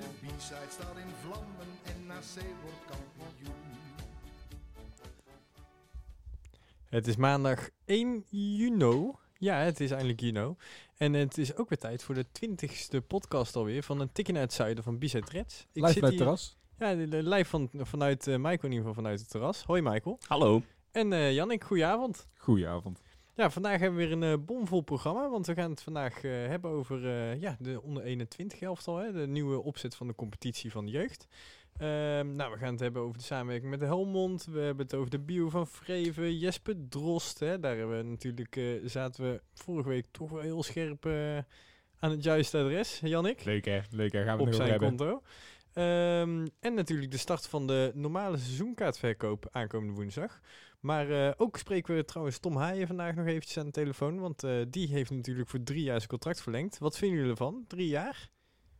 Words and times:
De 0.00 0.26
B-side 0.26 0.66
staat 0.70 0.96
in 0.96 1.12
vlammen 1.22 1.66
en 1.84 2.06
NAC 2.06 2.44
wordt 2.62 2.76
kampioen. 2.90 3.54
Het 6.88 7.06
is 7.06 7.16
maandag 7.16 7.68
1 7.84 8.24
juni. 8.28 9.10
Ja, 9.38 9.56
het 9.58 9.80
is 9.80 9.90
eindelijk 9.90 10.20
juni. 10.20 10.54
En 10.96 11.12
het 11.12 11.38
is 11.38 11.56
ook 11.56 11.68
weer 11.68 11.78
tijd 11.78 12.02
voor 12.02 12.14
de 12.14 12.26
twintigste 12.32 13.00
podcast 13.00 13.56
alweer 13.56 13.82
van 13.82 14.00
een 14.00 14.12
tikje 14.12 14.32
naar 14.32 14.42
het 14.42 14.52
zuiden 14.52 14.84
van 14.84 14.98
Bizet 14.98 15.30
Reds. 15.30 15.66
Ik 15.72 15.82
Live 15.82 15.92
zit 15.92 16.00
bij 16.00 16.10
het 16.10 16.18
hier- 16.18 16.18
terras. 16.18 16.56
Ja, 16.78 16.94
de, 16.94 17.08
de 17.08 17.22
live 17.28 17.48
van, 17.50 17.68
vanuit 17.72 18.26
eh 18.26 18.34
Michael 18.36 18.52
in 18.62 18.70
ieder 18.72 18.78
geval 18.78 18.94
vanuit 18.94 19.20
het 19.20 19.30
terras. 19.30 19.62
Hoi 19.64 19.82
Michael. 19.82 20.18
Hallo. 20.26 20.62
En 20.90 21.12
eh 21.12 21.32
Jannik, 21.34 21.64
goedenavond. 21.64 22.26
Goedenavond. 22.36 23.00
Ja, 23.34 23.50
vandaag 23.50 23.80
hebben 23.80 23.98
we 23.98 24.06
weer 24.06 24.16
een 24.16 24.38
eh, 24.38 24.44
bomvol 24.44 24.80
programma, 24.80 25.30
want 25.30 25.46
we 25.46 25.54
gaan 25.54 25.70
het 25.70 25.82
vandaag 25.82 26.24
eh, 26.24 26.30
hebben 26.30 26.70
over 26.70 27.06
eh, 27.06 27.40
ja, 27.40 27.56
de 27.58 27.82
onder 27.82 28.02
21 28.02 28.60
elftal, 28.60 28.96
hè, 28.96 29.12
de 29.12 29.26
nieuwe 29.26 29.62
opzet 29.62 29.94
van 29.94 30.06
de 30.06 30.14
competitie 30.14 30.70
van 30.70 30.84
de 30.84 30.90
jeugd. 30.90 31.26
Ehm, 31.76 32.32
nou, 32.32 32.52
we 32.52 32.58
gaan 32.58 32.72
het 32.72 32.80
hebben 32.80 33.02
over 33.02 33.18
de 33.18 33.24
samenwerking 33.24 33.70
met 33.70 33.80
de 33.80 33.86
Helmond. 33.86 34.44
We 34.44 34.60
hebben 34.60 34.84
het 34.84 34.94
over 34.94 35.10
de 35.10 35.18
bio 35.18 35.48
van 35.48 35.66
Vreven, 35.66 36.38
Jesper 36.38 36.74
Drost. 36.88 37.38
Hè, 37.38 37.60
daar 37.60 37.76
hebben 37.76 37.96
we 37.96 38.02
natuurlijk, 38.02 38.60
zaten 38.84 39.24
we 39.24 39.40
vorige 39.54 39.88
week 39.88 40.06
toch 40.10 40.30
wel 40.30 40.40
heel 40.40 40.62
scherp 40.62 41.06
aan 41.98 42.10
het 42.10 42.22
juiste 42.22 42.58
adres, 42.58 43.00
Jannik 43.04 43.44
Leuk 43.44 43.64
hè, 43.64 43.80
leuk 43.90 44.12
hè. 44.12 44.24
Gaan 44.24 44.36
we 44.36 44.42
op 44.42 44.54
zijn 44.54 44.70
hebben. 44.70 44.88
konto. 44.88 45.22
Ehm, 45.72 46.46
en 46.60 46.74
natuurlijk 46.74 47.10
de 47.10 47.16
start 47.16 47.46
van 47.46 47.66
de 47.66 47.90
normale 47.94 48.36
seizoenkaartverkoop 48.36 49.48
aankomende 49.50 49.94
woensdag. 49.94 50.40
Maar 50.80 51.10
eh, 51.10 51.32
ook 51.36 51.56
spreken 51.56 51.94
we 51.94 52.04
trouwens 52.04 52.38
Tom 52.38 52.56
Haaien 52.56 52.86
vandaag 52.86 53.14
nog 53.14 53.26
eventjes 53.26 53.58
aan 53.58 53.66
de 53.66 53.70
telefoon. 53.70 54.18
Want 54.18 54.44
eh, 54.44 54.52
die 54.68 54.88
heeft 54.88 55.10
natuurlijk 55.10 55.48
voor 55.48 55.62
drie 55.62 55.82
jaar 55.82 55.96
zijn 55.96 56.08
contract 56.08 56.42
verlengd. 56.42 56.78
Wat 56.78 56.98
vinden 56.98 57.16
jullie 57.16 57.32
ervan? 57.32 57.64
Drie 57.66 57.88
jaar? 57.88 58.30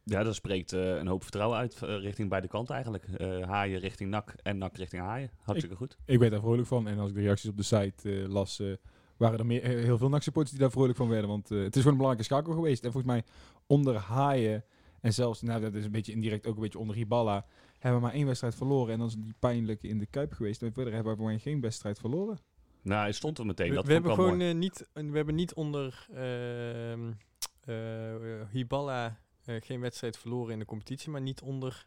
Ja, 0.05 0.23
dat 0.23 0.34
spreekt 0.34 0.73
eh, 0.73 0.97
een 0.97 1.06
hoop 1.06 1.23
vertrouwen 1.23 1.59
uit 1.59 1.78
richting 1.78 2.28
beide 2.28 2.48
kanten 2.48 2.75
eigenlijk. 2.75 3.05
Eh, 3.05 3.43
haaien 3.43 3.81
richting 3.81 4.11
NAC 4.11 4.34
en 4.43 4.59
NAC 4.59 4.77
richting 4.77 5.03
Haaien. 5.03 5.31
Hartstikke 5.43 5.77
goed. 5.77 5.97
Ik 6.05 6.19
werd 6.19 6.31
daar 6.31 6.41
vrolijk 6.41 6.67
van. 6.67 6.89
En 6.89 6.98
als 6.98 7.09
ik 7.11 7.15
de 7.17 7.23
reacties 7.23 7.51
op 7.51 7.56
de 7.56 7.62
site 7.62 8.23
eh, 8.23 8.28
las, 8.28 8.61
eh, 8.61 8.73
waren 9.17 9.39
er 9.39 9.47
meer, 9.47 9.62
heel 9.62 9.98
veel 9.98 10.09
NAC-supporters 10.09 10.53
die 10.53 10.61
daar 10.61 10.71
vrolijk 10.71 10.97
van 10.97 11.09
werden. 11.09 11.28
Want 11.28 11.51
eh, 11.51 11.59
het 11.59 11.77
is 11.77 11.83
gewoon 11.83 11.93
een 11.93 11.97
belangrijke 11.97 12.33
schakel 12.33 12.53
geweest. 12.53 12.84
En 12.84 12.93
volgens 12.93 13.12
mij 13.12 13.25
onder 13.67 13.97
Haaien 13.97 14.65
en 15.01 15.15
zelfs, 15.15 15.43
nou 15.43 15.61
dat 15.61 15.75
is 15.75 15.84
een 15.84 15.91
beetje 15.91 16.12
indirect 16.12 16.47
ook 16.47 16.55
een 16.55 16.62
beetje 16.62 16.78
onder 16.78 16.97
Hiballa, 16.97 17.47
hebben 17.81 18.00
we 18.00 18.06
maar 18.06 18.17
één 18.17 18.27
wedstrijd 18.27 18.55
verloren. 18.55 18.92
En 18.92 18.98
dat 18.98 19.09
is 19.09 19.14
die 19.14 19.34
pijnlijke 19.39 19.89
in 19.89 19.98
de 19.98 20.06
Kuip 20.06 20.33
geweest. 20.33 20.62
En 20.62 20.73
verder 20.73 20.92
hebben 20.92 21.12
we 21.12 21.19
gewoon 21.19 21.41
geen 21.41 21.61
wedstrijd 21.61 21.98
verloren. 21.98 22.39
Nou, 22.83 23.00
hij 23.00 23.12
stond 23.12 23.39
er 23.39 23.47
meteen. 23.47 23.69
we 23.69 23.75
dat 23.75 23.87
we 23.87 23.92
hebben 23.92 24.14
gewoon 24.14 24.41
eh, 24.41 24.55
niet, 24.55 24.89
we 24.92 25.17
hebben 25.17 25.34
niet 25.34 25.55
onder 25.55 26.06
ehm 26.14 27.12
eh, 27.64 28.48
Hiballa 28.50 29.20
eh, 29.45 29.55
geen 29.61 29.81
wedstrijd 29.81 30.19
verloren 30.19 30.53
in 30.53 30.59
de 30.59 30.64
competitie. 30.64 31.11
Maar 31.11 31.20
niet 31.20 31.41
onder 31.41 31.87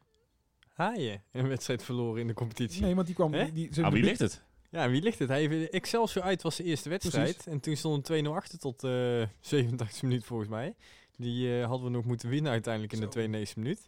Haaien 0.74 1.24
een 1.32 1.48
wedstrijd 1.48 1.84
verloren 1.84 2.22
in 2.22 2.28
de 2.28 2.34
competitie. 2.34 2.82
Nee, 2.82 2.96
want 2.96 3.08
die 3.08 3.16
kwam... 3.16 3.34
Hè? 3.34 3.52
Die, 3.52 3.74
zijn 3.74 3.86
Ah, 3.86 3.92
wie 3.92 4.04
ligt 4.04 4.20
het? 4.20 4.44
Ja, 4.70 4.90
wie 4.90 5.02
ligt 5.02 5.20
het? 5.20 5.30
Hij 5.30 5.48
heeft 5.48 5.70
Excelsior 5.70 6.24
uit 6.24 6.42
was 6.42 6.56
de 6.56 6.64
eerste 6.64 6.90
wedstrijd. 6.90 7.32
Precies. 7.32 7.52
En 7.52 7.60
toen 7.60 7.76
stond 7.76 8.10
een 8.10 8.26
2-0 8.26 8.30
achter 8.30 8.60
tot 8.60 8.84
eh 8.84 9.24
87 9.40 10.02
minuut 10.02 10.26
volgens 10.26 10.50
mij. 10.50 10.76
Die 11.18 11.60
eh, 11.60 11.66
hadden 11.66 11.86
we 11.88 11.92
nog 11.92 12.06
moeten 12.06 12.30
winnen 12.30 12.52
uiteindelijk 12.52 12.94
in 12.94 13.00
Zo. 13.00 13.06
de 13.06 13.12
92 13.12 13.56
minuut. 13.56 13.88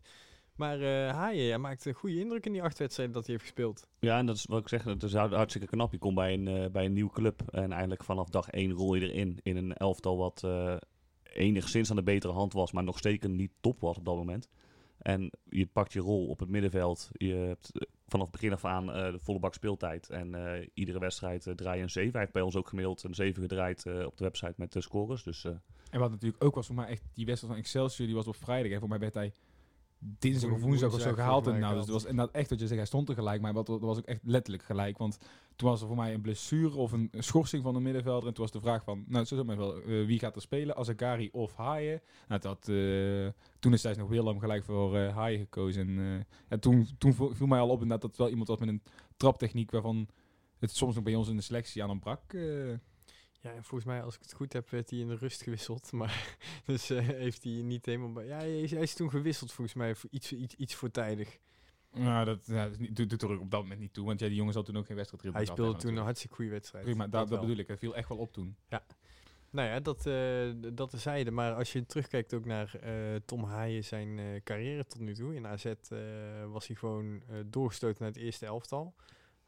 Maar 0.55 0.81
eh 0.81 1.13
Haaien 1.13 1.43
ja, 1.43 1.57
maakte 1.57 1.89
een 1.89 1.95
goede 1.95 2.19
indruk 2.19 2.45
in 2.45 2.51
die 2.51 2.63
acht 2.63 2.77
wedstrijden 2.77 3.15
dat 3.15 3.25
hij 3.25 3.33
heeft 3.35 3.47
gespeeld. 3.47 3.87
Ja, 3.99 4.17
en 4.17 4.25
dat 4.25 4.35
is 4.35 4.45
wat 4.45 4.61
ik 4.61 4.67
zeg. 4.67 4.83
Het 4.83 5.03
is 5.03 5.13
hartstikke 5.13 5.67
knap. 5.67 5.91
Je 5.91 5.97
komt 5.97 6.15
bij 6.15 6.33
een, 6.33 6.47
eh, 6.47 6.69
bij 6.71 6.85
een 6.85 6.93
nieuwe 6.93 7.11
club. 7.11 7.41
En 7.51 7.71
eigenlijk 7.71 8.03
vanaf 8.03 8.29
dag 8.29 8.49
één 8.49 8.71
rol 8.71 8.95
je 8.95 9.11
erin. 9.11 9.39
In 9.43 9.57
een 9.57 9.73
elftal 9.73 10.17
wat 10.17 10.43
eh, 10.43 10.75
enigszins 11.33 11.89
aan 11.89 11.95
de 11.95 12.03
betere 12.03 12.33
hand 12.33 12.53
was. 12.53 12.71
Maar 12.71 12.83
nog 12.83 12.97
steeds 12.97 13.27
niet 13.27 13.51
top 13.61 13.79
was 13.79 13.97
op 13.97 14.05
dat 14.05 14.15
moment. 14.15 14.49
En 14.97 15.31
je 15.49 15.65
pakt 15.65 15.93
je 15.93 15.99
rol 15.99 16.27
op 16.27 16.39
het 16.39 16.49
middenveld. 16.49 17.09
Je 17.11 17.33
hebt 17.33 17.71
eh, 17.71 17.87
vanaf 18.07 18.29
begin 18.29 18.53
af 18.53 18.65
aan 18.65 18.91
eh, 18.91 19.11
de 19.11 19.19
volle 19.19 19.39
bak 19.39 19.53
speeltijd. 19.53 20.09
En 20.09 20.35
eh, 20.35 20.67
iedere 20.73 20.99
wedstrijd 20.99 21.47
eh, 21.47 21.53
draai 21.53 21.77
je 21.77 21.83
een 21.83 21.89
7. 21.89 22.11
Hij 22.11 22.19
heeft 22.21 22.33
bij 22.33 22.41
ons 22.41 22.55
ook 22.55 22.67
gemiddeld 22.67 23.03
een 23.03 23.13
7 23.15 23.41
gedraaid 23.41 23.85
eh, 23.85 24.05
op 24.05 24.17
de 24.17 24.23
website 24.23 24.53
met 24.57 24.71
de 24.71 24.81
scores. 24.81 25.23
Dus 25.23 25.43
eh, 25.43 25.51
En 25.89 25.99
wat 25.99 26.11
natuurlijk 26.11 26.43
ook 26.43 26.55
was 26.55 26.65
voor 26.65 26.75
mij 26.75 26.87
echt, 26.87 27.03
die 27.13 27.25
wedstrijd 27.25 27.53
van 27.53 27.63
Excelsior, 27.63 28.07
die 28.07 28.15
was 28.15 28.27
op 28.27 28.35
vrijdag. 28.35 28.71
En 28.71 28.79
voor 28.79 28.89
mij 28.89 28.99
werd 28.99 29.13
hij 29.13 29.33
dinsdag 29.99 30.51
of 30.51 30.59
Woen- 30.59 30.67
woensdag 30.67 30.93
of 30.93 31.01
zo 31.01 31.13
gehaald. 31.13 31.47
En 31.47 31.59
nou, 31.59 31.73
dus 31.73 31.81
het 31.83 31.91
was 31.91 32.05
inderdaad 32.05 32.35
echt 32.35 32.49
wat 32.49 32.59
je 32.59 32.65
zegt, 32.65 32.77
hij 32.79 32.87
stond 32.87 33.09
er 33.09 33.15
gelijk. 33.15 33.41
Maar 33.41 33.53
dat 33.53 33.67
was 33.67 33.97
ook 33.97 34.05
echt 34.05 34.19
letterlijk 34.23 34.63
gelijk. 34.63 34.97
Want 34.97 35.17
toen 35.55 35.69
was 35.69 35.81
er 35.81 35.87
voor 35.87 35.95
mij 35.95 36.13
een 36.13 36.21
blessure 36.21 36.75
of 36.75 36.91
een, 36.91 37.09
schorsing 37.11 37.63
van 37.63 37.73
de 37.73 37.79
middenvelder. 37.79 38.27
En 38.27 38.33
toen 38.33 38.43
was 38.43 38.53
de 38.53 38.59
vraag 38.59 38.83
van, 38.83 39.03
nou, 39.07 39.25
zo 39.25 39.43
maar 39.43 39.57
wel, 39.57 39.81
eh, 39.81 40.05
wie 40.05 40.19
gaat 40.19 40.35
er 40.35 40.41
spelen? 40.41 40.75
Azagari 40.75 41.29
of 41.31 41.55
Haaien? 41.55 42.01
Nou, 42.27 42.41
dat, 42.41 42.67
eh, 42.69 43.27
toen 43.59 43.73
is 43.73 43.83
hij 43.83 43.93
nog 43.93 44.09
Willem 44.09 44.39
gelijk 44.39 44.63
voor 44.63 44.97
eh 44.97 45.15
Haaien 45.15 45.39
gekozen. 45.39 45.97
En, 45.97 46.27
en 46.47 46.59
toen, 46.59 46.87
toen 46.97 47.13
viel 47.13 47.47
mij 47.47 47.59
al 47.59 47.69
op 47.69 47.81
inderdaad 47.81 48.01
dat 48.01 48.09
het 48.09 48.19
wel 48.19 48.29
iemand 48.29 48.47
was 48.47 48.59
met 48.59 48.67
een 48.67 48.81
traptechniek 49.17 49.71
waarvan 49.71 50.07
het 50.59 50.71
soms 50.75 50.95
nog 50.95 51.03
bij 51.03 51.15
ons 51.15 51.29
in 51.29 51.35
de 51.35 51.41
selectie 51.41 51.83
aan 51.83 51.89
hem 51.89 51.99
brak. 51.99 52.33
Ja, 53.45 53.51
en 53.53 53.63
volgens 53.63 53.85
mij, 53.89 54.03
als 54.03 54.15
ik 54.15 54.21
het 54.21 54.33
goed 54.33 54.53
heb, 54.53 54.69
werd 54.69 54.89
hij 54.89 54.99
in 54.99 55.07
de 55.07 55.15
rust 55.15 55.41
gewisseld. 55.43 55.91
Maar 55.99 56.37
dus 56.65 56.89
eh, 56.89 57.07
heeft 57.07 57.43
hij 57.43 57.51
niet 57.53 57.85
helemaal... 57.85 58.11
bij- 58.11 58.25
Ja, 58.25 58.37
hij 58.37 58.61
is, 58.61 58.71
hij 58.71 58.81
is 58.81 58.93
toen 58.93 59.09
gewisseld 59.09 59.51
volgens 59.51 59.75
mij 59.77 59.95
voor 59.95 60.09
iets, 60.13 60.33
iets, 60.33 60.55
iets 60.55 60.75
voortijdig. 60.75 61.37
Nou, 61.91 62.25
dat, 62.25 62.39
ja, 62.45 62.63
dat 62.69 62.79
is 62.79 62.87
doet, 62.89 63.09
doet 63.09 63.21
er 63.21 63.31
ook 63.31 63.39
op 63.41 63.51
dat 63.51 63.61
moment 63.61 63.79
niet 63.79 63.93
toe. 63.93 64.05
Want 64.05 64.19
ja, 64.19 64.27
die 64.27 64.35
jongens 64.35 64.55
had 64.55 64.65
toen 64.65 64.77
ook 64.77 64.85
geen 64.85 64.95
wedstrijd. 64.95 65.23
Hij 65.23 65.45
speelde 65.45 65.71
toen 65.79 65.95
een 65.97 66.03
hartstikke 66.03 66.35
goede 66.35 66.51
wedstrijd. 66.51 66.85
Prima, 66.85 67.07
dat, 67.07 67.27
Dat 67.29 67.39
bedoel 67.39 67.57
ik. 67.57 67.67
Het 67.67 67.79
viel 67.79 67.95
echt 67.95 68.09
wel 68.09 68.17
op 68.17 68.33
toen. 68.33 68.55
Nou 69.49 69.67
ja, 69.67 69.79
dat, 69.79 70.05
eh 70.05 70.73
dat 70.73 70.89
terzijde. 70.89 71.31
Maar 71.31 71.53
als 71.53 71.73
je 71.73 71.85
terugkijkt 71.85 72.33
ook 72.33 72.45
naar 72.45 72.75
eh, 72.75 73.15
Tom 73.25 73.43
Haaien 73.43 73.83
zijn 73.83 74.41
carrière 74.43 74.85
tot 74.85 74.99
nu 75.01 75.13
toe. 75.13 75.35
In 75.35 75.47
AZ 75.47 75.73
was 76.47 76.67
hij 76.67 76.75
gewoon 76.75 77.21
doorgestoten 77.45 77.97
naar 78.03 78.11
het 78.11 78.21
eerste 78.21 78.45
elftal. 78.45 78.95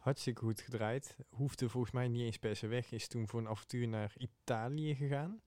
Hartstikke 0.08 0.42
goed 0.42 0.62
gedraaid. 0.62 1.16
Hoefde 1.30 1.70
volgens 1.70 1.94
mij 1.94 2.08
niet 2.08 2.22
eens 2.22 2.38
per 2.38 2.56
se 2.56 2.68
weg. 2.68 2.92
Is 2.92 3.08
toen 3.08 3.28
voor 3.28 3.40
een 3.40 3.48
avontuur 3.48 3.88
naar 3.88 4.14
Italië 4.18 4.96
gegaan. 4.96 5.42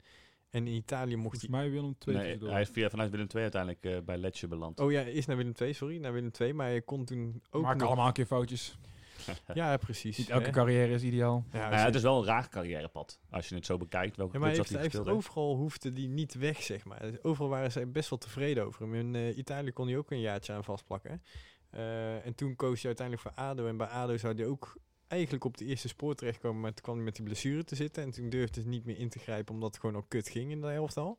En 0.50 0.66
in 0.66 0.74
Italië 0.74 1.16
mocht 1.16 1.20
Volgens 1.20 1.42
hij... 1.42 1.60
mij 1.60 1.70
Willem 1.70 1.96
II 2.06 2.16
nee, 2.16 2.50
hij 2.50 2.60
is 2.60 2.68
via, 2.72 2.90
vanuit 2.90 3.10
Willem 3.10 3.26
II 3.34 3.42
uiteindelijk 3.42 3.84
eh, 3.84 3.96
bij 4.04 4.16
Letje 4.16 4.46
beland. 4.46 4.80
Oh 4.80 4.92
ja, 4.92 5.00
is 5.00 5.26
naar 5.26 5.36
Willem 5.36 5.52
II, 5.60 5.72
sorry. 5.72 5.98
Naar 5.98 6.12
Willem 6.12 6.30
II. 6.38 6.52
Maar 6.52 6.66
hij 6.66 6.82
kon 6.82 7.04
toen 7.04 7.42
ook 7.50 7.62
Maak 7.62 7.76
nog- 7.76 7.86
allemaal 7.86 8.06
een 8.06 8.12
keer 8.12 8.26
foutjes. 8.26 8.78
Ja, 9.54 9.76
precies. 9.76 10.18
Niet 10.18 10.30
elke 10.30 10.44
hè. 10.44 10.50
carrière 10.50 10.94
is 10.94 11.02
ideaal. 11.02 11.44
Ja, 11.52 11.58
Nou 11.58 11.74
ja, 11.74 11.84
het 11.84 11.94
is 11.94 12.02
wel 12.02 12.18
een 12.18 12.24
raar 12.24 12.48
carrièrepad. 12.48 13.20
Als 13.30 13.48
je 13.48 13.54
het 13.54 13.66
zo 13.66 13.76
bekijkt. 13.76 14.16
Welke 14.16 14.32
Ja, 14.32 14.38
maar 14.38 14.48
heeft, 14.48 14.60
dat 14.60 14.68
hij 14.68 14.80
hij 14.80 14.90
heeft 14.92 15.08
overal 15.08 15.56
hoefde 15.56 15.92
die 15.92 16.08
niet 16.08 16.34
weg, 16.34 16.62
zeg 16.62 16.84
maar. 16.84 17.10
Overal 17.22 17.48
waren 17.50 17.72
zij 17.72 17.90
best 17.90 18.10
wel 18.10 18.18
tevreden 18.18 18.64
over 18.64 18.82
hem. 18.82 18.94
In 18.94 19.14
eh, 19.14 19.36
Italië 19.36 19.72
kon 19.72 19.86
hij 19.86 19.96
ook 19.96 20.10
een 20.10 20.20
jaartje 20.20 20.52
aan 20.52 20.64
vastplakken. 20.64 21.22
Eh, 21.70 22.26
en 22.26 22.34
toen 22.34 22.56
koos 22.56 22.78
hij 22.78 22.86
uiteindelijk 22.86 23.28
voor 23.28 23.44
ADO. 23.44 23.66
En 23.66 23.76
bij 23.76 23.86
ADO 23.86 24.16
zou 24.16 24.34
hij 24.34 24.46
ook 24.46 24.76
eigenlijk 25.06 25.44
op 25.44 25.56
de 25.56 25.64
eerste 25.64 25.88
spoor 25.88 26.14
terechtkomen. 26.14 26.60
Maar 26.60 26.74
toen 26.74 26.82
kwam 26.82 26.94
hij 26.94 27.04
met 27.04 27.16
die 27.16 27.24
blessure 27.24 27.64
te 27.64 27.74
zitten. 27.74 28.02
En 28.02 28.10
toen 28.10 28.30
durfde 28.30 28.60
hij 28.60 28.70
niet 28.70 28.84
meer 28.84 28.98
in 28.98 29.08
te 29.08 29.18
grijpen, 29.18 29.54
omdat 29.54 29.70
het 29.70 29.80
gewoon 29.80 29.96
al 29.96 30.06
kut 30.08 30.28
ging 30.28 30.50
in 30.50 30.60
de 30.60 30.68
elftal. 30.68 31.18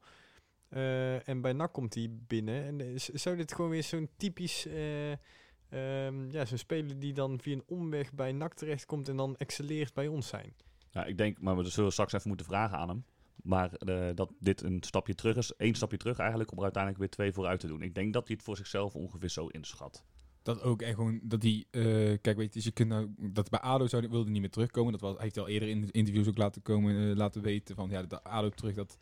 Eh, 0.71 1.27
en 1.27 1.41
bij 1.41 1.53
NAC 1.53 1.73
komt 1.73 1.93
hij 1.93 2.09
binnen. 2.27 2.63
En 2.63 2.81
eh, 2.81 2.87
zou 2.95 3.35
dit 3.35 3.53
gewoon 3.53 3.71
weer 3.71 3.83
zo'n 3.83 4.09
typisch... 4.17 4.65
eh, 4.65 5.11
ehm, 5.11 6.29
ja, 6.29 6.45
zo'n 6.45 6.57
speler 6.57 6.99
die 6.99 7.13
dan 7.13 7.39
via 7.39 7.53
een 7.53 7.63
omweg 7.65 8.13
bij 8.13 8.31
NAC 8.31 8.53
terechtkomt 8.53 9.09
en 9.09 9.15
dan 9.15 9.35
excelleert 9.37 9.93
bij 9.93 10.07
ons 10.07 10.27
zijn. 10.27 10.53
Ja, 10.89 11.05
ik 11.05 11.17
denk, 11.17 11.41
maar 11.41 11.57
we 11.57 11.69
zullen 11.69 11.91
straks 11.91 12.13
even 12.13 12.27
moeten 12.27 12.45
vragen 12.45 12.77
aan 12.77 12.89
hem. 12.89 13.05
Maar 13.43 13.71
dat 14.15 14.31
dit 14.39 14.61
een 14.61 14.83
stapje 14.83 15.15
terug 15.15 15.37
is, 15.37 15.55
één 15.55 15.75
stapje 15.75 15.97
terug 15.97 16.17
eigenlijk, 16.17 16.51
om 16.51 16.57
er 16.57 16.63
uiteindelijk 16.63 17.03
weer 17.03 17.11
twee 17.11 17.33
vooruit 17.33 17.59
te 17.59 17.67
doen. 17.67 17.81
Ik 17.81 17.95
denk 17.95 18.13
dat 18.13 18.27
hij 18.27 18.35
het 18.35 18.45
voor 18.45 18.57
zichzelf 18.57 18.95
ongeveer 18.95 19.29
zo 19.29 19.47
inschat. 19.47 20.03
Dat 20.43 20.61
ook 20.61 20.81
en 20.81 20.95
gewoon 20.95 21.19
dat 21.23 21.41
die, 21.41 21.67
eh, 21.71 21.81
kijk 22.21 22.37
weet 22.37 22.47
je, 22.47 22.53
dus 22.53 22.63
je 22.63 22.71
kunt 22.71 22.89
nou, 22.89 23.13
dat 23.17 23.49
bij 23.49 23.59
ADO 23.59 23.87
zou, 23.87 24.07
wilde 24.09 24.29
niet 24.29 24.41
meer 24.41 24.49
terugkomen. 24.49 24.91
Dat 24.91 25.01
was, 25.01 25.13
hij 25.13 25.23
heeft 25.23 25.37
al 25.37 25.47
eerder 25.47 25.69
in 25.69 25.81
de 25.81 25.91
interviews 25.91 26.27
ook 26.27 26.37
laten 26.37 26.61
komen, 26.61 27.09
eh, 27.09 27.15
laten 27.15 27.41
weten 27.41 27.75
van 27.75 27.89
ja, 27.89 28.03
dat 28.03 28.23
ADO 28.23 28.49
terug, 28.49 28.75
dat, 28.75 28.97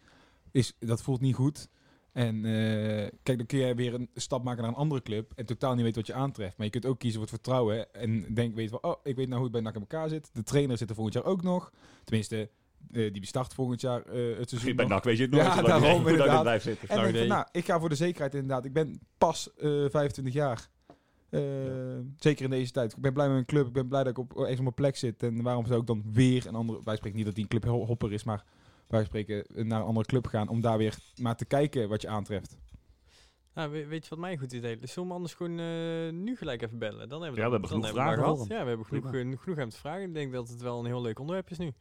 is, 0.51 0.73
dat 0.79 1.01
voelt 1.01 1.21
niet 1.21 1.35
goed. 1.35 1.69
En 2.11 2.45
eh, 2.45 3.09
kijk, 3.23 3.37
dan 3.37 3.45
kun 3.45 3.59
je 3.59 3.75
weer 3.75 3.93
een 3.93 4.09
stap 4.15 4.43
maken 4.43 4.61
naar 4.61 4.71
een 4.71 4.77
andere 4.77 5.01
club 5.01 5.31
en 5.35 5.45
totaal 5.45 5.73
niet 5.73 5.83
weten 5.83 5.97
wat 5.97 6.07
je 6.07 6.13
aantreft. 6.13 6.57
Maar 6.57 6.65
je 6.65 6.71
kunt 6.71 6.85
ook 6.85 6.99
kiezen 6.99 7.19
voor 7.19 7.29
het 7.29 7.41
vertrouwen 7.41 7.93
en 7.93 8.33
denk, 8.33 8.55
weet 8.55 8.69
van, 8.69 8.81
oh, 8.81 8.95
ik 9.03 9.15
weet 9.15 9.27
nou 9.27 9.41
hoe 9.41 9.43
het 9.43 9.51
bij 9.51 9.61
NAC 9.61 9.75
in 9.75 9.79
elkaar 9.79 10.09
zit. 10.09 10.29
De 10.33 10.43
trainer 10.43 10.77
zit 10.77 10.89
er 10.89 10.95
volgend 10.95 11.15
jaar 11.15 11.25
ook 11.25 11.43
nog. 11.43 11.71
Tenminste, 12.03 12.49
die 12.87 13.19
bestart 13.19 13.53
volgend 13.53 13.81
jaar 13.81 14.05
eh, 14.05 14.37
het 14.37 14.49
seizoen 14.49 14.75
Bij. 14.75 14.85
NAC 14.85 15.03
weet 15.03 15.17
je 15.17 15.23
het 15.23 15.31
nooit. 15.31 15.45
Ja, 15.45 15.61
daarom 15.61 16.07
inderdaad. 16.07 16.41
blijft 16.41 16.63
zitten. 16.63 16.89
En 16.89 17.13
denk 17.13 17.27
nou, 17.27 17.47
ik 17.51 17.65
ga 17.65 17.79
voor 17.79 17.89
de 17.89 17.95
zekerheid 17.95 18.33
inderdaad. 18.33 18.65
Ik 18.65 18.73
ben 18.73 18.99
pas 19.17 19.53
eh 19.53 19.85
25 19.89 20.33
jaar. 20.33 20.69
Eh, 21.29 21.41
Zeker 22.17 22.43
in 22.43 22.49
deze 22.49 22.71
tijd. 22.71 22.91
Ik 22.95 23.01
ben 23.01 23.13
blij 23.13 23.25
met 23.25 23.33
mijn 23.33 23.45
club. 23.45 23.67
Ik 23.67 23.73
ben 23.73 23.87
blij 23.87 24.03
dat 24.03 24.11
ik 24.11 24.17
op, 24.17 24.37
eens 24.37 24.57
op 24.57 24.61
mijn 24.63 24.73
plek 24.73 24.95
zit. 24.95 25.23
En 25.23 25.41
waarom 25.41 25.65
zou 25.65 25.79
ik 25.81 25.87
dan 25.87 26.03
weer 26.11 26.47
een 26.47 26.55
andere... 26.55 26.81
Wij 26.83 26.95
spreken 26.95 27.17
niet 27.17 27.25
dat 27.25 27.35
die 27.35 27.43
een 27.43 27.49
club 27.49 27.63
ho- 27.65 27.85
hopper 27.85 28.13
is, 28.13 28.23
maar 28.23 28.43
wij 28.87 29.03
spreken 29.05 29.45
naar 29.67 29.79
een 29.79 29.85
andere 29.85 30.05
club 30.05 30.27
gaan 30.27 30.47
om 30.49 30.61
daar 30.61 30.77
weer 30.77 30.95
maar 31.21 31.35
te 31.35 31.45
kijken 31.45 31.89
wat 31.89 32.01
je 32.01 32.07
aantreft. 32.07 32.57
Nou, 33.53 33.71
we- 33.71 33.85
weet 33.85 34.03
je 34.03 34.09
wat 34.09 34.19
mijn 34.19 34.37
goed 34.37 34.51
idee 34.53 34.77
is? 34.79 34.91
Zullen 34.93 35.09
we 35.09 35.15
anders 35.15 35.33
gewoon 35.33 35.59
eh, 35.59 36.09
nu 36.11 36.35
gelijk 36.35 36.61
even 36.61 36.77
bellen? 36.79 37.09
Dan 37.09 37.21
hebben 37.21 37.39
we, 37.39 37.45
Ja, 37.45 37.49
dat- 37.49 37.61
we 37.61 37.67
hebben 37.67 37.69
dan 37.69 37.89
genoeg 37.89 38.03
vragen 38.05 38.23
gehad. 38.23 38.47
Ja, 38.47 38.61
we 38.63 38.67
hebben 38.67 38.85
genoeg, 38.85 39.13
eh, 39.13 39.39
genoeg 39.41 39.57
aan 39.59 39.69
te 39.69 39.77
vragen. 39.77 40.01
Ik 40.07 40.13
denk 40.13 40.33
dat 40.33 40.49
het 40.49 40.61
wel 40.61 40.79
een 40.79 40.85
heel 40.85 41.01
leuk 41.01 41.19
onderwerp 41.19 41.49
is 41.49 41.57
nu. 41.57 41.71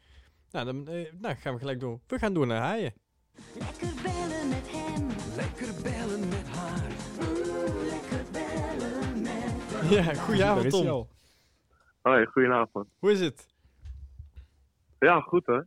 Nou, 0.50 0.64
dan 0.64 0.88
eh, 0.88 1.12
nou, 1.18 1.34
gaan 1.36 1.52
we 1.52 1.58
gelijk 1.58 1.80
door. 1.80 2.00
We 2.06 2.18
gaan 2.18 2.32
door 2.34 2.46
naar 2.46 2.60
haaien. 2.60 2.92
Lekker 3.58 4.02
bellen 4.02 4.48
met 4.48 4.70
hem. 4.70 5.06
Lekker 5.36 5.82
bellen 5.82 6.28
met 6.28 6.48
haar. 6.48 6.97
Ja, 9.88 10.14
goedenavond 10.14 10.70
Tom. 10.70 11.06
Hoi, 12.02 12.26
goedenavond. 12.26 12.88
Hoe 12.98 13.10
is 13.10 13.20
het? 13.20 13.48
Ja, 14.98 15.20
goed 15.20 15.46
hè? 15.46 15.60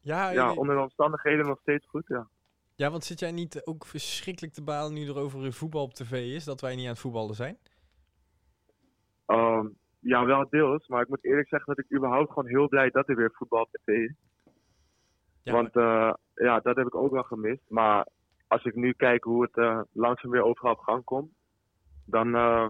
Ja, 0.00 0.30
Ja, 0.30 0.52
onder 0.52 0.74
de 0.74 0.82
omstandigheden 0.82 1.46
nog 1.46 1.58
steeds 1.60 1.86
goed, 1.86 2.04
ja. 2.06 2.28
ja, 2.74 2.90
want 2.90 3.04
zit 3.04 3.20
jij 3.20 3.32
niet 3.32 3.62
ook 3.64 3.86
verschrikkelijk 3.86 4.54
te 4.54 4.62
balen 4.62 4.92
nu 4.92 5.08
er 5.08 5.18
over 5.18 5.52
voetbal 5.52 5.82
op 5.82 5.94
tv 5.94 6.34
is? 6.34 6.44
Dat 6.44 6.60
wij 6.60 6.74
niet 6.74 6.84
aan 6.84 6.90
het 6.90 7.00
voetballen 7.00 7.34
zijn? 7.34 7.58
Ehm, 9.26 9.66
ja, 9.98 10.24
wel 10.24 10.46
deels, 10.50 10.86
maar 10.86 11.02
ik 11.02 11.08
moet 11.08 11.24
eerlijk 11.24 11.48
zeggen 11.48 11.74
dat 11.74 11.84
ik 11.84 11.96
überhaupt 11.96 12.32
gewoon 12.32 12.48
heel 12.48 12.68
blij 12.68 12.90
dat 12.90 13.08
er 13.08 13.16
weer 13.16 13.32
voetbal 13.32 13.60
op 13.62 13.70
tv 13.70 13.86
is. 13.88 14.14
Ja, 15.42 15.52
Want 15.52 15.76
eh, 15.76 16.12
ja, 16.34 16.60
dat 16.60 16.76
heb 16.76 16.86
ik 16.86 16.94
ook 16.94 17.12
wel 17.12 17.22
gemist. 17.22 17.62
Maar 17.68 18.06
als 18.46 18.64
ik 18.64 18.74
nu 18.74 18.92
kijk 18.92 19.24
hoe 19.24 19.42
het 19.42 19.56
eh, 19.56 19.80
langzaam 19.92 20.30
weer 20.30 20.42
overal 20.42 20.72
op 20.72 20.78
gang 20.78 21.04
komt, 21.04 21.32
dan 22.04 22.34
eh, 22.34 22.66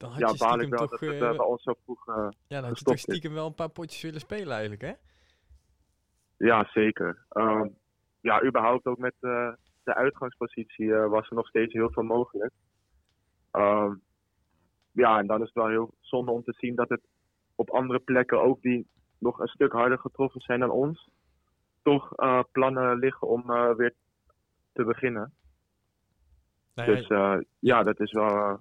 dan 0.00 0.10
had 0.10 0.18
ja, 0.18 0.28
je 0.28 0.38
baal 0.38 0.60
ik 0.60 0.66
stiekem 0.66 0.78
wel 0.78 0.88
toch, 0.88 0.90
dat 0.90 1.00
het 1.00 1.20
eh, 1.20 1.28
eh, 1.30 1.36
bij 1.36 1.46
ons 1.46 1.62
zo 1.62 1.74
vroeg... 1.84 2.08
eh, 2.08 2.28
ja, 2.46 2.60
dan 2.60 2.64
had 2.64 2.78
je 2.78 2.84
toch 2.84 2.94
is. 2.94 3.00
stiekem 3.00 3.32
wel 3.32 3.46
een 3.46 3.54
paar 3.54 3.68
potjes 3.68 4.02
willen 4.02 4.20
spelen 4.20 4.52
eigenlijk, 4.52 4.82
hè? 4.82 4.92
Ja, 6.36 6.68
zeker. 6.72 7.24
Ehm, 7.28 7.68
ja, 8.20 8.42
überhaupt 8.44 8.86
ook 8.86 8.98
met 8.98 9.14
eh, 9.20 9.52
de 9.82 9.94
uitgangspositie 9.94 10.94
eh, 10.94 11.08
was 11.08 11.28
er 11.28 11.34
nog 11.36 11.48
steeds 11.48 11.72
heel 11.72 11.90
veel 11.90 12.02
mogelijk. 12.02 12.52
Ehm, 13.50 13.94
ja, 14.92 15.18
en 15.18 15.26
dan 15.26 15.40
is 15.40 15.46
het 15.46 15.54
wel 15.54 15.68
heel 15.68 15.94
zonde 16.00 16.30
om 16.30 16.42
te 16.44 16.54
zien 16.58 16.74
dat 16.74 16.88
het 16.88 17.00
op 17.54 17.70
andere 17.70 17.98
plekken 17.98 18.42
ook 18.42 18.62
die 18.62 18.88
nog 19.18 19.38
een 19.40 19.48
stuk 19.48 19.72
harder 19.72 19.98
getroffen 19.98 20.40
zijn 20.40 20.60
dan 20.60 20.70
ons, 20.70 21.08
toch 21.82 22.14
eh, 22.16 22.42
plannen 22.52 22.98
liggen 22.98 23.28
om 23.28 23.50
eh, 23.50 23.74
weer 23.74 23.94
te 24.72 24.84
beginnen. 24.84 25.32
Nou 26.74 26.94
Dus 26.94 27.06
eh, 27.06 27.36
ja, 27.58 27.82
dat 27.82 28.00
is 28.00 28.12
wel 28.12 28.28
eh, 28.36 28.54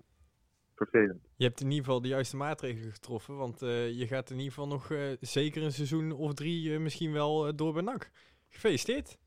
vervelend. 0.86 1.28
Je 1.36 1.46
hebt 1.46 1.62
in 1.62 1.70
ieder 1.70 1.86
geval 1.86 2.02
de 2.02 2.08
juiste 2.08 2.38
maatregelen 2.38 2.92
getroffen, 2.92 3.36
want 3.38 3.62
eh, 3.62 3.92
je 4.00 4.08
gaat 4.08 4.30
in 4.30 4.38
ieder 4.38 4.54
geval 4.54 4.68
nog 4.68 4.92
eh, 4.92 5.00
zeker 5.20 5.64
een 5.64 5.72
seizoen 5.72 6.12
of 6.12 6.34
drie 6.34 6.74
eh, 6.74 6.80
misschien 6.80 7.12
wel 7.14 7.56
door 7.56 7.74
bij 7.74 7.81
NAC. 7.81 8.12
Gefeliciteerd. 8.50 9.18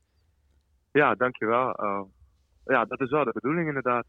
Ja, 0.91 1.15
dankjewel. 1.15 1.67
Ja, 2.65 2.85
dat 2.85 3.01
is 3.01 3.09
wel 3.09 3.23
de 3.23 3.31
bedoeling 3.33 3.67
inderdaad. 3.67 4.05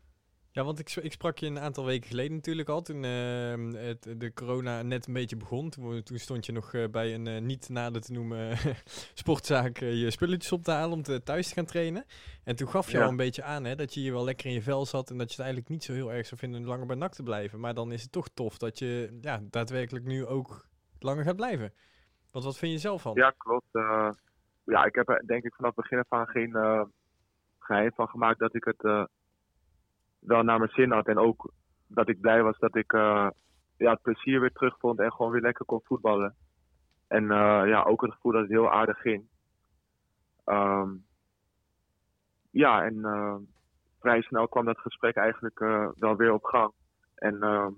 Ja, 0.54 0.64
want 0.64 0.78
ik, 0.78 0.90
ik 0.90 1.12
sprak 1.12 1.38
je 1.38 1.46
een 1.46 1.58
aantal 1.58 1.84
weken 1.84 2.08
geleden 2.08 2.34
natuurlijk 2.34 2.68
al, 2.68 2.82
toen 2.82 3.04
eh, 3.04 3.80
het, 3.86 4.14
de 4.20 4.32
corona 4.34 4.82
net 4.82 5.06
een 5.06 5.12
beetje 5.12 5.36
begon. 5.36 5.70
Toen, 5.70 6.02
toen 6.02 6.18
stond 6.18 6.46
je 6.46 6.52
nog 6.52 6.74
eh, 6.74 6.88
bij 6.90 7.14
een 7.14 7.26
eh, 7.26 7.40
niet 7.40 7.68
nader 7.68 8.00
te 8.00 8.12
noemen 8.12 8.56
sportzaak 9.22 9.78
eh, 9.78 10.00
je 10.02 10.10
spulletjes 10.10 10.52
op 10.52 10.62
te 10.62 10.70
halen 10.70 10.92
om 10.96 11.02
te, 11.02 11.22
thuis 11.22 11.48
te 11.48 11.54
gaan 11.54 11.64
trainen. 11.64 12.04
En 12.44 12.56
toen 12.56 12.68
gaf 12.68 12.90
je 12.90 12.96
Ja. 12.96 13.02
al 13.04 13.08
een 13.10 13.16
beetje 13.16 13.42
aan 13.42 13.64
hè, 13.64 13.74
dat 13.74 13.94
je 13.94 14.00
hier 14.00 14.12
wel 14.12 14.24
lekker 14.24 14.46
in 14.46 14.52
je 14.52 14.62
vel 14.62 14.86
zat 14.86 15.10
en 15.10 15.18
dat 15.18 15.26
je 15.26 15.34
het 15.34 15.44
eigenlijk 15.44 15.68
niet 15.68 15.84
zo 15.84 15.92
heel 15.92 16.12
erg 16.12 16.26
zou 16.26 16.40
vinden 16.40 16.60
om 16.60 16.66
langer 16.66 16.86
bij 16.86 16.96
NAC 16.96 17.12
te 17.12 17.22
blijven. 17.22 17.60
Maar 17.60 17.74
dan 17.74 17.92
is 17.92 18.02
het 18.02 18.12
toch 18.12 18.28
tof 18.28 18.58
dat 18.58 18.78
je 18.78 19.18
ja, 19.20 19.40
daadwerkelijk 19.50 20.04
nu 20.04 20.26
ook 20.26 20.66
langer 20.98 21.24
gaat 21.24 21.36
blijven. 21.36 21.72
Want 22.30 22.44
wat 22.44 22.58
vind 22.58 22.72
je 22.72 22.78
zelf 22.78 23.02
van? 23.02 23.14
Ja, 23.14 23.34
klopt. 23.36 23.68
Ja, 24.64 24.84
ik 24.84 24.94
heb 24.94 25.08
er 25.08 25.22
denk 25.26 25.44
ik 25.44 25.54
vanaf 25.54 25.76
het 25.76 25.88
begin 25.88 25.98
af 25.98 26.12
aan 26.12 26.26
geen 26.26 26.54
eh, 26.54 26.82
geheim 27.58 27.92
van 27.94 28.08
gemaakt 28.08 28.38
dat 28.38 28.54
ik 28.54 28.64
het 28.64 29.08
wel 30.24 30.42
naar 30.42 30.58
mijn 30.58 30.70
zin 30.70 30.92
had. 30.92 31.06
En 31.06 31.18
ook 31.18 31.52
dat 31.86 32.08
ik 32.08 32.20
blij 32.20 32.42
was 32.42 32.58
dat 32.58 32.76
ik 32.76 32.92
eh, 32.92 33.28
ja, 33.76 33.90
het 33.90 34.02
plezier 34.02 34.40
weer 34.40 34.52
terugvond 34.52 35.00
en 35.00 35.12
gewoon 35.12 35.32
weer 35.32 35.40
lekker 35.40 35.64
kon 35.64 35.80
voetballen. 35.84 36.34
En 37.08 37.30
eh, 37.30 37.62
ja, 37.66 37.82
ook 37.82 38.02
het 38.02 38.12
gevoel 38.12 38.32
dat 38.32 38.40
het 38.40 38.50
heel 38.50 38.70
aardig 38.70 38.98
ging. 38.98 39.24
Ehm, 40.44 40.90
ja, 42.50 42.84
en 42.84 43.04
eh, 43.04 43.36
vrij 44.00 44.22
snel 44.22 44.48
kwam 44.48 44.64
dat 44.64 44.78
gesprek 44.78 45.16
eigenlijk 45.16 45.58
wel 45.98 46.16
weer 46.16 46.32
op 46.32 46.44
gang. 46.44 46.72
En 47.14 47.42
ehm, 47.42 47.72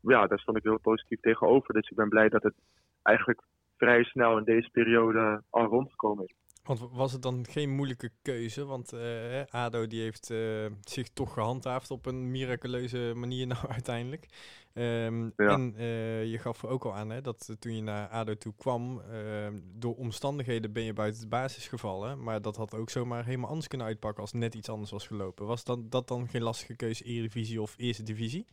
ja, 0.00 0.26
daar 0.26 0.38
stond 0.38 0.56
ik 0.56 0.62
heel 0.62 0.80
positief 0.80 1.20
tegenover. 1.20 1.74
Dus 1.74 1.88
ik 1.88 1.96
ben 1.96 2.08
blij 2.08 2.28
dat 2.28 2.42
het 2.42 2.54
eigenlijk 3.02 3.42
vrij 3.76 4.04
snel 4.04 4.38
in 4.38 4.44
deze 4.44 4.70
periode 4.70 5.42
al 5.50 5.64
rondgekomen 5.64 6.24
is. 6.24 6.34
Want 6.68 6.90
was 6.92 7.12
het 7.12 7.22
dan 7.22 7.44
geen 7.48 7.70
moeilijke 7.70 8.10
keuze? 8.22 8.64
Want 8.64 8.92
eh, 8.92 9.42
ADO 9.50 9.86
die 9.86 10.02
heeft 10.02 10.30
eh, 10.30 10.38
zich 10.80 11.08
toch 11.08 11.32
gehandhaafd 11.32 11.90
op 11.90 12.06
een 12.06 12.30
miraculeuze 12.30 13.12
manier 13.16 13.46
nou 13.52 13.68
uiteindelijk. 13.68 14.26
Ehm, 14.74 15.24
Ja. 15.36 15.48
En 15.48 15.74
eh, 15.76 16.30
je 16.30 16.38
gaf 16.38 16.64
ook 16.64 16.84
al 16.84 16.94
aan 16.94 17.10
hè, 17.10 17.20
dat 17.20 17.56
toen 17.58 17.76
je 17.76 17.82
naar 17.82 18.08
ADO 18.08 18.34
toe 18.34 18.54
kwam, 18.56 19.00
ehm, 19.00 19.58
door 19.74 19.96
omstandigheden 19.96 20.72
ben 20.72 20.82
je 20.82 20.92
buiten 20.92 21.20
de 21.20 21.28
basis 21.28 21.68
gevallen. 21.68 22.22
Maar 22.22 22.42
dat 22.42 22.56
had 22.56 22.74
ook 22.74 22.90
zomaar 22.90 23.24
helemaal 23.24 23.48
anders 23.48 23.68
kunnen 23.68 23.86
uitpakken 23.86 24.22
als 24.22 24.32
net 24.32 24.54
iets 24.54 24.68
anders 24.68 24.90
was 24.90 25.06
gelopen. 25.06 25.46
Was 25.46 25.64
dan, 25.64 25.86
dat 25.88 26.08
dan 26.08 26.28
geen 26.28 26.42
lastige 26.42 26.76
keuze, 26.76 27.04
Eredivisie 27.04 27.62
of 27.62 27.74
Eerste 27.78 28.02
Divisie? 28.02 28.46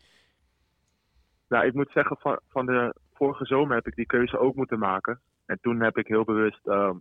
Nou, 1.47 1.65
ik 1.65 1.73
moet 1.73 1.91
zeggen, 1.91 2.17
van, 2.17 2.39
van 2.47 2.65
de 2.65 2.95
vorige 3.13 3.45
zomer 3.45 3.75
heb 3.75 3.87
ik 3.87 3.95
die 3.95 4.05
keuze 4.05 4.37
ook 4.37 4.55
moeten 4.55 4.79
maken. 4.79 5.21
En 5.45 5.57
toen 5.61 5.81
heb 5.81 5.97
ik 5.97 6.07
heel 6.07 6.23
bewust 6.23 6.67
ehm, 6.67 6.97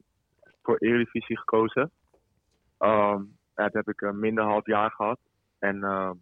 voor 0.64 0.76
Eredivisie 0.78 1.38
gekozen. 1.38 1.90
Ehm 2.78 3.22
dat 3.54 3.72
heb 3.72 3.88
ik 3.88 4.00
een 4.00 4.18
minder 4.18 4.44
half 4.44 4.66
jaar 4.66 4.90
gehad. 4.90 5.18
En 5.58 5.82
ehm, 5.82 6.14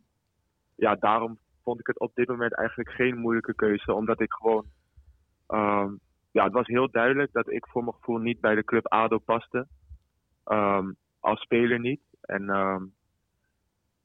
ja, 0.74 0.94
daarom 0.94 1.38
vond 1.62 1.80
ik 1.80 1.86
het 1.86 1.98
op 1.98 2.14
dit 2.14 2.28
moment 2.28 2.54
eigenlijk 2.54 2.90
geen 2.90 3.18
moeilijke 3.18 3.54
keuze. 3.54 3.92
Omdat 3.94 4.20
ik 4.20 4.32
gewoon... 4.32 4.64
ehm, 5.46 5.94
ja, 6.30 6.44
het 6.44 6.52
was 6.52 6.66
heel 6.66 6.90
duidelijk 6.90 7.32
dat 7.32 7.50
ik 7.50 7.66
voor 7.66 7.82
mijn 7.82 7.94
gevoel 7.94 8.18
niet 8.18 8.40
bij 8.40 8.54
de 8.54 8.64
club 8.64 8.86
ADO 8.86 9.18
paste. 9.18 9.66
Als 11.20 11.40
speler 11.40 11.80
niet. 11.80 12.02
En 12.20 12.44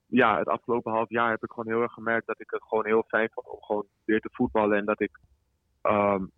ja, 0.05 0.37
het 0.37 0.47
afgelopen 0.47 0.91
half 0.91 1.09
jaar 1.09 1.29
heb 1.29 1.43
ik 1.43 1.49
gewoon 1.49 1.67
heel 1.73 1.81
erg 1.81 1.93
gemerkt 1.93 2.27
dat 2.27 2.39
ik 2.39 2.49
het 2.49 2.63
gewoon 2.63 2.85
heel 2.85 3.03
fijn 3.07 3.29
vond 3.31 3.47
om 3.47 3.61
gewoon 3.61 3.85
weer 4.05 4.19
te 4.19 4.29
voetballen. 4.31 4.77
En 4.77 4.85
dat 4.85 5.01
ik 5.01 5.19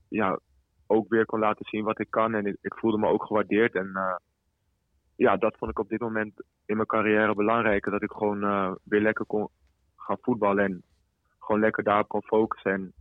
ja, 0.10 0.40
ook 0.90 1.10
weer 1.10 1.26
kon 1.26 1.40
laten 1.40 1.66
zien 1.66 1.84
wat 1.84 2.00
ik 2.00 2.10
kan. 2.10 2.34
En 2.34 2.46
ik, 2.46 2.58
ik 2.62 2.74
voelde 2.74 2.98
me 2.98 3.08
ook 3.08 3.26
gewaardeerd. 3.26 3.76
En 3.76 3.92
eh, 3.96 4.16
ja, 5.16 5.38
dat 5.38 5.58
vond 5.58 5.72
ik 5.72 5.80
op 5.80 5.90
dit 5.90 6.00
moment 6.00 6.34
in 6.66 6.76
mijn 6.76 6.88
carrière 6.88 7.34
belangrijker. 7.36 7.92
Dat 7.92 8.02
ik 8.04 8.12
gewoon 8.12 8.44
eh, 8.44 8.72
weer 8.84 9.02
lekker 9.02 9.26
kon 9.26 9.48
gaan 9.96 10.18
voetballen. 10.22 10.64
En 10.66 10.84
gewoon 11.40 11.62
lekker 11.62 11.84
daarop 11.84 12.08
kon 12.08 12.24
focussen. 12.24 12.72
En 12.72 12.94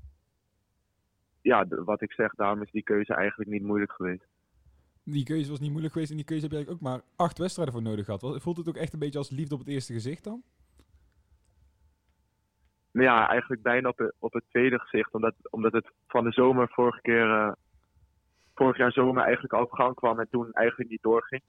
ja, 1.41 1.65
de- 1.65 1.85
wat 1.85 2.01
ik 2.03 2.13
zeg, 2.13 2.35
daarom 2.35 2.63
is 2.63 2.71
die 2.71 2.83
keuze 2.83 3.15
eigenlijk 3.15 3.51
niet 3.51 3.63
moeilijk 3.63 3.93
geweest. 3.93 4.27
Die 5.05 5.25
keuze 5.25 5.51
was 5.51 5.61
niet 5.61 5.71
moeilijk 5.71 5.93
geweest 5.93 6.11
en 6.11 6.17
die 6.17 6.27
keuze 6.27 6.43
heb 6.43 6.51
je 6.53 6.57
eigenlijk 6.57 6.87
ook 6.87 6.91
maar 6.93 7.03
acht 7.27 7.39
wedstrijden 7.39 7.75
voor 7.75 7.83
nodig 7.83 8.05
gehad. 8.05 8.43
Voelt 8.43 8.57
het 8.57 8.69
ook 8.69 8.77
echt 8.77 8.93
een 8.93 8.99
beetje 8.99 9.19
als 9.19 9.31
liefde 9.31 9.55
op 9.55 9.61
het 9.61 9.69
eerste 9.69 9.93
gezicht 9.93 10.25
dan? 10.25 10.43
Nou 12.91 13.07
ja, 13.07 13.29
eigenlijk 13.29 13.63
bijna 13.63 13.89
op, 13.89 13.99
het- 13.99 14.15
op 14.19 14.33
het 14.33 14.45
tweede 14.49 14.79
gezicht. 14.79 15.15
Omdat, 15.15 15.35
omdat 15.51 15.73
het 15.73 15.91
van 16.07 16.25
de 16.25 16.33
zomer 16.33 16.69
vorige 16.69 17.01
keer, 17.01 17.31
eh, 17.31 17.53
vorig 18.59 18.77
jaar 18.77 18.93
zomer 18.93 19.23
eigenlijk 19.23 19.53
al 19.53 19.63
op 19.63 19.73
gang 19.73 19.95
kwam 19.95 20.21
en 20.21 20.29
toen 20.31 20.53
eigenlijk 20.53 20.91
niet 20.91 21.03
doorging. 21.03 21.43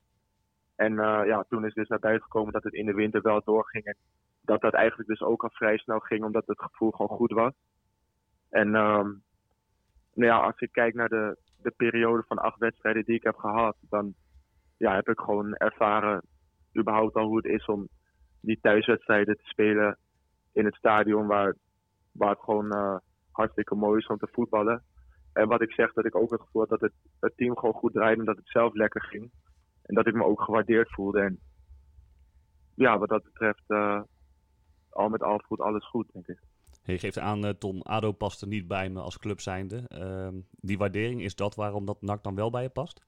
En 0.76 1.00
eh, 1.00 1.26
ja, 1.26 1.46
toen 1.50 1.66
is 1.66 1.74
dus 1.74 1.88
naar 1.88 2.00
buiten 2.00 2.24
gekomen 2.24 2.54
dat 2.54 2.64
het 2.64 2.74
in 2.74 2.86
de 2.86 2.94
winter 2.94 3.22
wel 3.22 3.42
doorging. 3.44 3.84
En 3.86 3.96
dat 4.42 4.62
dat 4.62 4.74
eigenlijk 4.74 5.10
dus 5.10 5.22
ook 5.22 5.44
al 5.44 5.50
vrij 5.50 5.78
snel 5.78 6.00
ging, 6.00 6.24
omdat 6.24 6.46
het 6.46 6.62
gevoel 6.62 6.92
gewoon 6.92 7.18
goed 7.18 7.32
was. 7.32 7.54
En 8.50 8.76
ehm, 8.76 9.08
nou 10.14 10.32
ja, 10.32 10.38
als 10.38 10.60
ik 10.60 10.72
kijk 10.72 10.94
naar 10.94 11.10
de, 11.10 11.38
de 11.62 11.72
periode 11.72 12.24
van 12.28 12.38
acht 12.38 12.60
wedstrijden 12.60 13.04
die 13.06 13.16
ik 13.16 13.24
heb 13.24 13.36
gehad, 13.36 13.76
dan 13.90 14.14
ja, 14.78 14.96
heb 14.96 15.10
ik 15.10 15.20
gewoon 15.20 15.56
ervaren 15.56 16.22
überhaupt 16.80 17.16
al 17.16 17.26
hoe 17.26 17.38
het 17.38 17.46
is 17.46 17.66
om 17.66 17.88
die 18.42 18.60
thuiswedstrijden 18.62 19.36
te 19.36 19.46
spelen 19.46 19.98
in 20.54 20.66
het 20.66 20.76
stadion 20.76 21.28
waar, 21.28 21.56
waar 22.12 22.30
het 22.30 22.40
gewoon 22.40 22.72
eh, 22.72 22.98
hartstikke 23.32 23.76
mooi 23.76 24.00
is 24.00 24.08
om 24.08 24.18
te 24.18 24.28
voetballen. 24.32 24.84
En 25.40 25.48
wat 25.48 25.62
ik 25.62 25.72
zeg, 25.72 25.94
dat 25.94 26.06
ik 26.06 26.16
ook 26.16 26.32
het 26.32 26.42
gevoel 26.42 26.62
had 26.62 26.70
dat 26.70 26.82
het, 26.82 26.94
het 27.20 27.38
team 27.38 27.58
gewoon 27.58 27.74
goed 27.74 27.94
draaide 27.94 28.20
en 28.20 28.26
dat 28.26 28.38
het 28.38 28.50
zelf 28.50 28.74
lekker 28.74 29.04
ging. 29.04 29.32
En 29.84 29.96
dat 29.96 30.08
ik 30.08 30.14
me 30.14 30.24
ook 30.24 30.42
gewaardeerd 30.42 30.94
voelde. 30.94 31.22
En 31.22 31.40
ja, 32.76 32.98
wat 32.98 33.10
dat 33.10 33.24
betreft, 33.24 33.64
eh, 33.68 34.02
al 34.90 35.10
met 35.10 35.24
al 35.24 35.42
voelt 35.46 35.62
alles 35.62 35.90
goed, 35.90 36.12
denk 36.14 36.28
ik. 36.28 36.40
Je 36.84 36.98
geeft 36.98 37.20
aan, 37.20 37.46
eh, 37.46 37.52
Tom, 37.52 37.82
ADO 37.82 38.12
past 38.12 38.42
er 38.42 38.48
niet 38.48 38.68
bij 38.68 38.90
me 38.90 39.00
als 39.00 39.20
club 39.20 39.40
zijnde. 39.40 39.84
Ehm, 39.88 40.40
die 40.52 40.78
waardering, 40.78 41.22
is 41.22 41.36
dat 41.36 41.56
waarom 41.56 41.86
dat 41.86 42.02
NAC 42.02 42.24
dan 42.24 42.36
wel 42.36 42.50
bij 42.50 42.62
je 42.62 42.70
past? 42.70 43.06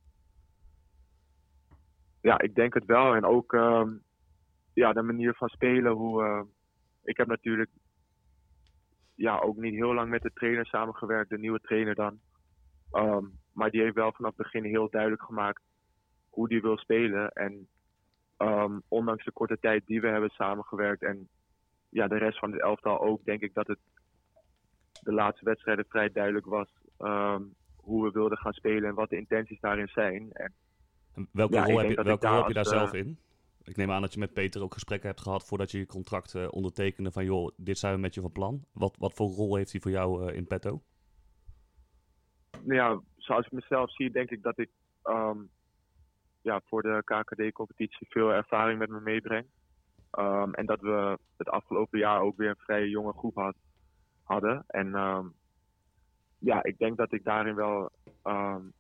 Ja, 2.22 2.40
ik 2.40 2.56
denk 2.56 2.74
het 2.74 2.86
wel. 2.86 3.16
En 3.16 3.26
ook 3.26 3.54
ehm, 3.54 3.90
ja, 4.74 4.94
de 4.94 5.02
manier 5.02 5.34
van 5.34 5.50
spelen. 5.50 5.92
Hoe, 5.92 6.24
eh, 6.24 6.42
ik 7.04 7.18
heb 7.18 7.28
natuurlijk 7.28 7.70
ja, 9.22 9.40
ook 9.40 9.58
niet 9.58 9.74
heel 9.74 9.94
lang 9.94 10.10
met 10.10 10.22
de 10.22 10.34
trainer 10.34 10.66
samengewerkt, 10.66 11.30
de 11.30 11.38
nieuwe 11.38 11.60
trainer 11.60 11.96
dan. 11.96 12.20
Ehm, 12.92 13.26
maar 13.54 13.70
die 13.70 13.82
heeft 13.82 13.96
wel 13.96 14.12
vanaf 14.12 14.38
het 14.38 14.44
begin 14.52 14.64
heel 14.64 14.90
duidelijk 14.90 15.24
gemaakt 15.24 15.62
hoe 16.30 16.48
die 16.48 16.62
wil 16.62 16.78
spelen. 16.78 17.32
En 17.32 17.68
ehm, 18.38 18.80
ondanks 18.88 19.26
de 19.26 19.32
korte 19.32 19.58
tijd 19.60 19.86
die 19.86 20.02
we 20.02 20.08
hebben 20.08 20.30
samengewerkt 20.30 21.04
en 21.04 21.28
ja, 21.90 22.08
de 22.08 22.18
rest 22.18 22.40
van 22.40 22.52
het 22.52 22.62
elftal 22.62 23.02
ook, 23.02 23.24
denk 23.24 23.42
ik 23.42 23.54
dat 23.54 23.68
het 23.68 23.80
de 25.02 25.14
laatste 25.14 25.46
wedstrijden 25.46 25.86
vrij 25.88 26.12
duidelijk 26.12 26.46
was 26.46 26.70
ehm, 26.98 27.44
hoe 27.76 28.04
we 28.04 28.12
wilden 28.12 28.38
gaan 28.38 28.54
spelen 28.54 28.90
en 28.90 28.96
wat 28.96 29.10
de 29.10 29.18
intenties 29.18 29.60
daarin 29.60 29.88
zijn. 29.88 30.30
En 30.32 30.54
welke 31.32 31.54
Ja, 31.54 31.64
rol 31.66 31.78
heb 31.78 31.90
je, 31.90 32.04
welke 32.04 32.28
rol 32.28 32.36
daar 32.36 32.38
heb 32.38 32.48
je 32.48 32.54
daar 32.54 32.64
als, 32.64 32.74
zelf 32.74 32.94
eh, 32.94 33.00
in? 33.00 33.18
Ik 33.72 33.78
neem 33.78 33.92
aan 33.92 34.02
dat 34.02 34.14
je 34.14 34.20
met 34.20 34.34
Peter 34.34 34.62
ook 34.62 34.74
gesprekken 34.74 35.10
hebt 35.10 35.22
gehad 35.22 35.48
voordat 35.48 35.72
je 35.72 35.78
je 35.78 35.86
contract 35.86 36.36
eh, 36.36 36.48
ondertekende 36.50 37.12
van 37.12 37.26
joh, 37.26 37.52
dit 37.58 37.78
zijn 37.78 37.94
we 37.94 38.00
met 38.00 38.14
je 38.14 38.22
van 38.22 38.32
plan. 38.32 38.66
Wat, 38.74 38.96
wat 38.98 39.14
voor 39.14 39.30
rol 39.30 39.56
heeft 39.56 39.72
hij 39.72 39.82
voor 39.82 39.92
jou 39.92 40.28
eh, 40.28 40.36
in 40.36 40.48
petto? 40.48 40.82
nou 42.52 42.74
ja, 42.74 43.02
zoals 43.18 43.46
ik 43.46 43.52
mezelf 43.52 43.92
zie, 43.92 44.12
denk 44.12 44.30
ik 44.30 44.44
dat 44.44 44.58
ik 44.60 44.70
ehm, 45.04 45.38
ja, 46.42 46.62
voor 46.66 46.82
de 46.82 47.02
KKD-competitie 47.06 48.08
veel 48.10 48.34
ervaring 48.34 48.80
met 48.80 48.90
me 48.90 49.00
meebreng. 49.00 49.46
Ehm, 50.12 50.54
en 50.54 50.66
dat 50.66 50.80
we 50.82 51.18
het 51.38 51.50
afgelopen 51.50 52.00
jaar 52.00 52.22
ook 52.22 52.38
weer 52.38 52.50
een 52.50 52.66
vrij 52.66 52.88
jonge 52.88 53.14
groep 53.14 53.36
had, 53.36 53.56
hadden. 54.24 54.64
En 54.68 54.96
ehm, 54.96 55.28
ja, 56.40 56.64
ik 56.64 56.78
denk 56.78 56.98
dat 56.98 57.14
ik 57.14 57.24
daarin 57.24 57.56
wel 57.56 57.92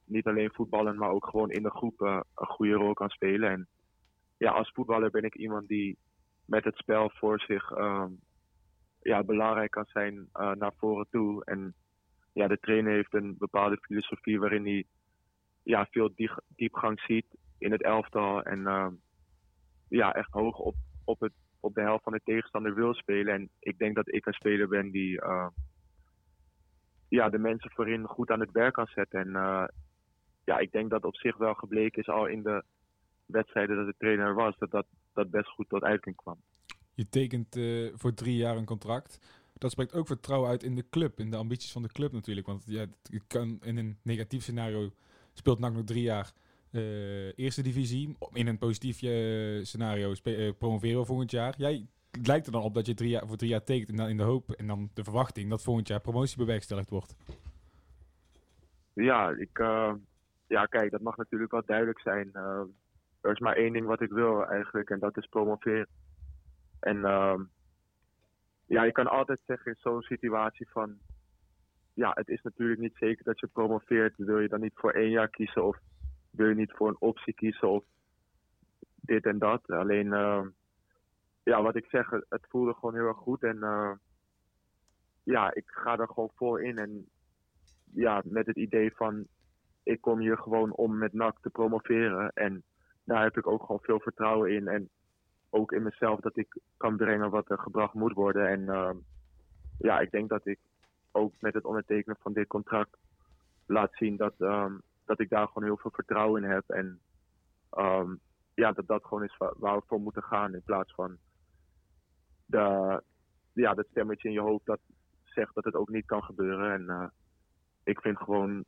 niet 0.06 0.28
alleen 0.28 0.52
voetballen, 0.54 0.98
maar 0.98 1.10
ook 1.10 1.26
gewoon 1.26 1.52
in 1.52 1.64
de 1.64 1.70
groep 1.70 2.02
eh, 2.02 2.20
een 2.36 2.48
goede 2.48 2.74
rol 2.74 2.94
kan 2.94 3.10
spelen. 3.10 3.50
En 3.50 3.68
ja, 4.42 4.52
als 4.52 4.72
voetballer 4.72 5.10
ben 5.10 5.24
ik 5.24 5.36
iemand 5.36 5.68
die 5.68 5.98
met 6.46 6.64
het 6.64 6.76
spel 6.76 7.10
voor 7.10 7.40
zich 7.40 7.72
ehm, 7.72 8.12
ja, 9.02 9.24
belangrijk 9.24 9.72
kan 9.72 9.86
zijn 9.86 10.30
eh, 10.34 10.52
naar 10.52 10.74
voren 10.78 11.08
toe. 11.10 11.46
En 11.46 11.74
ja, 12.34 12.48
de 12.48 12.60
trainer 12.60 12.94
heeft 12.94 13.14
een 13.14 13.36
bepaalde 13.38 13.78
filosofie 13.82 14.40
waarin 14.40 14.66
hij 14.66 14.86
ja, 15.64 15.88
veel 15.92 16.16
die- 16.16 16.44
diepgang 16.48 17.00
ziet 17.00 17.26
in 17.58 17.72
het 17.72 17.84
elftal. 17.84 18.44
En 18.44 18.68
ehm, 18.68 18.94
ja, 19.88 20.14
echt 20.14 20.32
hoog 20.32 20.58
op, 20.58 20.76
op, 21.06 21.20
het, 21.20 21.34
op 21.60 21.74
de 21.74 21.82
helft 21.82 22.04
van 22.04 22.14
de 22.14 22.22
tegenstander 22.24 22.76
wil 22.76 22.94
spelen. 22.94 23.34
En 23.34 23.50
ik 23.60 23.78
denk 23.78 23.96
dat 23.96 24.14
ik 24.14 24.26
een 24.26 24.34
speler 24.34 24.68
ben 24.68 24.92
die 24.92 25.22
eh, 25.22 25.48
ja, 27.08 27.30
de 27.30 27.40
mensen 27.40 27.72
voorin 27.72 28.06
goed 28.06 28.32
aan 28.32 28.40
het 28.40 28.52
werk 28.52 28.74
kan 28.74 28.88
zetten. 28.88 29.20
En 29.20 29.36
eh, 29.36 29.68
ja, 30.44 30.58
ik 30.58 30.72
denk 30.72 30.90
dat 30.90 31.06
op 31.06 31.16
zich 31.16 31.38
wel 31.38 31.54
gebleken 31.54 32.02
is 32.02 32.10
al 32.10 32.26
in 32.26 32.44
de 32.44 32.64
wedstrijden 33.32 33.76
dat 33.76 33.86
de 33.86 33.96
trainer 33.98 34.26
er 34.26 34.36
was, 34.36 34.58
dat 34.58 34.72
dat, 34.72 34.86
dat 35.14 35.30
best 35.30 35.48
goed 35.48 35.70
tot 35.70 35.84
uiting 35.84 36.16
kwam. 36.16 36.38
Je 36.94 37.10
tekent 37.10 37.56
eh, 37.56 37.90
voor 37.94 38.14
drie 38.14 38.36
jaar 38.36 38.58
een 38.58 38.66
contract. 38.66 39.20
Dat 39.54 39.72
spreekt 39.72 39.94
ook 39.94 40.08
vertrouwen 40.08 40.50
uit 40.50 40.64
in 40.64 40.76
de 40.76 40.90
club, 40.90 41.20
in 41.20 41.32
de 41.32 41.38
ambities 41.38 41.72
van 41.72 41.82
de 41.82 41.92
club 41.92 42.12
natuurlijk. 42.12 42.48
Want 42.48 42.64
ja, 42.66 42.86
het 43.12 43.24
kan 43.28 43.60
in 43.62 43.78
een 43.78 43.98
negatief 44.04 44.42
scenario 44.42 44.90
speelt 45.34 45.60
NAC 45.60 45.74
nog 45.74 45.84
drie 45.84 46.04
jaar 46.04 46.32
eh, 46.72 47.38
eerste 47.38 47.62
divisie. 47.62 48.18
In 48.34 48.48
een 48.48 48.58
positief 48.58 49.02
eh, 49.02 49.64
scenario 49.64 50.14
promoveren 50.58 51.00
we 51.00 51.06
volgend 51.06 51.32
jaar. 51.32 51.54
Jij 51.58 51.88
het 52.12 52.28
lijkt 52.28 52.46
er 52.46 52.52
dan 52.52 52.62
op 52.62 52.74
dat 52.74 52.86
je 52.86 52.94
drie 52.94 53.10
jaar, 53.10 53.28
voor 53.28 53.38
drie 53.38 53.50
jaar 53.50 53.64
tekent 53.64 53.90
en 53.90 53.96
dan 53.96 54.10
in 54.10 54.18
de 54.18 54.24
hoop 54.24 54.52
en 54.52 54.68
dan 54.68 54.90
de 54.94 55.04
verwachting 55.04 55.50
dat 55.50 55.64
volgend 55.64 55.88
jaar 55.88 56.00
promotie 56.00 56.38
bewerkstelligd 56.38 56.90
wordt. 56.90 57.16
Ja, 58.94 59.30
ik, 59.30 59.58
ja, 60.48 60.66
kijk, 60.66 60.92
dat 60.92 61.02
mag 61.02 61.18
natuurlijk 61.18 61.52
wel 61.52 61.66
duidelijk 61.66 62.00
zijn. 62.00 62.32
Er 63.22 63.32
is 63.32 63.40
maar 63.40 63.56
één 63.56 63.74
ding 63.74 63.86
wat 63.86 64.02
ik 64.02 64.12
wil 64.12 64.46
eigenlijk, 64.46 64.90
en 64.90 65.00
dat 65.00 65.18
is 65.18 65.26
promoveren. 65.26 65.88
En 66.80 67.06
ehm, 67.06 67.44
ja, 68.66 68.84
je 68.84 68.92
kan 68.92 69.08
altijd 69.08 69.40
zeggen 69.46 69.72
in 69.72 69.78
zo'n 69.80 70.02
situatie 70.02 70.70
van, 70.70 70.98
ja, 71.94 72.12
het 72.14 72.28
is 72.28 72.42
natuurlijk 72.42 72.80
niet 72.80 72.96
zeker 72.96 73.24
dat 73.24 73.40
je 73.40 73.48
promoveert. 73.48 74.14
Wil 74.18 74.40
je 74.40 74.48
dan 74.48 74.62
niet 74.62 74.76
voor 74.76 74.92
één 74.92 75.10
jaar 75.10 75.30
kiezen 75.30 75.66
of 75.66 75.78
wil 76.32 76.48
je 76.48 76.56
niet 76.56 76.72
voor 76.72 76.88
een 76.88 77.02
optie 77.02 77.34
kiezen 77.34 77.70
of 77.70 77.84
dit 78.96 79.26
en 79.26 79.40
dat. 79.40 79.70
Alleen, 79.70 80.14
ehm, 80.14 80.48
ja, 81.44 81.62
wat 81.62 81.76
ik 81.76 81.86
zeg, 81.86 82.10
het, 82.10 82.46
voelde 82.50 82.74
gewoon 82.74 82.96
heel 82.96 83.08
erg 83.08 83.18
goed 83.18 83.44
en 83.44 83.64
eh, 83.64 83.92
ja, 85.24 85.54
ik 85.54 85.64
ga 85.66 85.98
er 85.98 86.08
gewoon 86.08 86.32
voor 86.36 86.64
in 86.64 86.78
en 86.78 87.10
ja, 87.94 88.22
met 88.26 88.46
het 88.46 88.58
idee 88.58 88.96
van 88.96 89.28
ik 89.84 90.02
kom 90.02 90.20
hier 90.20 90.38
gewoon 90.38 90.74
om 90.74 90.98
met 90.98 91.14
NAC 91.14 91.40
te 91.42 91.50
promoveren. 91.50 92.32
En 92.34 92.64
daar 93.04 93.24
heb 93.24 93.38
ik 93.38 93.48
ook 93.48 93.62
gewoon 93.62 93.82
veel 93.82 94.00
vertrouwen 94.00 94.52
in. 94.52 94.68
En 94.68 94.90
ook 95.50 95.72
in 95.72 95.84
mezelf 95.84 96.20
dat 96.20 96.38
ik 96.38 96.60
kan 96.78 96.98
brengen 96.98 97.30
wat 97.30 97.50
er 97.50 97.60
gebracht 97.60 97.94
moet 97.94 98.14
worden. 98.14 98.48
En 98.48 98.70
ehm, 98.70 98.98
ja, 99.78 100.00
ik 100.00 100.12
denk 100.12 100.30
dat 100.30 100.46
ik 100.46 100.60
ook 101.12 101.34
met 101.40 101.54
het 101.54 101.66
ondertekenen 101.66 102.18
van 102.20 102.34
dit 102.34 102.48
contract 102.48 102.98
laat 103.66 103.94
zien 103.94 104.18
dat, 104.18 104.34
ehm, 104.38 104.74
dat 105.06 105.20
ik 105.20 105.30
daar 105.30 105.48
gewoon 105.48 105.64
heel 105.64 105.78
veel 105.78 105.92
vertrouwen 105.92 106.44
in 106.44 106.50
heb. 106.50 106.70
En 106.70 107.00
ehm, 107.70 108.16
ja, 108.54 108.72
dat 108.72 108.88
dat 108.88 109.04
gewoon 109.06 109.24
is 109.24 109.38
wa- 109.38 109.54
waar 109.58 109.76
we 109.76 109.84
voor 109.88 110.00
moeten 110.00 110.24
gaan. 110.24 110.54
In 110.54 110.64
plaats 110.64 110.94
van 110.94 111.18
de, 112.46 113.02
ja, 113.54 113.74
dat 113.74 113.88
stemmetje 113.90 114.28
in 114.28 114.34
je 114.34 114.42
hoofd 114.42 114.66
dat 114.66 114.80
zegt 115.24 115.56
dat 115.56 115.64
het 115.64 115.76
ook 115.76 115.90
niet 115.90 116.06
kan 116.06 116.24
gebeuren. 116.24 116.72
En 116.72 116.90
eh, 116.90 117.08
ik 117.84 118.02
vind 118.02 118.18
gewoon, 118.18 118.66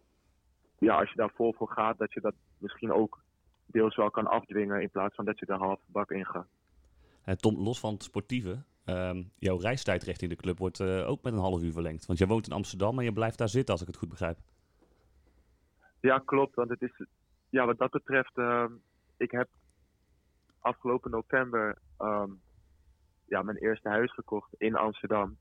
ja, 0.80 1.00
als 1.00 1.10
je 1.10 1.16
daar 1.16 1.32
vol 1.36 1.54
voor 1.54 1.70
gaat, 1.70 1.98
dat 1.98 2.14
je 2.14 2.22
dat 2.22 2.36
misschien 2.58 2.92
ook 2.92 3.22
deels 3.66 3.96
wel 3.96 4.12
kan 4.12 4.28
afdwingen 4.28 4.82
in 4.82 4.90
plaats 4.90 5.16
van 5.16 5.26
dat 5.26 5.40
je 5.40 5.46
er 5.46 5.58
half 5.58 5.80
bak 5.86 6.12
in 6.12 6.26
gaat. 6.26 6.48
En 7.24 7.38
Tom, 7.38 7.58
los 7.58 7.80
van 7.80 7.94
het 7.94 8.04
sportieve, 8.04 8.64
ehm, 8.86 9.24
jouw 9.38 9.58
reistijd 9.58 10.04
richting 10.04 10.32
de 10.32 10.38
club 10.38 10.58
wordt 10.58 10.80
eh, 10.80 11.10
ook 11.10 11.24
met 11.24 11.34
een 11.34 11.40
half 11.40 11.62
uur 11.62 11.72
verlengd. 11.72 12.06
Want 12.06 12.20
jij 12.20 12.28
woont 12.28 12.48
in 12.48 12.54
Amsterdam 12.54 13.00
en 13.00 13.06
je 13.06 13.14
blijft 13.14 13.38
daar 13.38 13.50
zitten, 13.50 13.74
als 13.74 13.82
ik 13.82 13.88
het 13.88 13.98
goed 13.98 14.10
begrijp. 14.10 14.38
Ja, 16.00 16.22
klopt. 16.26 16.56
Want 16.56 16.70
het 16.70 16.82
is, 16.82 17.06
ja, 17.50 17.66
wat 17.66 17.78
dat 17.78 17.92
betreft, 17.92 18.38
ehm, 18.38 18.72
ik 19.18 19.32
heb 19.32 19.50
afgelopen 20.60 21.12
november 21.12 21.78
ehm, 21.98 22.30
ja, 23.26 23.42
mijn 23.42 23.58
eerste 23.58 23.90
huis 23.90 24.14
gekocht 24.14 24.54
in 24.58 24.76
Amsterdam. 24.76 25.38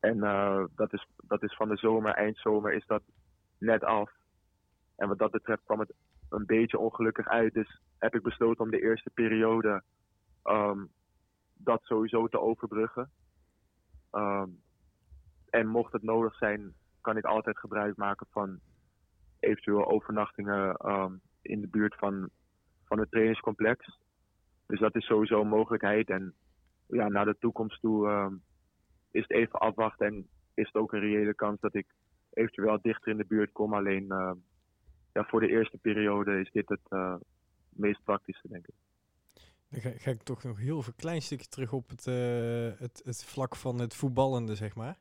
En 0.00 0.22
eh, 0.22 0.64
dat, 0.74 0.92
is, 0.92 1.06
dat 1.16 1.42
is 1.42 1.54
van 1.54 1.68
de 1.68 1.76
zomer, 1.76 2.14
eindzomer, 2.14 2.72
is 2.72 2.86
dat 2.86 3.02
net 3.58 3.84
af. 3.84 4.10
En 4.96 5.08
wat 5.08 5.18
dat 5.18 5.30
betreft 5.30 5.62
kwam 5.64 5.80
het 5.80 5.92
een 6.30 6.46
beetje 6.46 6.78
ongelukkig 6.78 7.28
uit. 7.28 7.54
Dus 7.54 7.80
heb 7.98 8.14
ik 8.14 8.22
besloten 8.22 8.64
om 8.64 8.70
de 8.70 8.82
eerste 8.82 9.10
periode 9.14 9.82
ehm, 10.42 10.84
dat 11.56 11.80
sowieso 11.82 12.28
te 12.28 12.40
overbruggen. 12.40 13.10
Ehm, 14.10 14.48
en 15.50 15.66
mocht 15.66 15.92
het 15.92 16.02
nodig 16.02 16.34
zijn, 16.36 16.74
kan 17.00 17.16
ik 17.16 17.24
altijd 17.24 17.58
gebruik 17.58 17.96
maken 17.96 18.26
van 18.30 18.60
eventueel 19.40 19.86
overnachtingen 19.86 20.76
ehm, 20.76 21.14
in 21.42 21.60
de 21.60 21.68
buurt 21.68 21.94
van, 21.94 22.30
van 22.84 22.98
het 22.98 23.10
trainingscomplex. 23.10 23.98
Dus 24.66 24.80
dat 24.80 24.96
is 24.96 25.04
sowieso 25.04 25.40
een 25.40 25.48
mogelijkheid. 25.48 26.10
En 26.10 26.34
ja, 26.86 27.08
naar 27.08 27.24
de 27.24 27.36
toekomst 27.38 27.80
toe 27.80 28.30
is 29.10 29.22
het 29.22 29.30
even 29.30 29.58
afwachten 29.58 30.06
en 30.06 30.28
is 30.54 30.66
het 30.66 30.74
ook 30.74 30.92
een 30.92 31.00
reële 31.00 31.34
kans 31.34 31.60
dat 31.60 31.74
ik 31.74 31.86
eventueel 32.32 32.78
dichter 32.82 33.10
in 33.10 33.16
de 33.16 33.24
buurt 33.24 33.52
kom. 33.52 33.74
Alleen 33.74 34.12
ja, 35.12 35.24
voor 35.24 35.40
de 35.40 35.48
eerste 35.48 35.78
periode 35.78 36.40
is 36.40 36.50
dit 36.52 36.68
het 36.68 36.80
eh, 36.88 37.14
meest 37.68 38.04
praktische, 38.04 38.48
denk 38.48 38.66
ik. 38.66 38.74
Dan 39.68 39.80
ga, 39.98 40.10
ik 40.10 40.22
toch 40.22 40.42
nog 40.42 40.58
heel 40.58 40.82
veel 40.82 40.92
klein 40.96 41.22
stukje 41.22 41.48
terug 41.48 41.72
op 41.72 41.88
het, 41.88 42.06
eh, 42.06 42.78
het, 42.78 43.02
het 43.04 43.24
vlak 43.24 43.56
van 43.56 43.78
het 43.78 43.94
voetballende, 43.94 44.54
zeg 44.54 44.74
maar. 44.74 44.98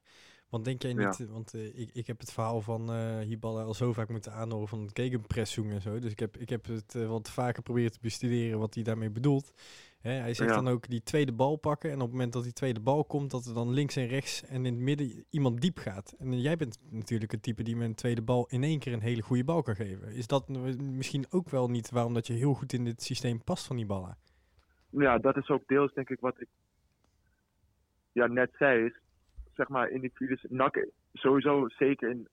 Want 0.49 0.65
denk 0.65 0.81
jij 0.81 0.91
Ja. 0.93 1.07
niet, 1.07 1.27
want 1.29 1.53
eh, 1.53 1.79
ik, 1.79 1.89
ik 1.93 2.07
heb 2.07 2.19
het 2.19 2.31
verhaal 2.31 2.61
van 2.61 2.91
Hiballa 3.19 3.61
al 3.63 3.73
zo 3.73 3.93
vaak 3.93 4.09
moeten 4.09 4.33
aanhoren 4.33 4.67
van 4.67 4.81
het 4.81 4.91
gegenpressing 4.99 5.71
en 5.71 5.81
zo. 5.81 5.99
Dus 5.99 6.11
ik 6.11 6.19
heb, 6.19 6.37
ik 6.37 6.49
heb 6.49 6.65
het 6.65 6.95
eh, 6.95 7.07
wat 7.07 7.29
vaker 7.29 7.63
proberen 7.63 7.91
te 7.91 7.99
bestuderen 8.01 8.59
wat 8.59 8.73
hij 8.73 8.83
daarmee 8.83 9.09
bedoelt. 9.09 9.53
Hè, 9.99 10.11
hij 10.11 10.33
zegt 10.33 10.49
Ja. 10.49 10.55
dan 10.55 10.67
ook 10.67 10.87
die 10.89 11.03
tweede 11.03 11.31
bal 11.31 11.55
pakken. 11.55 11.89
En 11.89 11.95
op 11.95 12.01
het 12.01 12.11
moment 12.11 12.33
dat 12.33 12.43
die 12.43 12.53
tweede 12.53 12.79
bal 12.79 13.05
komt, 13.05 13.31
dat 13.31 13.45
er 13.45 13.53
dan 13.53 13.69
links 13.69 13.95
en 13.95 14.07
rechts 14.07 14.43
en 14.45 14.65
in 14.65 14.73
het 14.73 14.83
midden 14.83 15.25
iemand 15.29 15.61
diep 15.61 15.77
gaat. 15.77 16.15
En 16.19 16.41
jij 16.41 16.55
bent 16.55 16.79
natuurlijk 16.89 17.31
het 17.31 17.43
type 17.43 17.63
die 17.63 17.75
met 17.75 17.87
een 17.87 17.95
tweede 17.95 18.21
bal 18.21 18.47
in 18.49 18.63
één 18.63 18.79
keer 18.79 18.93
een 18.93 19.01
hele 19.01 19.21
goede 19.21 19.43
bal 19.43 19.61
kan 19.61 19.75
geven. 19.75 20.13
Is 20.13 20.27
dat 20.27 20.47
misschien 20.79 21.25
ook 21.29 21.49
wel 21.49 21.67
niet 21.69 21.89
waarom 21.89 22.13
dat 22.13 22.27
je 22.27 22.33
heel 22.33 22.53
goed 22.53 22.73
in 22.73 22.83
dit 22.83 23.03
systeem 23.03 23.43
past 23.43 23.67
van 23.67 23.75
die 23.75 23.85
ballen? 23.85 24.17
Ja, 24.89 25.17
dat 25.17 25.37
is 25.37 25.49
ook 25.49 25.67
deels 25.67 25.93
denk 25.93 26.09
ik 26.09 26.19
wat 26.19 26.41
ik 26.41 26.47
ja, 28.11 28.27
net 28.27 28.51
zei. 28.57 28.85
Is, 28.85 28.99
zeg 29.59 29.67
maar, 29.67 29.89
in 29.89 30.01
die 30.01 30.11
files, 30.13 30.45
NAC, 30.49 30.87
sowieso 31.13 31.67
zeker 31.67 32.09
in, 32.09 32.27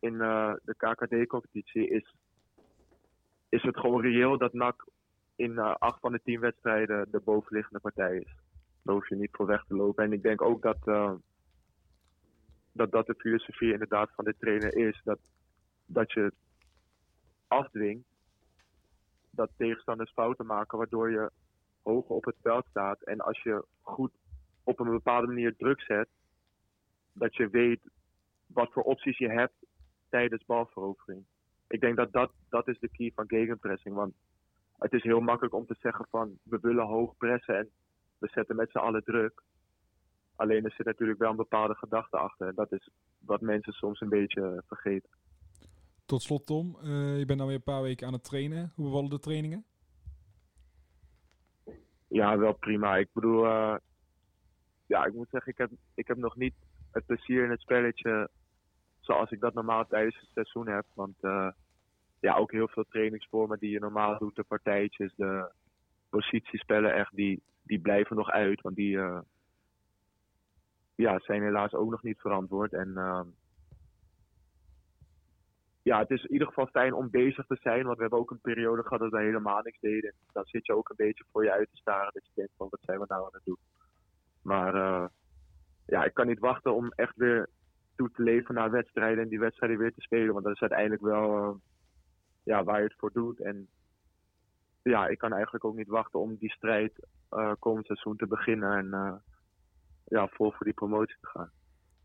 in 0.00 0.20
eh, 0.20 0.52
de 0.62 0.74
KKD-competitie, 0.74 1.88
is, 1.88 2.14
is 3.48 3.62
het 3.62 3.78
gewoon 3.78 4.02
reëel 4.02 4.38
dat 4.38 4.52
NAC 4.52 4.86
in 5.36 5.58
eh, 5.58 5.74
acht 5.74 6.00
van 6.00 6.12
de 6.12 6.20
tien 6.24 6.40
wedstrijden 6.40 7.10
de 7.10 7.20
bovenliggende 7.20 7.80
partij 7.80 8.16
is. 8.16 8.34
Daar 8.82 8.94
hoef 8.94 9.08
je 9.08 9.16
niet 9.16 9.32
voor 9.32 9.46
weg 9.46 9.64
te 9.64 9.74
lopen. 9.74 10.04
En 10.04 10.12
ik 10.12 10.22
denk 10.22 10.42
ook 10.42 10.62
dat 10.62 10.78
eh, 10.84 11.14
dat, 12.72 12.90
dat 12.90 13.06
de 13.06 13.14
filosofie 13.18 13.72
inderdaad 13.72 14.10
van 14.14 14.24
de 14.24 14.34
trainer 14.38 14.76
is. 14.76 15.00
Dat, 15.04 15.18
dat 15.86 16.12
je 16.12 16.32
afdwingt 17.46 18.08
dat 19.30 19.50
tegenstanders 19.56 20.12
fouten 20.12 20.46
maken, 20.46 20.78
waardoor 20.78 21.10
je 21.10 21.30
hoger 21.82 22.14
op 22.14 22.24
het 22.24 22.36
veld 22.42 22.66
staat. 22.66 23.02
En 23.02 23.20
als 23.20 23.42
je 23.42 23.64
goed 23.82 24.12
op 24.64 24.80
een 24.80 24.90
bepaalde 24.90 25.26
manier 25.26 25.56
druk 25.56 25.80
zet, 25.80 26.08
dat 27.20 27.36
je 27.36 27.48
weet 27.48 27.80
wat 28.46 28.72
voor 28.72 28.82
opties 28.82 29.18
je 29.18 29.30
hebt 29.30 29.54
tijdens 30.08 30.44
balverovering. 30.44 31.24
Ik 31.68 31.80
denk 31.80 31.96
dat 31.96 32.12
dat, 32.12 32.32
dat 32.48 32.68
is 32.68 32.78
de 32.78 32.88
key 32.88 33.12
van 33.14 33.28
gegenpressing. 33.28 33.94
Want 33.94 34.14
het 34.78 34.92
is 34.92 35.02
heel 35.02 35.20
makkelijk 35.20 35.54
om 35.54 35.66
te 35.66 35.76
zeggen 35.80 36.06
van 36.10 36.38
we 36.42 36.58
willen 36.60 36.86
hoog 36.86 37.16
pressen 37.16 37.56
en 37.56 37.70
we 38.18 38.28
zetten 38.32 38.56
met 38.56 38.70
z'n 38.70 38.78
allen 38.78 39.04
druk. 39.04 39.42
Alleen 40.36 40.64
er 40.64 40.72
zit 40.72 40.86
natuurlijk 40.86 41.18
wel 41.18 41.30
een 41.30 41.36
bepaalde 41.36 41.74
gedachte 41.74 42.16
achter. 42.16 42.48
En 42.48 42.54
dat 42.54 42.72
is 42.72 42.90
wat 43.18 43.40
mensen 43.40 43.72
soms 43.72 44.00
een 44.00 44.08
beetje 44.08 44.62
vergeten. 44.66 45.10
Tot 46.06 46.22
slot 46.22 46.46
Tom, 46.46 46.76
eh, 46.82 47.18
je 47.18 47.24
bent 47.24 47.38
nou 47.38 47.46
weer 47.48 47.58
een 47.58 47.72
paar 47.74 47.82
weken 47.82 48.06
aan 48.06 48.12
het 48.12 48.24
trainen. 48.24 48.72
Hoe 48.74 48.84
bevallen 48.84 49.10
de 49.10 49.18
trainingen? 49.18 49.64
Ja, 52.08 52.38
wel 52.38 52.52
prima. 52.52 52.96
Ik 52.96 53.08
bedoel, 53.12 53.46
eh, 53.46 53.76
ja, 54.86 55.04
ik 55.04 55.14
moet 55.14 55.28
zeggen, 55.30 55.52
ik 55.52 55.58
heb, 55.58 55.70
ik 55.94 56.06
heb 56.06 56.16
nog 56.16 56.36
niet 56.36 56.54
het 56.92 57.06
plezier 57.06 57.44
in 57.44 57.50
het 57.50 57.60
spelletje 57.60 58.30
zoals 59.00 59.30
ik 59.30 59.40
dat 59.40 59.54
normaal 59.54 59.86
tijdens 59.86 60.16
het 60.16 60.28
seizoen 60.32 60.68
heb. 60.68 60.84
Want 60.94 61.16
eh, 61.20 61.50
ja, 62.20 62.34
ook 62.34 62.52
heel 62.52 62.68
veel 62.68 62.84
trainingsvormen 62.88 63.58
die 63.58 63.70
je 63.70 63.78
normaal 63.78 64.18
doet, 64.18 64.36
de 64.36 64.44
partijtjes, 64.44 65.14
de 65.16 65.52
positiespellen, 66.08 66.94
echt, 66.94 67.16
die, 67.16 67.42
die 67.62 67.80
blijven 67.80 68.16
nog 68.16 68.30
uit. 68.30 68.60
Want 68.60 68.76
die 68.76 68.98
eh, 68.98 69.20
ja, 70.94 71.18
zijn 71.18 71.42
helaas 71.42 71.72
ook 71.72 71.90
nog 71.90 72.02
niet 72.02 72.20
verantwoord. 72.20 72.72
En 72.72 72.96
ehm, 72.96 73.28
ja, 75.82 75.98
het 75.98 76.10
is 76.10 76.22
in 76.22 76.32
ieder 76.32 76.46
geval 76.46 76.66
fijn 76.66 76.94
om 76.94 77.10
bezig 77.10 77.46
te 77.46 77.58
zijn. 77.60 77.84
Want 77.84 77.96
we 77.96 78.02
hebben 78.02 78.18
ook 78.18 78.30
een 78.30 78.40
periode 78.40 78.82
gehad 78.82 78.98
dat 78.98 79.10
we 79.10 79.20
helemaal 79.20 79.62
niks 79.62 79.80
deden. 79.80 80.14
Dan 80.32 80.44
zit 80.44 80.66
je 80.66 80.74
ook 80.74 80.88
een 80.88 80.96
beetje 80.96 81.24
voor 81.32 81.44
je 81.44 81.52
uit 81.52 81.68
te 81.70 81.76
staren. 81.76 82.12
Dat 82.12 82.26
je 82.26 82.32
denkt 82.34 82.52
van, 82.56 82.66
wat 82.70 82.80
zijn 82.82 82.98
we 82.98 83.04
nou 83.08 83.24
aan 83.24 83.32
het 83.32 83.44
doen? 83.44 83.58
Maar 84.42 84.74
eh, 84.74 85.04
ja, 85.90 86.04
ik 86.04 86.14
kan 86.14 86.26
niet 86.26 86.38
wachten 86.38 86.74
om 86.74 86.92
echt 86.94 87.16
weer 87.16 87.48
toe 87.96 88.10
te 88.10 88.22
leven 88.22 88.54
naar 88.54 88.70
wedstrijden. 88.70 89.22
En 89.22 89.28
die 89.28 89.38
wedstrijden 89.38 89.78
weer 89.78 89.94
te 89.94 90.00
spelen. 90.00 90.32
Want 90.32 90.44
dat 90.44 90.54
is 90.54 90.60
uiteindelijk 90.60 91.02
wel 91.02 91.36
eh, 91.36 91.54
ja, 92.42 92.64
waar 92.64 92.78
je 92.78 92.84
het 92.84 92.98
voor 92.98 93.12
doet. 93.12 93.40
En 93.40 93.68
ja, 94.82 95.06
ik 95.06 95.18
kan 95.18 95.32
eigenlijk 95.32 95.64
ook 95.64 95.76
niet 95.76 95.88
wachten 95.88 96.20
om 96.20 96.36
die 96.36 96.50
strijd 96.50 96.92
eh, 97.28 97.52
komend 97.58 97.86
seizoen 97.86 98.16
te 98.16 98.26
beginnen. 98.26 98.76
En 98.76 98.92
eh, 98.92 99.14
ja, 100.04 100.28
vol 100.28 100.50
voor 100.50 100.64
die 100.64 100.74
promotie 100.74 101.16
te 101.20 101.26
gaan. 101.26 101.50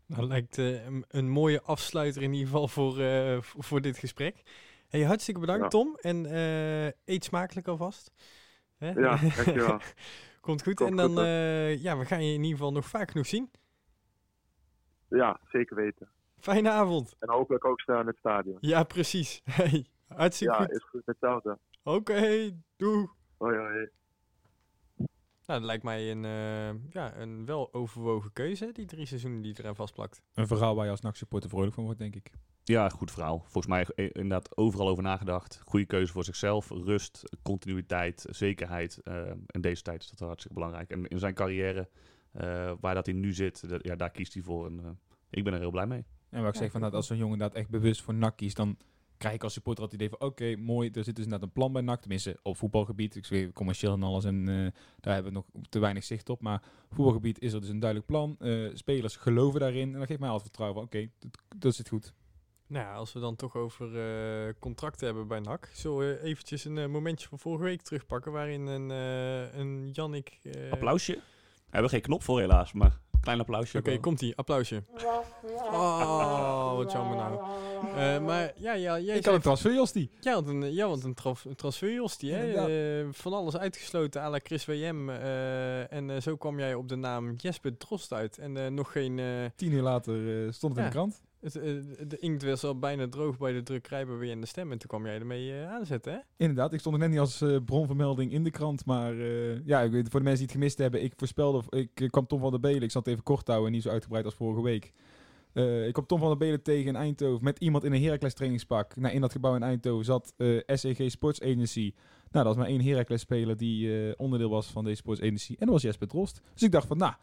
Nou, 0.06 0.26
lijkt 0.26 0.58
eh, 0.58 0.86
een, 1.08 1.28
mooie 1.28 1.62
afsluiter 1.62 2.22
in 2.22 2.32
ieder 2.32 2.46
geval 2.46 2.68
voor, 2.68 2.94
voor, 3.42 3.80
dit 3.80 3.98
gesprek. 3.98 4.42
Hey, 4.88 5.02
hartstikke 5.02 5.40
bedankt 5.40 5.62
Ja. 5.62 5.68
Tom. 5.68 5.96
En 6.00 6.24
eet 7.04 7.24
smakelijk 7.24 7.68
alvast. 7.68 8.12
Hè? 8.76 8.90
Ja, 8.90 9.16
dankjewel. 9.16 9.80
Komt 10.40 10.62
goed. 10.62 10.74
Komt 10.74 10.90
en 10.90 10.96
dan, 10.96 11.08
goed, 11.08 11.82
ja, 11.82 11.98
we 11.98 12.04
gaan 12.04 12.24
je 12.24 12.32
in 12.32 12.42
ieder 12.42 12.56
geval 12.56 12.72
nog 12.72 12.86
vaak 12.86 13.10
genoeg 13.10 13.26
zien. 13.26 13.50
Ja, 15.08 15.40
zeker 15.48 15.76
weten. 15.76 16.08
Fijne 16.38 16.70
avond. 16.70 17.16
En 17.18 17.28
hopelijk 17.30 17.64
ook 17.64 17.80
snel 17.80 18.00
in 18.00 18.06
het 18.06 18.16
stadion. 18.16 18.58
Ja, 18.60 18.82
precies. 18.84 19.42
Hey, 19.44 19.86
hartstikke 20.08 20.54
Ja, 20.54 20.60
goed. 20.60 20.70
is 20.70 20.84
goed. 20.84 21.02
Hetzelfde. 21.04 21.58
Oké, 21.82 22.50
doei. 22.76 23.06
Hoi, 23.36 23.56
hoi. 23.56 23.88
Nou, 25.46 25.58
dat 25.60 25.62
lijkt 25.68 25.82
mij 25.82 26.10
een, 26.10 26.24
eh, 26.24 26.90
ja, 26.92 27.16
een 27.16 27.44
wel 27.46 27.74
overwogen 27.74 28.32
keuze, 28.32 28.72
die 28.72 28.86
drie 28.86 29.06
seizoenen 29.06 29.42
die 29.42 29.54
eraan 29.58 29.76
vastplakt. 29.76 30.22
Een 30.34 30.46
verhaal 30.46 30.74
waar 30.74 30.84
je 30.84 30.90
als 30.90 31.00
NAC-supporter 31.00 31.50
vrolijk 31.50 31.74
van 31.74 31.84
wordt, 31.84 31.98
denk 31.98 32.14
ik. 32.16 32.30
Ja, 32.64 32.88
goed 32.88 33.10
verhaal. 33.10 33.38
Volgens 33.38 33.66
mij 33.66 33.84
eh, 33.94 34.04
inderdaad 34.04 34.56
overal 34.56 34.88
over 34.88 35.02
nagedacht. 35.02 35.60
Goede 35.64 35.86
keuze 35.86 36.12
voor 36.12 36.24
zichzelf. 36.24 36.68
Rust, 36.70 37.36
continuïteit, 37.42 38.26
zekerheid. 38.30 39.00
eh, 39.02 39.30
in 39.46 39.60
deze 39.60 39.82
tijd 39.82 40.02
is 40.02 40.08
dat 40.10 40.18
hartstikke 40.18 40.54
belangrijk. 40.58 40.90
En 40.90 41.06
in 41.06 41.18
zijn 41.18 41.34
carrière, 41.34 41.88
eh, 42.36 42.72
waar 42.80 42.94
dat 42.94 43.06
hij 43.06 43.14
nu 43.14 43.32
zit, 43.32 43.68
dat- 43.68 43.84
ja, 43.84 43.96
daar 43.96 44.10
kiest 44.10 44.34
hij 44.34 44.42
voor. 44.42 44.66
En, 44.66 44.80
eh, 44.84 44.90
ik 45.30 45.44
ben 45.44 45.52
er 45.52 45.58
heel 45.60 45.70
blij 45.70 45.86
mee. 45.86 46.04
En 46.30 46.42
wat 46.42 46.54
ik 46.54 46.60
zeg, 46.60 46.70
van, 46.70 46.80
dat 46.80 46.94
als 46.94 47.06
zo'n 47.06 47.16
jongen 47.16 47.32
inderdaad 47.32 47.56
echt 47.58 47.68
bewust 47.70 48.02
voor 48.02 48.14
NAC 48.14 48.36
kiest, 48.36 48.56
dan 48.56 48.76
krijg 49.18 49.34
ik 49.34 49.42
als 49.42 49.52
supporter 49.52 49.82
altijd 49.82 50.00
het 50.00 50.10
idee 50.10 50.18
van, 50.18 50.28
oké, 50.28 50.56
mooi, 50.56 50.90
er 50.92 51.04
zit 51.04 51.14
dus 51.16 51.24
inderdaad 51.24 51.48
een 51.48 51.54
plan 51.54 51.72
bij 51.72 51.82
NAC. 51.82 52.00
Tenminste, 52.00 52.38
op 52.42 52.56
voetbalgebied. 52.56 53.16
Ik 53.16 53.24
zeg 53.24 53.52
commercieel 53.52 53.92
en 53.92 54.02
alles 54.02 54.24
en 54.24 54.48
eh, 54.48 54.54
daar 55.00 55.14
hebben 55.14 55.32
we 55.32 55.38
nog 55.38 55.46
te 55.68 55.78
weinig 55.78 56.04
zicht 56.04 56.28
op. 56.28 56.40
Maar 56.42 56.62
voetbalgebied 56.90 57.40
is 57.40 57.52
er 57.52 57.60
dus 57.60 57.68
een 57.68 57.78
duidelijk 57.78 58.10
plan. 58.10 58.36
Eh, 58.38 58.70
spelers 58.74 59.16
geloven 59.16 59.60
daarin. 59.60 59.92
En 59.92 59.98
dat 59.98 60.06
geeft 60.08 60.20
mij 60.20 60.28
altijd 60.28 60.48
vertrouwen 60.48 60.78
van, 60.80 60.86
oké, 61.00 61.10
dat, 61.18 61.30
dat 61.56 61.74
zit 61.74 61.88
goed. 61.88 62.12
Nou 62.66 62.84
ja, 62.84 62.94
als 62.94 63.12
we 63.12 63.20
dan 63.20 63.36
toch 63.36 63.56
over 63.56 63.96
eh, 63.98 64.52
contracten 64.58 65.06
hebben 65.06 65.28
bij 65.28 65.40
NAC, 65.40 65.70
zullen 65.72 65.98
we 65.98 66.20
eventjes 66.22 66.64
een 66.64 66.90
momentje 66.90 67.28
van 67.28 67.38
vorige 67.38 67.64
week 67.64 67.82
terugpakken, 67.82 68.32
waarin 68.32 68.66
een, 68.66 68.90
eh 68.90 69.58
een 69.58 69.90
Jannik... 69.92 70.38
Applausje. 70.70 71.18
We 71.76 71.82
hebben 71.82 72.00
geen 72.00 72.08
knop 72.08 72.22
voor 72.22 72.40
helaas, 72.40 72.72
maar 72.72 72.98
klein 73.20 73.40
applausje. 73.40 73.78
Oké, 73.78 73.98
komt-ie. 73.98 74.36
Applausje. 74.36 74.82
Oh, 75.72 76.76
wat 76.76 76.92
jammer 76.92 77.16
nou. 77.16 77.38
Eh, 77.96 78.24
maar 78.24 78.52
ja, 78.56 78.72
ja 78.72 78.98
jij 78.98 79.00
Ik 79.00 79.12
kan 79.12 79.22
zei 79.22 79.34
een 79.36 79.40
transferjostie. 79.42 80.10
Ja, 80.20 80.34
want 80.34 80.48
een, 80.48 80.74
ja, 80.74 80.88
want 80.88 81.04
een, 81.04 81.14
traf, 81.14 81.44
een 81.44 81.54
transferjostie, 81.54 82.32
hè? 82.32 82.52
Eh, 83.00 83.06
van 83.12 83.32
alles 83.32 83.56
uitgesloten 83.56 84.20
à 84.22 84.30
la 84.30 84.38
Chris 84.42 84.64
WM. 84.64 85.08
eh, 85.08 85.92
en 85.92 86.10
eh, 86.10 86.20
zo 86.20 86.36
kwam 86.36 86.58
jij 86.58 86.74
op 86.74 86.88
de 86.88 86.96
naam 86.96 87.34
Jesper 87.36 87.76
Drost 87.76 88.12
uit. 88.12 88.38
En 88.38 88.56
eh, 88.56 88.70
nog 88.70 88.92
geen... 88.92 89.18
eh, 89.18 89.26
Tien 89.56 89.72
uur 89.72 89.82
later 89.82 90.44
eh, 90.46 90.52
stond 90.52 90.72
het 90.76 90.84
in 90.84 90.90
de 90.90 90.96
krant. 90.96 91.22
Het, 91.54 91.56
eh, 91.56 92.08
de 92.08 92.18
inkt 92.18 92.64
al 92.64 92.78
bijna 92.78 93.08
droog 93.08 93.38
bij 93.38 93.52
de 93.52 93.62
drukkerij 93.62 94.06
bij 94.06 94.16
WN 94.16 94.40
de 94.40 94.46
Stem. 94.46 94.72
En 94.72 94.78
toen 94.78 94.88
kwam 94.88 95.04
jij 95.04 95.14
ermee 95.14 95.52
eh, 95.52 95.72
aanzetten, 95.72 96.12
hè? 96.12 96.18
Inderdaad, 96.36 96.72
ik 96.72 96.80
stond 96.80 96.94
er 96.94 97.00
net 97.00 97.10
niet 97.10 97.18
als 97.18 97.40
eh, 97.40 97.56
bronvermelding 97.64 98.32
in 98.32 98.44
de 98.44 98.50
krant. 98.50 98.84
Maar 98.84 99.14
ja, 99.64 99.80
ik 99.80 99.90
weet, 99.90 100.08
voor 100.08 100.20
de 100.20 100.26
mensen 100.26 100.46
die 100.46 100.46
het 100.46 100.50
gemist 100.50 100.78
hebben, 100.78 101.02
ik 101.02 101.12
voorspelde, 101.16 101.62
ik 101.70 102.08
kwam 102.10 102.26
Tom 102.26 102.40
van 102.40 102.50
der 102.50 102.60
Belen. 102.60 102.82
Ik 102.82 102.90
zal 102.90 103.00
het 103.00 103.10
even 103.10 103.22
kort 103.22 103.48
houden, 103.48 103.72
niet 103.72 103.82
zo 103.82 103.90
uitgebreid 103.90 104.24
als 104.24 104.34
vorige 104.34 104.62
week. 104.62 104.92
Ik 105.86 105.92
kwam 105.92 106.06
Tom 106.06 106.18
van 106.18 106.28
der 106.28 106.36
Belen 106.36 106.62
tegen 106.62 106.86
in 106.86 106.96
Eindhoven 106.96 107.44
met 107.44 107.58
iemand 107.58 107.84
in 107.84 107.92
een 107.92 108.02
Heracles 108.02 108.34
trainingspak. 108.34 108.96
Nou, 108.96 109.14
in 109.14 109.20
dat 109.20 109.32
gebouw 109.32 109.54
in 109.54 109.62
Eindhoven 109.62 110.04
zat 110.04 110.34
SEG 110.66 111.10
Sports 111.10 111.42
Agency. 111.42 111.92
Nou, 112.30 112.44
dat 112.44 112.44
was 112.44 112.56
maar 112.56 112.66
één 112.66 112.84
Heracles 112.84 113.20
speler 113.20 113.56
die 113.56 114.16
onderdeel 114.18 114.50
was 114.50 114.66
van 114.66 114.84
deze 114.84 114.96
Sports 114.96 115.20
Agency. 115.20 115.50
En 115.50 115.66
dat 115.66 115.68
was 115.68 115.82
Jesper 115.82 116.08
Drost. 116.08 116.40
Dus 116.52 116.62
ik 116.62 116.72
dacht 116.72 116.86
van, 116.86 116.96
nou, 116.96 117.14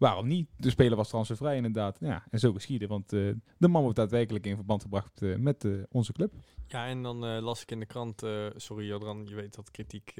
waarom 0.00 0.26
niet? 0.26 0.48
De 0.56 0.70
speler 0.70 0.96
was 0.96 1.08
transfervrij 1.08 1.56
inderdaad. 1.56 1.96
Ja, 2.00 2.24
en 2.30 2.38
zo 2.38 2.52
geschieden, 2.52 2.88
want 2.88 3.12
eh, 3.12 3.30
de 3.58 3.68
man 3.68 3.82
wordt 3.82 3.96
daadwerkelijk 3.96 4.46
in 4.46 4.54
verband 4.54 4.82
gebracht 4.82 5.22
eh, 5.22 5.36
met 5.36 5.64
eh, 5.64 5.72
onze 5.90 6.12
club. 6.12 6.32
Ja, 6.66 6.86
en 6.86 7.02
dan 7.02 7.40
las 7.40 7.62
ik 7.62 7.70
in 7.70 7.80
de 7.80 7.86
krant... 7.86 8.22
sorry 8.56 8.86
Jodran, 8.86 9.26
je 9.28 9.34
weet 9.34 9.54
dat 9.54 9.70
kritiek 9.70 10.14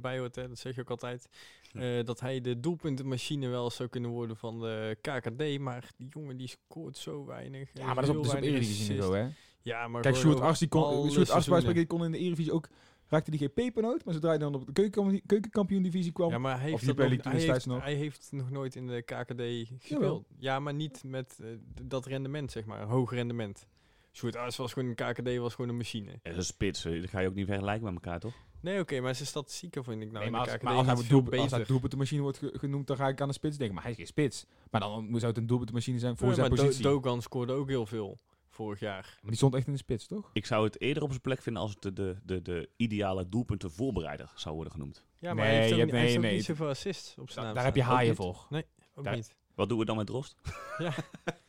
bij 0.00 0.18
hoort, 0.18 0.34
hè? 0.34 0.48
Dat 0.48 0.58
zeg 0.58 0.74
je 0.74 0.80
ook 0.80 0.90
altijd. 0.90 1.28
dat 2.04 2.20
hij 2.20 2.40
de 2.40 2.60
doelpuntenmachine 2.60 3.48
wel 3.48 3.70
zou 3.70 3.88
kunnen 3.88 4.10
worden 4.10 4.36
van 4.36 4.60
de 4.60 4.96
KKD. 5.00 5.58
Maar 5.58 5.90
die 5.96 6.08
jongen 6.08 6.36
die 6.36 6.48
scoort 6.48 6.96
zo 6.96 7.24
weinig. 7.24 7.70
Ja, 7.74 7.86
maar 7.86 7.94
dat 7.94 8.04
is 8.04 8.10
op, 8.10 8.36
op 8.36 8.42
Eredivisie 8.42 8.90
niveau, 8.90 9.16
hè? 9.16 9.28
Ja, 9.62 9.88
maar 9.88 10.02
Kijk, 10.02 10.16
Sjoerd 10.16 10.40
Ars, 10.40 10.58
die 10.58 10.68
kon, 10.68 11.10
Sjoerd 11.10 11.30
Ars, 11.30 11.64
die 11.64 11.86
kon 11.86 12.04
in 12.04 12.10
de 12.10 12.18
Eredivisie 12.18 12.52
ook, 12.52 12.68
raakte 13.08 13.30
die 13.30 13.40
geen 13.40 13.52
pepernoot, 13.52 14.04
maar 14.04 14.14
zodra 14.14 14.28
hij 14.28 14.38
dan 14.38 14.54
op 14.54 14.66
de 14.66 14.72
keuken, 14.72 15.22
keukenkampioen-divisie 15.26 16.12
kwam, 16.12 16.30
Ja, 16.30 16.38
maar 16.38 16.60
hij 16.60 16.70
heeft, 16.70 16.86
nog, 16.86 16.96
hij, 16.96 17.40
heeft, 17.40 17.66
nog. 17.66 17.82
hij 17.82 17.94
heeft 17.94 18.28
nog 18.32 18.50
nooit 18.50 18.74
in 18.76 18.86
de 18.86 19.02
KKD 19.02 19.42
gespeeld. 19.80 20.26
Ja, 20.38 20.60
maar 20.60 20.74
niet 20.74 21.02
met 21.04 21.38
eh, 21.42 21.48
dat 21.82 22.06
rendement, 22.06 22.52
zeg 22.52 22.64
maar. 22.64 22.82
Hoog 22.82 23.10
rendement. 23.12 23.66
Sjoerd 24.12 24.36
Ars 24.36 24.56
was 24.56 24.72
gewoon 24.72 24.88
een 24.88 25.12
KKD, 25.12 25.36
was 25.36 25.54
gewoon 25.54 25.70
een 25.70 25.76
machine. 25.76 26.10
Ja, 26.22 26.30
is 26.30 26.36
een 26.36 26.44
spits. 26.44 26.84
eh, 26.84 27.00
Dat 27.00 27.10
ga 27.10 27.20
je 27.20 27.28
ook 27.28 27.34
niet 27.34 27.46
vergelijken 27.46 27.84
met 27.84 27.94
elkaar, 27.94 28.20
toch? 28.20 28.34
Nee, 28.60 28.80
oké, 28.80 29.00
maar 29.00 29.14
zijn 29.14 29.28
statistieken 29.28 29.84
vind 29.84 29.96
ik 30.02 30.06
nou 30.10 30.18
nee, 30.18 30.26
in 30.26 30.32
maar 30.32 30.40
de 30.44 30.46
als, 30.50 30.56
KKD 30.58 30.64
maar 30.64 30.74
als 30.74 30.86
hij, 30.86 30.94
doelpunt, 31.08 31.32
als 31.32 31.40
hij 31.50 31.50
beter. 31.50 31.66
doelpuntenmachine 31.66 32.22
wordt 32.22 32.38
ge- 32.38 32.54
genoemd, 32.58 32.86
dan 32.86 32.96
ga 32.96 33.08
ik 33.08 33.20
aan 33.20 33.28
de 33.28 33.34
spits 33.34 33.56
denken. 33.56 33.74
Maar 33.74 33.82
hij 33.84 33.92
is 33.92 33.98
geen 33.98 34.06
spits. 34.06 34.46
Maar 34.70 34.80
dan 34.80 35.06
zou 35.12 35.26
het 35.26 35.36
een 35.36 35.46
doelpuntenmachine 35.46 35.98
zijn 35.98 36.16
voor 36.16 36.28
Ja, 36.28 36.34
zijn 36.34 36.48
maar 36.48 36.56
Do- 36.58 36.64
positie. 36.64 36.84
Dogan 36.84 37.22
scoorde 37.22 37.52
ook 37.52 37.68
heel 37.68 37.86
veel 37.86 38.18
vorig 38.56 38.80
jaar. 38.80 39.02
maar 39.20 39.30
die 39.30 39.36
stond 39.36 39.54
echt 39.54 39.66
in 39.66 39.72
de 39.72 39.78
spits, 39.78 40.06
toch? 40.06 40.30
Ik 40.32 40.46
zou 40.46 40.64
het 40.64 40.80
eerder 40.80 41.02
op 41.02 41.08
zijn 41.10 41.20
plek 41.20 41.42
vinden 41.42 41.62
als 41.62 41.70
het 41.70 41.82
de, 41.82 41.92
de, 41.92 42.16
de, 42.24 42.42
de 42.42 42.68
ideale 42.76 43.28
doelpuntenvoorbereider 43.28 44.32
zou 44.34 44.54
worden 44.54 44.72
genoemd. 44.72 45.04
Ja, 45.18 45.34
maar 45.34 45.44
Nee, 45.44 45.54
hij 45.54 45.62
heeft 45.62 45.72
ook, 45.72 45.78
heeft 45.78 45.92
nee, 45.92 46.16
ook 46.16 46.22
nee. 46.22 46.34
niet 46.34 46.44
zoveel 46.44 46.68
assists 46.68 47.18
op 47.18 47.30
zijn 47.30 47.38
Da- 47.38 47.42
naam 47.44 47.54
daar 47.54 47.64
heb 47.64 47.74
je. 47.74 47.80
Ook 47.82 47.86
haaien 47.88 48.16
voor. 48.16 48.46
Ook 48.94 49.04
Daar- 49.04 49.14
niet. 49.14 49.34
Wat 49.54 49.68
doen 49.68 49.78
we 49.78 49.84
dan 49.84 49.96
met 49.96 50.06
Drost? 50.06 50.36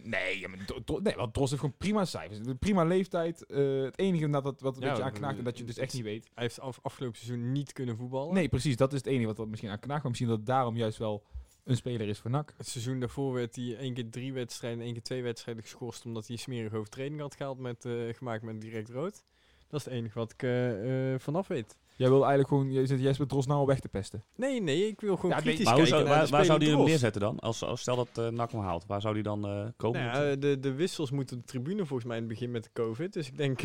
Nee, 0.04 0.40
ja, 0.40 0.48
maar 0.48 0.66
Dro- 0.66 0.84
Dro- 0.84 1.00
nee, 1.00 1.16
want 1.16 1.34
Dros 1.34 1.50
heeft 1.50 1.62
gewoon 1.62 1.78
prima 1.78 2.06
cijfers. 2.06 2.40
Prima 2.60 2.84
leeftijd. 2.84 3.46
Eh, 3.46 3.82
het 3.82 4.00
enige 4.00 4.30
dat, 4.30 4.44
wat, 4.44 4.62
wat 4.62 4.76
een 4.76 4.82
Ja, 4.82 4.88
beetje 4.88 5.04
aan 5.04 5.10
dat- 5.10 5.20
knaagt 5.20 5.38
en 5.38 5.44
dat 5.44 5.58
je 5.58 5.64
dus 5.64 5.78
echt 5.78 5.94
niet 5.94 6.04
weet. 6.04 6.30
Hij 6.34 6.44
heeft 6.44 6.60
af, 6.60 6.80
afgelopen 6.82 7.18
seizoen 7.18 7.52
niet 7.52 7.74
kunnen 7.74 7.98
voetballen. 7.98 8.34
Nee, 8.34 8.50
precies. 8.50 8.76
Dat 8.76 8.92
is 8.94 8.98
het 8.98 9.08
enige 9.08 9.26
wat 9.26 9.40
er 9.40 9.48
misschien 9.48 9.70
aan 9.70 9.80
knaagt. 9.80 10.02
Maar 10.02 10.10
misschien 10.12 10.30
dat 10.30 10.38
het 10.38 10.48
daarom 10.48 10.78
juist 10.78 10.98
wel 10.98 11.24
een 11.68 11.76
speler 11.76 12.08
is 12.08 12.20
voor 12.20 12.32
NAC. 12.32 12.54
Het 12.58 12.68
seizoen 12.68 13.00
daarvoor 13.00 13.34
werd 13.34 13.56
hij 13.56 13.78
één 13.78 13.94
keer 13.94 14.10
drie 14.10 14.34
wedstrijden 14.34 14.80
en 14.80 14.86
één 14.86 14.94
keer 14.94 15.04
twee 15.04 15.24
wedstrijden 15.24 15.64
geschorst 15.64 16.06
omdat 16.06 16.28
hij 16.28 16.36
smerige 16.36 16.78
overtreding 16.78 17.20
had 17.20 17.36
gehaald 17.36 17.60
met, 17.60 17.86
eh, 17.86 17.94
gemaakt 18.14 18.44
met 18.44 18.62
direct 18.62 18.90
rood. 18.90 19.24
Dat 19.68 19.80
is 19.80 19.86
het 19.86 19.94
enige 19.94 20.20
wat 20.20 20.32
ik 20.32 20.44
eh, 20.44 21.20
vanaf 21.20 21.48
weet. 21.48 21.78
Jij 21.98 22.10
wil 22.10 22.20
eigenlijk 22.20 22.48
gewoon, 22.48 22.72
je 22.72 22.86
zit 22.86 23.00
Jesper 23.00 23.28
Dros 23.28 23.46
nou 23.46 23.60
al 23.60 23.68
weg 23.68 23.80
te 23.80 23.90
pesten. 23.90 24.24
Nee, 24.36 24.62
nee, 24.62 24.88
ik 24.88 25.02
wil 25.02 25.16
gewoon 25.16 25.32
Ja, 25.32 25.42
kritisch 25.42 25.66
kijken 25.66 25.88
zou, 25.88 26.04
naar 26.04 26.14
waar, 26.14 26.26
de 26.26 26.32
waar 26.32 26.46
zou 26.46 26.60
die 26.60 26.70
hem 26.70 26.84
neerzetten 26.84 27.22
dan? 27.22 27.40
Als, 27.40 27.64
als 27.64 27.82
stel 27.82 27.96
dat 27.96 28.08
eh 28.14 28.28
NAC 28.28 28.52
hem 28.52 28.62
haalt, 28.62 28.86
waar 28.86 29.02
zou 29.02 29.14
die 29.14 29.24
dan 29.24 29.48
eh, 29.48 29.68
komen? 29.78 30.04
Nou 30.04 30.26
ja, 30.26 30.36
de, 30.36 30.60
de 30.60 30.74
wissels 30.74 31.12
moeten 31.12 31.38
op 31.38 31.42
de 31.42 31.48
tribune 31.48 31.86
volgens 31.86 32.08
mij 32.08 32.18
in 32.18 32.24
het 32.24 32.32
begin 32.32 32.52
met 32.52 32.64
de 32.64 32.70
COVID. 32.74 33.14
Dus 33.14 33.28
ik 33.28 33.38
denk 33.38 33.62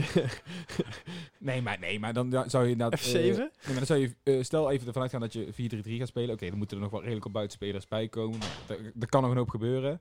Nee, 1.39 1.63
maar, 1.63 1.79
nee, 1.79 1.99
maar 1.99 2.13
dan 2.13 2.31
ja, 2.31 2.49
zou 2.49 2.65
je 2.65 2.71
inderdaad... 2.71 3.01
F7. 3.01 3.13
eh, 3.13 3.13
nee, 3.13 3.37
maar 3.67 3.75
dan 3.75 3.87
zou 3.87 4.01
je, 4.01 4.15
eh, 4.23 4.43
stel 4.43 4.71
even 4.71 4.87
ervan 4.87 5.03
uitgaan 5.03 5.21
dat 5.21 5.33
je 5.33 5.53
4-3-3 5.53 5.99
gaat 5.99 6.09
spelen. 6.09 6.35
Oké, 6.35 6.49
dan 6.49 6.59
moeten 6.59 6.77
er 6.77 6.83
nog 6.83 6.93
wel 6.93 7.01
redelijk 7.01 7.25
wat 7.25 7.33
buitenspelers 7.33 7.89
bij 7.89 8.09
komen. 8.09 8.41
Dat, 8.67 8.79
dat 8.95 9.09
kan 9.09 9.23
nog 9.23 9.31
een 9.31 9.37
hoop 9.37 9.49
gebeuren. 9.49 10.01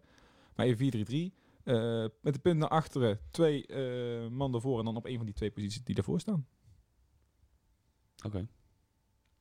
Maar 0.56 0.66
even 0.66 1.32
4-3-3. 1.32 1.40
Eh, 1.64 2.06
met 2.22 2.34
de 2.34 2.40
punt 2.40 2.58
naar 2.58 2.70
achteren, 2.70 3.20
twee 3.32 3.66
eh 3.66 4.28
man 4.30 4.54
ervoor 4.54 4.80
en 4.80 4.86
dan 4.86 4.96
op 4.96 5.06
een 5.06 5.18
van 5.18 5.26
die 5.26 5.36
twee 5.36 5.52
posities 5.52 5.84
die 5.84 5.96
daarvoor 5.96 6.20
staan. 6.20 6.46
Oké. 8.26 8.48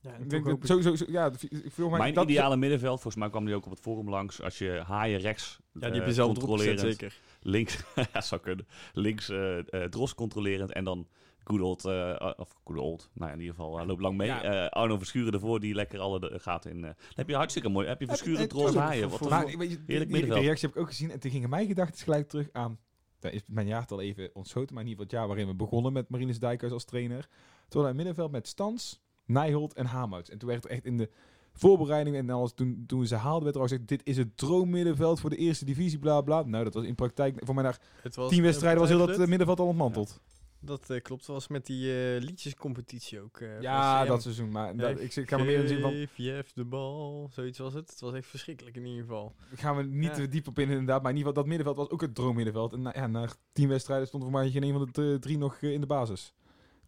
Ja, 0.03 0.11
en 0.11 0.15
Ik 0.17 0.21
toch 0.23 0.29
denk 0.31 0.45
hoop 0.47 0.61
dat, 0.67 0.77
ik- 0.79 0.83
zo, 0.83 0.97
zo, 0.97 1.05
zo, 1.05 1.13
ja, 1.13 1.31
ik 1.49 1.73
voel 1.73 1.89
mij 1.89 1.99
Mijn 1.99 2.15
dat, 2.15 2.25
ideale 2.29 2.57
middenveld, 2.57 2.95
volgens 3.01 3.17
mij 3.23 3.31
kwam 3.31 3.45
die 3.45 3.55
ook 3.55 3.65
op 3.65 3.71
het 3.71 3.81
forum 3.81 4.09
langs. 4.09 4.43
Als 4.43 4.59
je 4.59 4.83
haaien 4.87 5.19
rechts 5.19 5.59
ja, 5.73 5.81
die 5.81 5.89
eh, 5.91 5.95
heb 5.97 6.07
je 6.07 6.13
zelf 6.15 6.29
gezet, 6.29 6.45
controlerend, 6.49 6.81
zeker. 6.81 7.19
links, 7.41 7.83
ja, 8.13 8.21
zou 8.21 8.41
kunnen. 8.41 8.67
Links 8.93 9.29
eh 9.29 9.59
eh, 9.59 9.91
Dros 9.91 10.15
controlerend 10.15 10.73
en 10.73 10.85
dan 10.85 11.09
good 11.45 11.61
old, 11.61 11.85
eh, 11.85 12.31
of 12.37 12.49
good 12.65 12.79
old, 12.79 13.11
nou 13.13 13.27
ja, 13.29 13.35
in 13.35 13.41
ieder 13.41 13.55
geval 13.55 13.81
uh, 13.81 13.87
loopt 13.87 14.01
lang 14.01 14.17
mee. 14.17 14.27
Ja. 14.27 14.43
Eh, 14.43 14.69
Arno 14.69 14.97
Verschuren 14.99 15.33
ervoor, 15.33 15.61
die 15.61 15.75
lekker 15.75 15.99
alle 16.01 16.21
de 16.21 16.39
gaten 16.39 16.71
in. 16.71 16.77
eh, 16.77 16.83
dan 16.83 16.95
heb 17.15 17.29
je 17.29 17.35
hartstikke 17.35 17.69
mooi. 17.69 17.87
Heb 17.87 18.01
je 18.01 18.07
Verschuren, 18.07 18.49
Dros, 18.49 18.75
haaien. 18.75 19.01
voor- 19.03 19.11
Wat 19.11 19.19
voor- 19.19 19.27
een- 19.33 19.37
Maar 19.37 19.47
die, 19.47 19.57
heerlijk 19.59 19.87
die- 19.87 19.97
die 19.99 20.07
middenveld. 20.07 20.41
reactie 20.45 20.67
heb 20.69 20.77
ik 20.77 20.83
ook 20.83 20.89
gezien. 20.89 21.11
En 21.11 21.21
toen 21.21 21.31
gingen 21.31 21.51
mijn 21.51 21.67
gedachten 21.67 21.99
gelijk 22.03 22.29
terug 22.29 22.49
aan... 22.53 22.79
Daar 23.19 23.33
is 23.33 23.43
mijn 23.47 23.67
jaartal 23.67 24.01
even 24.01 24.31
ontschoten. 24.35 24.75
Maar 24.75 24.83
in 24.85 24.89
ieder 24.89 25.05
geval 25.05 25.21
het 25.21 25.29
jaar 25.29 25.37
waarin 25.37 25.47
we 25.59 25.65
begonnen 25.65 25.93
met 25.93 26.09
Marinus 26.09 26.39
Dijkhuis 26.39 26.73
als 26.73 26.85
trainer. 26.85 27.29
We 27.73 27.81
een 27.81 27.97
middenveld 27.97 28.31
met 28.31 28.49
Stans, 28.49 29.01
Nijholt 29.25 29.75
en 29.75 29.87
Haamouts. 29.87 30.31
En 30.31 30.39
toen 30.39 30.49
werd 30.49 30.65
er 30.65 30.71
echt 30.71 30.85
in 30.85 30.97
de 30.97 31.11
voorbereiding 31.53 32.17
en 32.17 32.31
alles, 32.31 32.53
toen, 32.55 32.85
toen 32.87 33.07
ze 33.07 33.15
haalden, 33.15 33.43
werd 33.43 33.55
er 33.55 33.61
al 33.61 33.69
gezegd... 33.69 33.89
Dit 33.89 34.01
is 34.05 34.17
het 34.17 34.37
droommiddenveld 34.37 35.21
voor 35.21 35.31
de 35.31 35.37
eerste 35.37 35.65
divisie, 35.65 35.99
bla 35.99 36.21
bla. 36.21 36.43
Nou, 36.43 36.65
dat 36.65 36.75
was 36.75 36.85
in 36.85 36.95
praktijk... 36.95 37.41
Voor 37.45 37.55
mij 37.55 37.65
na 37.65 37.75
Het 38.03 38.17
was, 38.17 38.31
tien 38.31 38.43
wedstrijden 38.43 38.81
was 38.81 38.89
heel 38.89 38.99
dat 38.99 39.09
dat 39.09 39.21
eh, 39.21 39.27
middenveld 39.27 39.61
al 39.61 39.67
ontmanteld. 39.67 40.21
Dat 40.63 40.91
eh, 40.91 41.01
klopt, 41.03 41.27
was 41.27 41.49
met 41.49 41.67
die 41.67 42.15
eh, 42.15 42.23
liedjescompetitie 42.23 43.21
ook. 43.21 43.43
Ja, 43.61 44.05
dat 44.05 44.23
seizoen. 44.23 44.51
Maar 44.51 44.77
dat, 44.77 45.01
ik, 45.01 45.17
ik 45.17 45.29
ga 45.29 45.37
me 45.37 45.45
meer 45.45 45.61
in 45.61 45.69
zin 45.69 45.81
van... 45.81 46.07
Geef 46.15 46.53
de 46.53 46.65
bal, 46.65 47.29
zoiets 47.33 47.59
was 47.59 47.75
het. 47.75 47.91
Het 47.91 48.01
was 48.01 48.13
echt 48.13 48.27
verschrikkelijk 48.27 48.77
in 48.77 48.87
ieder 48.87 49.03
geval. 49.03 49.35
gaan 49.55 49.77
we 49.77 49.83
niet 49.83 50.09
Ja. 50.09 50.15
te 50.15 50.29
diep 50.29 50.49
op 50.49 50.59
in 50.59 50.69
inderdaad. 50.71 51.03
Maar 51.03 51.11
in 51.11 51.17
ieder 51.17 51.33
geval, 51.33 51.43
dat 51.43 51.47
middenveld 51.47 51.77
was 51.77 51.91
ook 51.91 52.01
het 52.01 52.15
droommiddenveld. 52.15 52.73
En 52.73 52.83
na, 52.83 52.93
ja, 52.95 53.07
na 53.07 53.29
tien 53.53 53.69
wedstrijden 53.69 54.07
stond 54.07 54.23
voor 54.23 54.33
mij 54.33 54.51
geen 54.51 54.63
een 54.63 54.73
van 54.73 54.89
de 54.93 55.17
drie 55.21 55.39
nog 55.39 55.61
in 55.61 55.81
de 55.81 55.87
basis. 55.87 56.33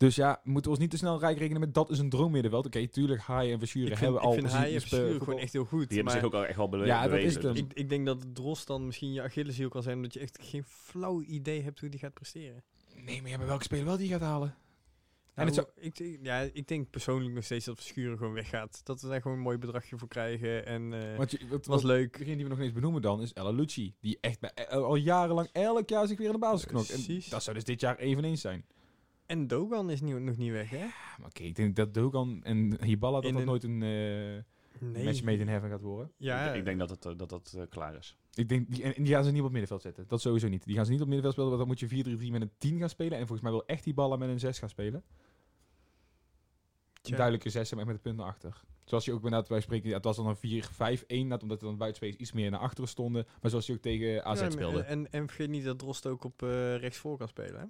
Dus 0.02 0.14
ja, 0.16 0.40
moeten 0.44 0.62
we 0.62 0.68
ons 0.70 0.78
niet 0.78 0.90
te 0.90 0.96
snel 0.96 1.18
rijk 1.20 1.38
rekenen 1.38 1.60
met 1.60 1.74
dat 1.74 1.90
is 1.90 1.98
een 1.98 2.08
droommiddenveld. 2.08 2.66
Oké, 2.66 2.86
tuurlijk, 2.88 3.20
Haaien 3.20 3.52
en 3.52 3.58
Verschuren 3.58 3.90
Ik 3.90 3.96
vind, 3.96 4.04
hebben 4.10 4.20
ik 4.20 4.26
al 4.28 4.32
vind 4.34 4.44
gezien- 4.46 4.60
hij 4.60 4.74
en 4.74 4.80
Verschuren 4.80 5.06
voetbal. 5.08 5.24
gewoon 5.26 5.40
echt 5.40 5.52
heel 5.52 5.64
goed. 5.64 5.86
Die 5.88 5.96
hebben 5.96 6.14
zich 6.14 6.22
ook 6.24 6.34
al 6.34 6.46
echt 6.46 6.56
wel 6.56 6.68
bewe- 6.68 6.86
Ja, 6.86 7.00
dat 7.00 7.10
bewezen. 7.10 7.28
is 7.28 7.34
het 7.34 7.42
hem. 7.44 7.56
ik, 7.56 7.72
ik 7.72 7.88
denk 7.88 8.06
dat 8.06 8.24
Drost 8.34 8.66
dan 8.66 8.86
misschien 8.86 9.12
je 9.12 9.22
Achilleshiel 9.22 9.68
kan 9.68 9.82
zijn, 9.82 9.96
omdat 9.96 10.12
je 10.14 10.20
echt 10.20 10.38
geen 10.42 10.64
flauw 10.64 11.22
idee 11.22 11.62
hebt 11.62 11.80
hoe 11.80 11.88
die 11.88 12.00
gaat 12.00 12.14
presteren. 12.14 12.62
Nee, 13.04 13.20
maar 13.22 13.30
ja, 13.30 13.36
maar 13.38 13.46
welke 13.46 13.62
speler 13.64 13.84
wel 13.84 13.96
die 13.96 14.08
gaat 14.08 14.20
halen? 14.20 14.48
En 14.48 15.44
Nou, 15.46 15.46
het 15.46 15.54
zou- 15.54 15.86
ik, 15.86 15.98
ik- 15.98 16.18
ja, 16.22 16.40
ik 16.52 16.68
denk 16.68 16.90
persoonlijk 16.90 17.34
nog 17.34 17.44
steeds 17.44 17.64
dat 17.64 17.76
Verschuren 17.76 18.18
gewoon 18.18 18.32
weggaat. 18.32 18.80
Dat 18.84 19.00
we 19.02 19.08
daar 19.08 19.20
gewoon 19.22 19.36
een 19.36 19.42
mooi 19.42 19.58
bedragje 19.58 19.98
voor 19.98 20.08
krijgen. 20.08 20.66
En 20.66 20.92
eh, 21.10 21.16
Want 21.16 21.30
je, 21.30 21.38
wat, 21.48 21.66
was 21.66 21.82
wat- 21.82 21.90
leuk. 21.90 22.18
Degene 22.18 22.34
die 22.34 22.42
we 22.44 22.48
nog 22.50 22.58
niet 22.58 22.66
eens 22.66 22.76
benoemen 22.76 23.02
dan 23.02 23.22
is 23.22 23.32
Ella 23.32 23.50
Lucci. 23.50 23.94
Die 24.00 24.18
echt 24.20 24.40
bij, 24.40 24.50
eh, 24.54 24.76
al 24.78 24.94
jarenlang 24.96 25.48
elk 25.52 25.88
jaar 25.88 26.06
zich 26.06 26.18
weer 26.18 26.26
in 26.26 26.32
de 26.32 26.38
basis 26.38 26.66
knokt. 26.66 26.90
En 26.90 26.94
Precies. 27.02 27.28
dat 27.28 27.42
zou 27.42 27.56
dus 27.56 27.64
dit 27.64 27.80
jaar 27.80 27.96
eveneens 27.98 28.40
zijn. 28.40 28.64
En 29.26 29.46
Dogan 29.46 29.90
is 29.90 30.00
nieuw, 30.00 30.18
nog 30.18 30.36
niet 30.36 30.50
weg, 30.52 30.70
hè? 30.70 30.84
Maar 31.18 31.26
oké, 31.26 31.42
ik 31.42 31.54
denk 31.54 31.76
dat 31.76 31.94
Dogan 31.94 32.40
en 32.44 32.84
Hiballa 32.84 33.14
dat 33.20 33.24
In 33.24 33.32
dat 33.32 33.40
een- 33.40 33.46
nooit 33.48 33.64
een 33.64 33.82
eh 33.82 34.44
Nee. 34.78 35.04
match 35.04 35.22
made 35.22 35.38
in 35.38 35.48
heaven 35.48 35.68
gaat 35.70 35.80
worden. 35.80 36.12
Ja, 36.16 36.48
ik, 36.50 36.54
ik 36.58 36.64
denk 36.64 36.78
dat 36.78 36.90
het, 36.90 37.04
eh, 37.06 37.12
dat, 37.16 37.28
dat 37.28 37.54
eh, 37.56 37.62
klaar 37.68 37.96
is. 37.96 38.16
Ik 38.34 38.48
denk, 38.48 38.70
die, 38.70 38.82
en 38.82 39.02
die 39.04 39.12
gaan 39.12 39.24
ze 39.24 39.28
niet 39.30 39.38
op 39.38 39.42
het 39.44 39.52
middenveld 39.52 39.82
zetten. 39.82 40.04
Dat 40.08 40.20
sowieso 40.20 40.48
niet. 40.48 40.64
Die 40.64 40.74
gaan 40.76 40.84
ze 40.84 40.90
niet 40.90 41.00
op 41.00 41.06
het 41.06 41.14
middenveld 41.14 41.32
spelen, 41.48 41.58
want 41.58 41.80
dan 41.80 41.90
moet 41.90 42.06
je 42.06 42.28
4-3-3 42.28 42.30
met 42.32 42.42
een 42.42 42.50
10 42.58 42.78
gaan 42.78 42.88
spelen. 42.88 43.12
En 43.12 43.18
volgens 43.26 43.40
mij 43.40 43.50
wil 43.50 43.66
echt 43.66 43.84
die 43.84 43.94
ballen 43.94 44.18
met 44.18 44.28
een 44.28 44.40
6 44.40 44.58
gaan 44.58 44.68
spelen. 44.68 45.02
Een 46.92 47.02
Tja. 47.02 47.16
duidelijke 47.16 47.50
6 47.50 47.74
met 47.74 47.88
een 47.88 48.00
punt 48.00 48.16
naar 48.16 48.26
achter. 48.26 48.60
Zoals 48.84 49.04
je 49.04 49.12
ook 49.12 49.16
inderdaad 49.24 49.48
bij 49.48 49.60
spreken, 49.60 49.88
ja, 49.88 49.94
het 49.96 50.04
was 50.04 50.16
dan 50.16 50.26
een 50.26 50.36
4-5-1, 50.36 51.28
net 51.28 51.42
omdat 51.42 51.60
er 51.60 51.66
dan 51.66 51.76
buitenspelers 51.76 52.16
iets 52.20 52.32
meer 52.32 52.50
naar 52.50 52.60
achteren 52.60 52.88
stonden. 52.90 53.26
Maar 53.40 53.50
zoals 53.50 53.66
je 53.66 53.72
ook 53.72 53.80
tegen 53.80 54.24
AZ 54.24 54.38
Ja, 54.38 54.44
en- 54.46 54.52
speelde. 54.52 54.82
En, 54.82 55.12
en 55.12 55.26
vergeet 55.26 55.48
niet 55.48 55.64
dat 55.64 55.78
Drost 55.78 56.06
ook 56.06 56.24
op 56.24 56.42
eh 56.42 56.76
rechtsvoor 56.76 57.16
kan 57.18 57.28
spelen, 57.28 57.60
hè? 57.60 57.66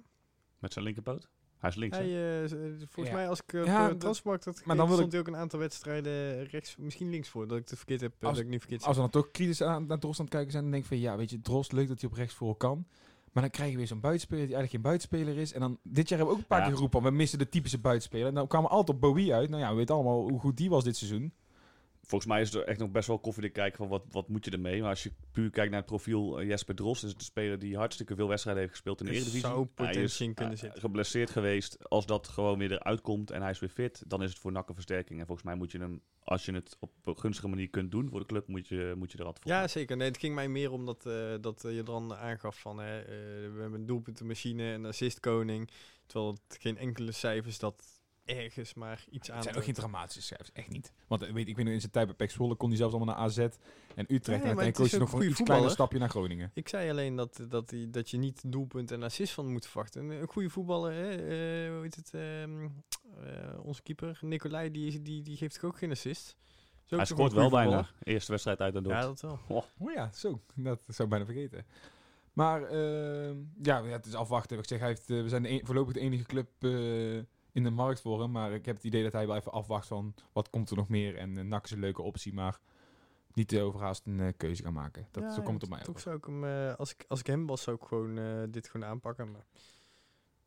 Met 0.59 0.73
zijn 0.73 0.85
linkerpoot? 0.85 1.29
Hij 1.63 1.71
is 1.71 1.77
links? 1.77 1.97
Hij, 1.97 2.05
eh, 2.07 2.43
eh, 2.43 2.49
volgens 2.89 3.07
Ja. 3.07 3.13
mij 3.13 3.29
als 3.29 3.41
ik 3.47 3.53
op 3.59 3.65
Ja, 3.65 3.95
Transfermarkt 3.95 4.45
had 4.45 4.61
maar 4.65 4.75
dan 4.75 4.87
wil 4.87 4.95
stond 4.95 5.11
hij 5.11 5.21
ook 5.21 5.27
een 5.27 5.35
aantal 5.35 5.59
wedstrijden 5.59 6.43
rechts, 6.45 6.75
misschien 6.77 7.09
links 7.09 7.29
voor, 7.29 7.47
dat 7.47 7.57
ik 7.57 7.69
het 7.69 7.77
verkeerd 7.77 8.01
heb, 8.01 8.13
eh, 8.19 8.27
Als- 8.27 8.35
dat 8.37 8.45
ik 8.45 8.51
niet 8.51 8.59
verkeerd 8.59 8.83
Als 8.83 8.95
we 8.95 9.01
dan 9.01 9.11
toch 9.11 9.31
kritisch 9.31 9.61
aan, 9.61 9.85
naar 9.85 9.99
Drost 9.99 10.19
aan 10.19 10.25
het 10.25 10.33
kijken 10.33 10.51
zijn, 10.51 10.63
dan 10.63 10.71
denk 10.71 10.83
ik 10.83 10.89
van 10.89 10.99
ja, 10.99 11.17
weet 11.17 11.29
je, 11.29 11.41
Drost 11.41 11.71
leuk 11.71 11.87
dat 11.87 12.01
hij 12.01 12.09
op 12.09 12.15
rechts 12.15 12.33
voor 12.33 12.55
kan. 12.55 12.85
Maar 13.31 13.43
dan 13.43 13.51
krijg 13.51 13.71
je 13.71 13.77
weer 13.77 13.87
zo'n 13.87 13.99
buitenspeler 13.99 14.45
die 14.47 14.55
eigenlijk 14.55 14.83
geen 14.83 14.91
buitenspeler 14.91 15.41
is. 15.41 15.53
En 15.53 15.59
dan, 15.59 15.79
dit 15.83 16.09
jaar 16.09 16.17
hebben 16.17 16.27
we 16.27 16.33
ook 16.33 16.39
een 16.39 16.47
paar 16.47 16.59
Ja. 16.59 16.65
keer 16.65 16.73
geroepen, 16.75 17.01
we 17.03 17.11
missen 17.11 17.39
de 17.39 17.49
typische 17.49 17.79
buitenspeler. 17.79 18.27
En 18.27 18.33
dan 18.33 18.47
kwamen 18.47 18.69
we 18.69 18.75
altijd 18.75 18.97
op 18.97 19.01
Bowie 19.03 19.33
uit. 19.33 19.49
Nou 19.49 19.61
ja, 19.61 19.69
we 19.69 19.75
weten 19.75 19.95
allemaal 19.95 20.29
hoe 20.29 20.39
goed 20.39 20.57
die 20.57 20.69
was 20.69 20.83
dit 20.83 20.97
seizoen. 20.97 21.33
Volgens 22.05 22.31
mij 22.31 22.41
is 22.41 22.53
er 22.53 22.63
echt 22.63 22.79
nog 22.79 22.91
best 22.91 23.07
wel 23.07 23.19
koffiedik 23.19 23.53
kijken 23.53 23.77
van 23.77 23.87
wat, 23.87 24.03
wat 24.11 24.27
moet 24.29 24.45
je 24.45 24.51
ermee. 24.51 24.81
Maar 24.81 24.89
als 24.89 25.03
je 25.03 25.11
puur 25.31 25.49
kijkt 25.49 25.69
naar 25.71 25.79
het 25.79 25.89
profiel 25.89 26.39
eh, 26.39 26.47
Jesper 26.47 26.75
Drost, 26.75 27.03
is 27.03 27.09
het 27.09 27.19
een 27.19 27.25
speler 27.25 27.59
die 27.59 27.77
hartstikke 27.77 28.15
veel 28.15 28.27
wedstrijden 28.27 28.61
heeft 28.61 28.75
gespeeld 28.75 28.99
in 28.99 29.05
de 29.05 29.11
Er 29.11 29.17
Eredivisie. 29.17 29.47
zou 29.49 29.65
potentie 29.65 30.27
is, 30.27 30.33
kunnen 30.33 30.53
eh, 30.53 30.59
zitten. 30.59 30.79
geblesseerd 30.81 31.29
geweest. 31.29 31.89
Als 31.89 32.05
dat 32.05 32.27
gewoon 32.27 32.57
weer 32.57 32.71
eruit 32.71 33.01
komt 33.01 33.31
en 33.31 33.41
hij 33.41 33.51
is 33.51 33.59
weer 33.59 33.69
fit, 33.69 34.03
dan 34.07 34.23
is 34.23 34.29
het 34.29 34.39
voor 34.39 34.51
NAC 34.51 34.67
een 34.69 34.73
versterking. 34.75 35.19
En 35.19 35.25
volgens 35.25 35.47
mij 35.47 35.55
moet 35.55 35.71
je 35.71 35.77
hem, 35.79 36.01
als 36.23 36.45
je 36.45 36.51
het 36.53 36.77
op 36.79 36.91
een 37.03 37.19
gunstige 37.19 37.47
manier 37.47 37.69
kunt 37.69 37.91
doen 37.91 38.09
voor 38.09 38.19
de 38.19 38.25
club, 38.25 38.47
moet 38.47 38.67
je, 38.67 38.93
moet 38.97 39.11
je 39.11 39.17
er 39.17 39.25
altijd 39.25 39.43
voor. 39.43 39.53
Ja, 39.53 39.67
zeker. 39.67 39.97
Nee, 39.97 40.07
het 40.07 40.17
ging 40.17 40.35
mij 40.35 40.47
meer 40.49 40.71
om 40.71 40.85
dat, 40.85 41.05
eh, 41.05 41.33
dat 41.41 41.61
je 41.69 41.83
dan 41.83 42.13
aangaf 42.15 42.59
van 42.59 42.77
hè, 42.79 43.03
we 43.53 43.59
hebben 43.61 43.79
een 43.79 43.85
doelpuntenmachine 43.85 44.71
en 44.73 44.85
assistkoning. 44.85 45.69
Terwijl 46.05 46.31
het 46.47 46.57
geen 46.61 46.77
enkele 46.77 47.11
cijfers 47.11 47.59
dat 47.59 47.92
ergens 48.25 48.73
maar 48.73 49.05
iets 49.09 49.29
aan. 49.29 49.35
Het 49.35 49.43
zijn 49.43 49.55
ook 49.57 49.63
geen 49.63 49.73
dramatische 49.73 50.21
cijfers, 50.21 50.51
echt 50.53 50.69
niet. 50.69 50.91
Want 51.07 51.21
eh, 51.21 51.31
weet, 51.33 51.47
ik 51.47 51.55
weet 51.55 51.65
nog 51.65 51.73
in 51.73 51.79
zijn 51.79 51.91
tijd 51.91 52.05
bij 52.05 52.15
PEC 52.15 52.31
Zwolle 52.31 52.55
kon 52.55 52.67
hij 52.69 52.77
zelfs 52.77 52.93
allemaal 52.95 53.15
naar 53.15 53.23
AZ 53.23 53.37
en 53.37 54.05
Utrecht. 54.07 54.43
Nee, 54.43 54.51
en 54.51 54.57
het 54.57 54.75
koos 54.75 54.91
hij 54.91 54.95
ook 54.95 54.99
nog 54.99 55.09
voor 55.09 55.21
een 55.21 55.29
iets 55.29 55.41
kleiner 55.43 55.71
stapje 55.71 55.99
naar 55.99 56.09
Groningen. 56.09 56.51
Ik 56.53 56.67
zei 56.67 56.89
alleen 56.89 57.15
dat, 57.15 57.45
dat, 57.49 57.69
die, 57.69 57.89
dat 57.89 58.09
je 58.09 58.17
niet 58.17 58.41
doelpunt 58.51 58.91
en 58.91 59.03
assist 59.03 59.33
van 59.33 59.51
moet 59.51 59.65
verwachten. 59.67 60.03
Een, 60.09 60.21
een 60.21 60.27
goede 60.27 60.49
voetballer, 60.49 60.93
hè, 60.93 61.09
eh, 61.11 61.71
hoe 61.73 61.81
heet 61.81 61.95
het, 61.95 62.13
ehm, 62.13 62.67
eh, 63.23 63.65
onze 63.65 63.81
keeper, 63.81 64.17
Nicolai, 64.21 64.71
die, 64.71 65.01
die, 65.01 65.21
die 65.21 65.37
geeft 65.37 65.63
ook 65.63 65.77
geen 65.77 65.91
assist. 65.91 66.35
Is 66.85 66.91
ook 66.91 66.97
Hij 66.97 67.05
scoort 67.05 67.33
wel 67.33 67.49
bijna. 67.49 67.87
Eerste 68.03 68.31
wedstrijd 68.31 68.59
uit 68.59 68.75
en 68.75 68.83
door. 68.83 68.93
Ja, 68.93 69.01
dat 69.01 69.21
wel. 69.21 69.39
Oh 69.77 69.91
ja, 69.93 70.11
zo. 70.13 70.41
Dat 70.55 70.83
zou 70.87 71.03
ik 71.03 71.09
bijna 71.09 71.25
vergeten. 71.25 71.65
Maar 72.33 72.63
eh, 72.63 73.35
ja, 73.61 73.83
het 73.83 74.05
is 74.05 74.13
afwachten. 74.13 74.57
Ik 74.57 74.67
zeg, 74.67 74.79
hij 74.79 74.87
heeft, 74.87 75.07
we 75.07 75.29
zijn 75.29 75.43
de 75.43 75.49
een- 75.49 75.65
voorlopig 75.65 75.93
de 75.93 75.99
enige 75.99 76.23
club 76.23 76.47
eh, 76.59 76.71
in 77.53 77.63
de 77.63 77.69
markt 77.69 78.01
voor 78.01 78.21
hem. 78.21 78.31
Maar 78.31 78.53
ik 78.53 78.65
heb 78.65 78.75
het 78.75 78.85
idee 78.85 79.03
dat 79.03 79.13
hij 79.13 79.27
wel 79.27 79.35
even 79.35 79.51
afwacht 79.51 79.87
van 79.87 80.13
wat 80.33 80.49
komt 80.49 80.69
er 80.69 80.75
nog 80.75 80.89
meer. 80.89 81.17
En 81.17 81.37
uh, 81.37 81.43
NAC 81.43 81.63
is 81.65 81.71
een 81.71 81.79
leuke 81.79 82.01
optie, 82.01 82.33
maar 82.33 82.59
niet 83.33 83.47
te 83.47 83.61
overhaast 83.61 84.05
een 84.05 84.19
eh, 84.19 84.33
keuze 84.37 84.63
gaan 84.63 84.73
maken. 84.73 85.07
Dat, 85.11 85.23
Ja, 85.23 85.33
zo 85.33 85.41
komt 85.41 85.61
het 85.61 85.63
op 85.63 85.69
mij 85.69 85.85
Toch 85.85 85.99
zou 85.99 86.17
ik 86.17 86.25
hem, 86.25 86.43
eh, 86.43 86.75
als, 86.75 86.91
ik, 86.91 87.05
als 87.07 87.19
ik 87.19 87.27
hem 87.27 87.45
was, 87.45 87.61
zou 87.61 87.77
ik 87.81 87.83
gewoon 87.83 88.17
eh, 88.17 88.43
dit 88.49 88.69
gewoon 88.69 88.87
aanpakken. 88.87 89.31
Maar, 89.31 89.45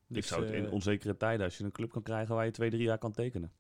ik 0.09 0.15
Dus, 0.15 0.27
zou 0.27 0.45
het 0.45 0.55
in 0.55 0.65
eh, 0.67 0.73
onzekere 0.73 1.17
tijden, 1.17 1.45
als 1.45 1.59
je 1.59 1.65
een 1.65 1.73
club 1.73 1.91
kan 1.91 2.03
krijgen 2.03 2.35
waar 2.35 2.45
je 2.45 2.51
twee, 2.51 2.71
drie 2.71 2.83
jaar 2.83 2.99
kan 2.99 3.13
tekenen. 3.13 3.53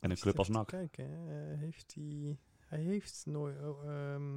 En 0.00 0.10
een 0.10 0.16
club 0.16 0.38
als 0.38 0.48
NAC. 0.48 0.66
Kijken, 0.66 1.04
eh, 1.04 1.58
heeft 1.58 1.94
hij... 1.94 2.38
Hij 2.66 2.80
heeft 2.80 3.24
nooit... 3.26 3.56
Oh, 3.60 4.36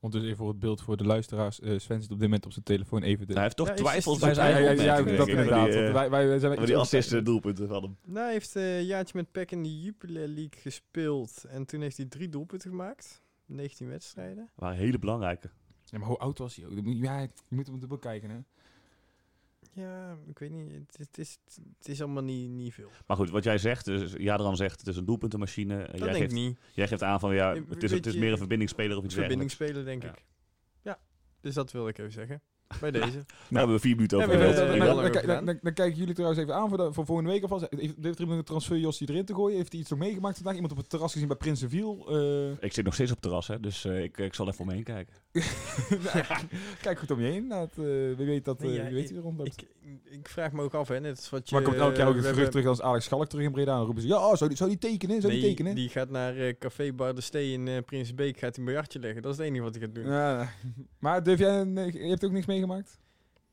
ehm, 0.00 0.04
Ondertussen 0.04 0.24
even 0.32 0.36
voor 0.44 0.48
het 0.48 0.58
beeld 0.58 0.82
voor 0.82 0.96
de 0.96 1.04
luisteraars. 1.04 1.60
eh 1.60 1.78
Sven 1.78 2.02
zit 2.02 2.10
op 2.10 2.18
dit 2.18 2.28
moment 2.28 2.46
op 2.46 2.52
zijn 2.52 2.64
telefoon 2.64 3.02
even... 3.02 3.26
De, 3.26 3.32
Hij 3.32 3.42
heeft 3.42 3.56
toch 3.56 3.68
Ja, 3.68 3.74
twijfels 3.74 4.18
bij 4.18 4.34
zijn 4.34 4.62
ja, 4.62 4.70
ja, 4.70 5.02
dat 5.02 5.28
inderdaad. 5.28 5.66
die, 5.66 5.74
want 5.74 5.88
eh, 5.88 5.92
wij, 5.92 6.10
wij 6.10 6.38
zijn 6.38 6.64
die 6.64 6.76
assisten 6.76 7.24
doelpunten 7.24 7.68
van 7.68 7.82
hem. 7.82 7.96
nou, 8.04 8.24
hij 8.24 8.32
heeft 8.32 8.56
eh, 8.56 8.78
een 8.78 8.84
jaartje 8.84 9.16
met 9.16 9.32
PEC 9.32 9.50
in 9.50 9.62
de 9.62 9.80
Jupiler 9.80 10.28
League 10.28 10.60
gespeeld. 10.60 11.44
En 11.48 11.64
toen 11.66 11.80
heeft 11.80 11.96
hij 11.96 12.06
drie 12.06 12.28
doelpunten 12.28 12.70
gemaakt. 12.70 13.22
19 13.46 13.88
wedstrijden. 13.88 14.50
waren 14.54 14.76
hele 14.78 14.98
belangrijke. 14.98 15.50
Ja, 15.84 15.98
maar 15.98 16.08
hoe 16.08 16.18
oud 16.18 16.38
was 16.38 16.56
hij 16.56 16.66
ook? 16.66 16.72
Ja, 16.84 17.20
je 17.20 17.28
moet 17.48 17.66
hem 17.66 17.78
dubbel 17.80 17.98
kijken, 17.98 18.30
hè? 18.30 18.38
Ja, 19.72 20.18
ik 20.26 20.38
weet 20.38 20.50
niet. 20.50 20.72
Het, 20.72 20.96
het 20.98 21.18
is, 21.18 21.38
het 21.78 21.88
is 21.88 22.02
allemaal 22.02 22.22
niet, 22.22 22.50
niet 22.50 22.74
veel. 22.74 22.90
Maar 23.06 23.16
goed, 23.16 23.30
wat 23.30 23.44
jij 23.44 23.58
zegt, 23.58 23.84
dus 23.84 24.12
Jadran 24.12 24.56
zegt, 24.56 24.78
het 24.78 24.88
is 24.88 24.96
een 24.96 25.04
doelpuntenmachine. 25.04 25.74
En 25.74 25.80
Dat 25.80 25.98
jij, 25.98 25.98
denk 25.98 26.14
ik 26.14 26.20
geeft, 26.22 26.32
niet. 26.34 26.58
jij 26.74 26.88
geeft 26.88 27.02
aan 27.02 27.20
van, 27.20 27.34
ja, 27.34 27.54
het 27.54 27.82
is, 27.82 27.90
weet 27.90 28.04
het 28.04 28.06
is 28.14 28.16
meer 28.20 28.32
een 28.32 28.38
verbindingsspeler 28.38 28.96
of 28.96 29.04
iets 29.04 29.14
dergelijks. 29.14 29.54
Verbindingsspeler, 29.54 29.84
denk 29.84 30.02
Ja. 30.02 30.22
ik. 30.22 30.26
Ja, 30.82 30.98
dus 31.40 31.54
dat 31.54 31.72
wilde 31.72 31.88
ik 31.90 31.98
even 31.98 32.12
zeggen. 32.12 32.42
Bij 32.80 32.90
deze. 32.90 33.10
Daar 33.10 33.24
hebben 33.48 33.74
we 33.74 33.80
vier 33.80 33.94
minuten 33.94 34.18
over 34.18 34.30
Ja, 34.32 34.38
we 34.38 34.52
gehad. 34.54 34.68
hebben- 35.24 35.58
dan, 35.62 35.72
kijken 35.74 35.98
jullie 35.98 36.14
trouwens 36.14 36.40
even 36.42 36.54
aan 36.54 36.68
voor, 36.68 36.78
de, 36.78 36.92
voor 36.92 37.06
volgende 37.06 37.30
week 37.30 37.42
alvast. 37.42 37.66
Heeft 38.00 38.18
er 38.18 38.30
een 38.30 38.44
transfer 38.44 38.76
Jossie 38.78 39.08
erin 39.10 39.24
te 39.24 39.34
gooien? 39.34 39.56
Heeft 39.56 39.72
hij 39.72 39.80
iets 39.80 39.90
nog 39.90 39.98
meegemaakt 39.98 40.34
vandaag? 40.36 40.54
Iemand 40.54 40.72
op 40.72 40.78
het 40.78 40.88
terras 40.88 41.12
gezien 41.12 41.28
bij 41.28 41.36
Prinsenviel? 41.36 42.06
Eh 42.10 42.50
Ik 42.60 42.72
zit 42.72 42.84
nog 42.84 42.94
steeds 42.94 43.10
op 43.10 43.16
het 43.16 43.24
terras, 43.24 43.46
hè, 43.46 43.60
dus 43.60 43.84
eh, 43.84 44.02
ik, 44.02 44.18
ik 44.18 44.34
zal 44.34 44.48
even 44.48 44.60
omheen 44.64 44.82
kijken. 44.84 45.14
Kijk 46.82 46.98
goed 46.98 47.10
om 47.10 47.20
je 47.20 47.26
heen. 47.30 47.46
Laat, 47.48 47.70
eh, 47.70 47.84
wie 48.16 48.26
weet 48.26 48.44
dat 48.44 48.60
Nee, 48.60 48.70
eh, 48.70 48.76
ja, 48.76 48.84
wie 48.84 48.94
weet 48.94 49.08
wie 49.08 49.16
er 49.18 49.22
rondloopt. 49.24 49.62
Ik, 49.62 49.68
ik 50.10 50.28
vraag 50.28 50.52
me 50.52 50.62
ook 50.62 50.74
af, 50.74 50.88
hè. 50.88 51.00
Net 51.00 51.28
wat 51.30 51.48
je... 51.48 51.54
maar 51.54 51.64
komt 51.64 51.76
elk 51.76 51.96
jaar 51.96 52.06
ook 52.06 52.12
gerucht 52.14 52.26
hebben- 52.34 52.50
terug 52.50 52.66
als 52.66 52.80
Alex 52.82 53.04
Schalk 53.04 53.26
terug 53.28 53.44
in 53.44 53.52
Breda. 53.52 53.76
Dan 53.76 53.84
roepen 53.84 54.02
ze, 54.02 54.08
ja, 54.08 54.16
oh, 54.28 54.34
zou, 54.34 54.48
die, 54.48 54.58
zou 54.58 54.70
die 54.70 54.78
tekenen? 54.78 55.20
Zou 55.20 55.32
die 55.32 55.42
tekenen? 55.42 55.74
die 55.74 55.88
gaat 55.88 56.10
naar 56.10 56.36
eh, 56.36 56.54
Café 56.58 56.92
Bar 56.92 57.14
de 57.14 57.20
Stee 57.20 57.52
in 57.52 57.84
Prinsbeek. 57.84 58.38
Gaat 58.38 58.40
hij 58.56 58.58
een 58.58 58.64
biljartje 58.64 58.98
leggen. 58.98 59.22
Dat 59.22 59.32
is 59.32 59.38
het 59.38 59.46
enige 59.46 59.62
wat 59.62 59.74
hij 59.74 59.84
gaat 59.84 59.94
doen. 59.94 60.06
Ja, 60.06 60.48
maar 60.98 61.22
durf 61.22 61.38
jij, 61.38 61.60
een- 61.60 61.74
je 61.92 62.08
hebt 62.08 62.24
ook 62.24 62.32
niks 62.32 62.46
meegemaakt? 62.58 62.98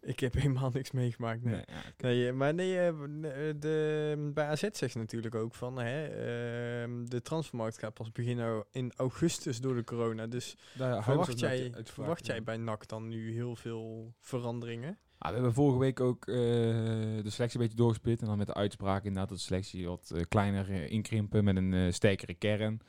Ik 0.06 0.20
heb 0.20 0.34
helemaal 0.34 0.70
niks 0.74 0.92
meegemaakt. 0.92 1.44
Nee. 1.44 1.54
Nee, 1.54 1.64
ja, 1.68 1.78
oké. 1.94 2.06
Nee, 2.06 2.28
eh, 2.28 2.34
maar 2.34 2.54
nee, 2.54 2.78
eh, 2.78 2.88
eh, 2.88 3.56
de, 3.60 4.32
bij 4.34 4.46
AZ 4.46 4.62
zegt 4.72 4.92
ze 4.92 4.98
natuurlijk 4.98 5.36
ook 5.36 5.56
van, 5.56 5.78
hè, 5.78 6.06
ehm, 6.06 7.06
de 7.06 7.22
transfermarkt 7.22 7.78
gaat 7.80 7.94
pas 7.94 8.12
beginnen 8.12 8.66
in 8.72 8.92
augustus 8.96 9.62
door 9.62 9.76
de 9.76 9.84
corona. 9.84 10.28
Dus 10.28 10.58
Daar 10.74 11.04
verwacht, 11.04 11.40
jij, 11.40 11.74
verwacht 11.84 12.26
jij 12.26 12.44
bij 12.44 12.58
NAC 12.58 12.88
dan 12.88 13.08
nu 13.08 13.34
heel 13.34 13.56
veel 13.56 14.14
veranderingen? 14.20 14.98
Ah, 15.18 15.28
we 15.30 15.36
hebben 15.36 15.54
vorige 15.54 15.80
week 15.80 16.00
ook 16.00 16.26
de 16.26 17.22
selectie 17.24 17.60
een 17.60 17.66
beetje 17.66 17.78
doorgesplit. 17.78 18.22
En 18.22 18.28
dan 18.28 18.38
met 18.38 18.48
de 18.48 18.54
uitspraak 18.54 19.04
inderdaad 19.04 19.30
dat 19.30 19.38
de 19.38 19.44
selectie 19.44 19.88
wat 19.88 20.14
kleiner 20.28 20.70
inkrimpen 20.70 21.44
met 21.44 21.56
een 21.56 21.94
sterkere 21.94 22.34
kern. 22.34 22.82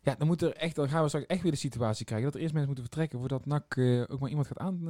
Ja, 0.00 0.14
dan, 0.14 0.26
moet 0.26 0.42
er 0.42 0.52
echt, 0.52 0.74
dan 0.74 0.88
gaan 0.88 1.02
we 1.02 1.08
straks 1.08 1.26
echt 1.26 1.42
weer 1.42 1.52
de 1.52 1.58
situatie 1.58 2.04
krijgen 2.04 2.26
dat 2.26 2.34
er 2.34 2.40
eerst 2.40 2.54
mensen 2.54 2.72
moeten 2.74 2.90
vertrekken 2.90 3.18
voordat 3.18 3.46
NAC 3.46 3.78
ook 4.12 4.20
maar 4.20 4.30
iemand 4.30 4.46
gaat 4.46 4.58
aan, 4.58 4.80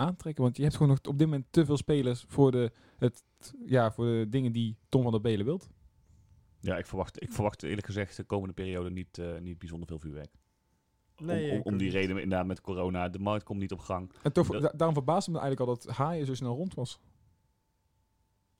aantrekken. 0.00 0.42
Want 0.44 0.56
je 0.56 0.62
hebt 0.62 0.74
gewoon 0.74 0.88
nog 0.88 0.98
op 1.12 1.18
dit 1.18 1.26
moment 1.26 1.46
te 1.50 1.64
veel 1.64 1.76
spelers 1.76 2.24
voor 2.28 2.50
de, 2.50 2.72
het, 2.98 3.22
ja, 3.66 3.90
voor 3.92 4.04
de 4.04 4.26
dingen 4.28 4.52
die 4.52 4.76
Tom 4.88 5.02
van 5.02 5.12
der 5.12 5.20
Belen 5.20 5.44
wilt. 5.44 5.68
Ja, 6.60 6.76
ik 6.78 6.86
verwacht, 6.86 7.22
ik 7.22 7.32
verwacht 7.32 7.62
eerlijk 7.62 7.86
gezegd 7.86 8.16
de 8.16 8.24
komende 8.24 8.54
periode 8.54 8.90
niet, 8.90 9.18
eh, 9.18 9.38
niet 9.38 9.58
bijzonder 9.58 9.88
veel 9.88 9.98
vuurwerk. 9.98 10.30
Nee, 11.16 11.62
om, 11.64 11.76
die 11.76 11.90
reden 11.90 12.10
inderdaad 12.22 12.46
met 12.46 12.60
corona. 12.60 13.08
De 13.08 13.18
markt 13.18 13.44
komt 13.44 13.60
niet 13.60 13.72
op 13.72 13.78
gang. 13.78 14.12
En 14.22 14.32
toch, 14.32 14.46
Dat- 14.48 14.62
da- 14.62 14.72
daarom 14.76 14.94
verbaasde 14.94 15.30
me 15.30 15.38
eigenlijk 15.38 15.70
al 15.70 15.76
dat 15.76 15.96
Haaien 15.96 16.26
zo 16.26 16.34
snel 16.34 16.54
rond 16.56 16.74
was. 16.74 17.00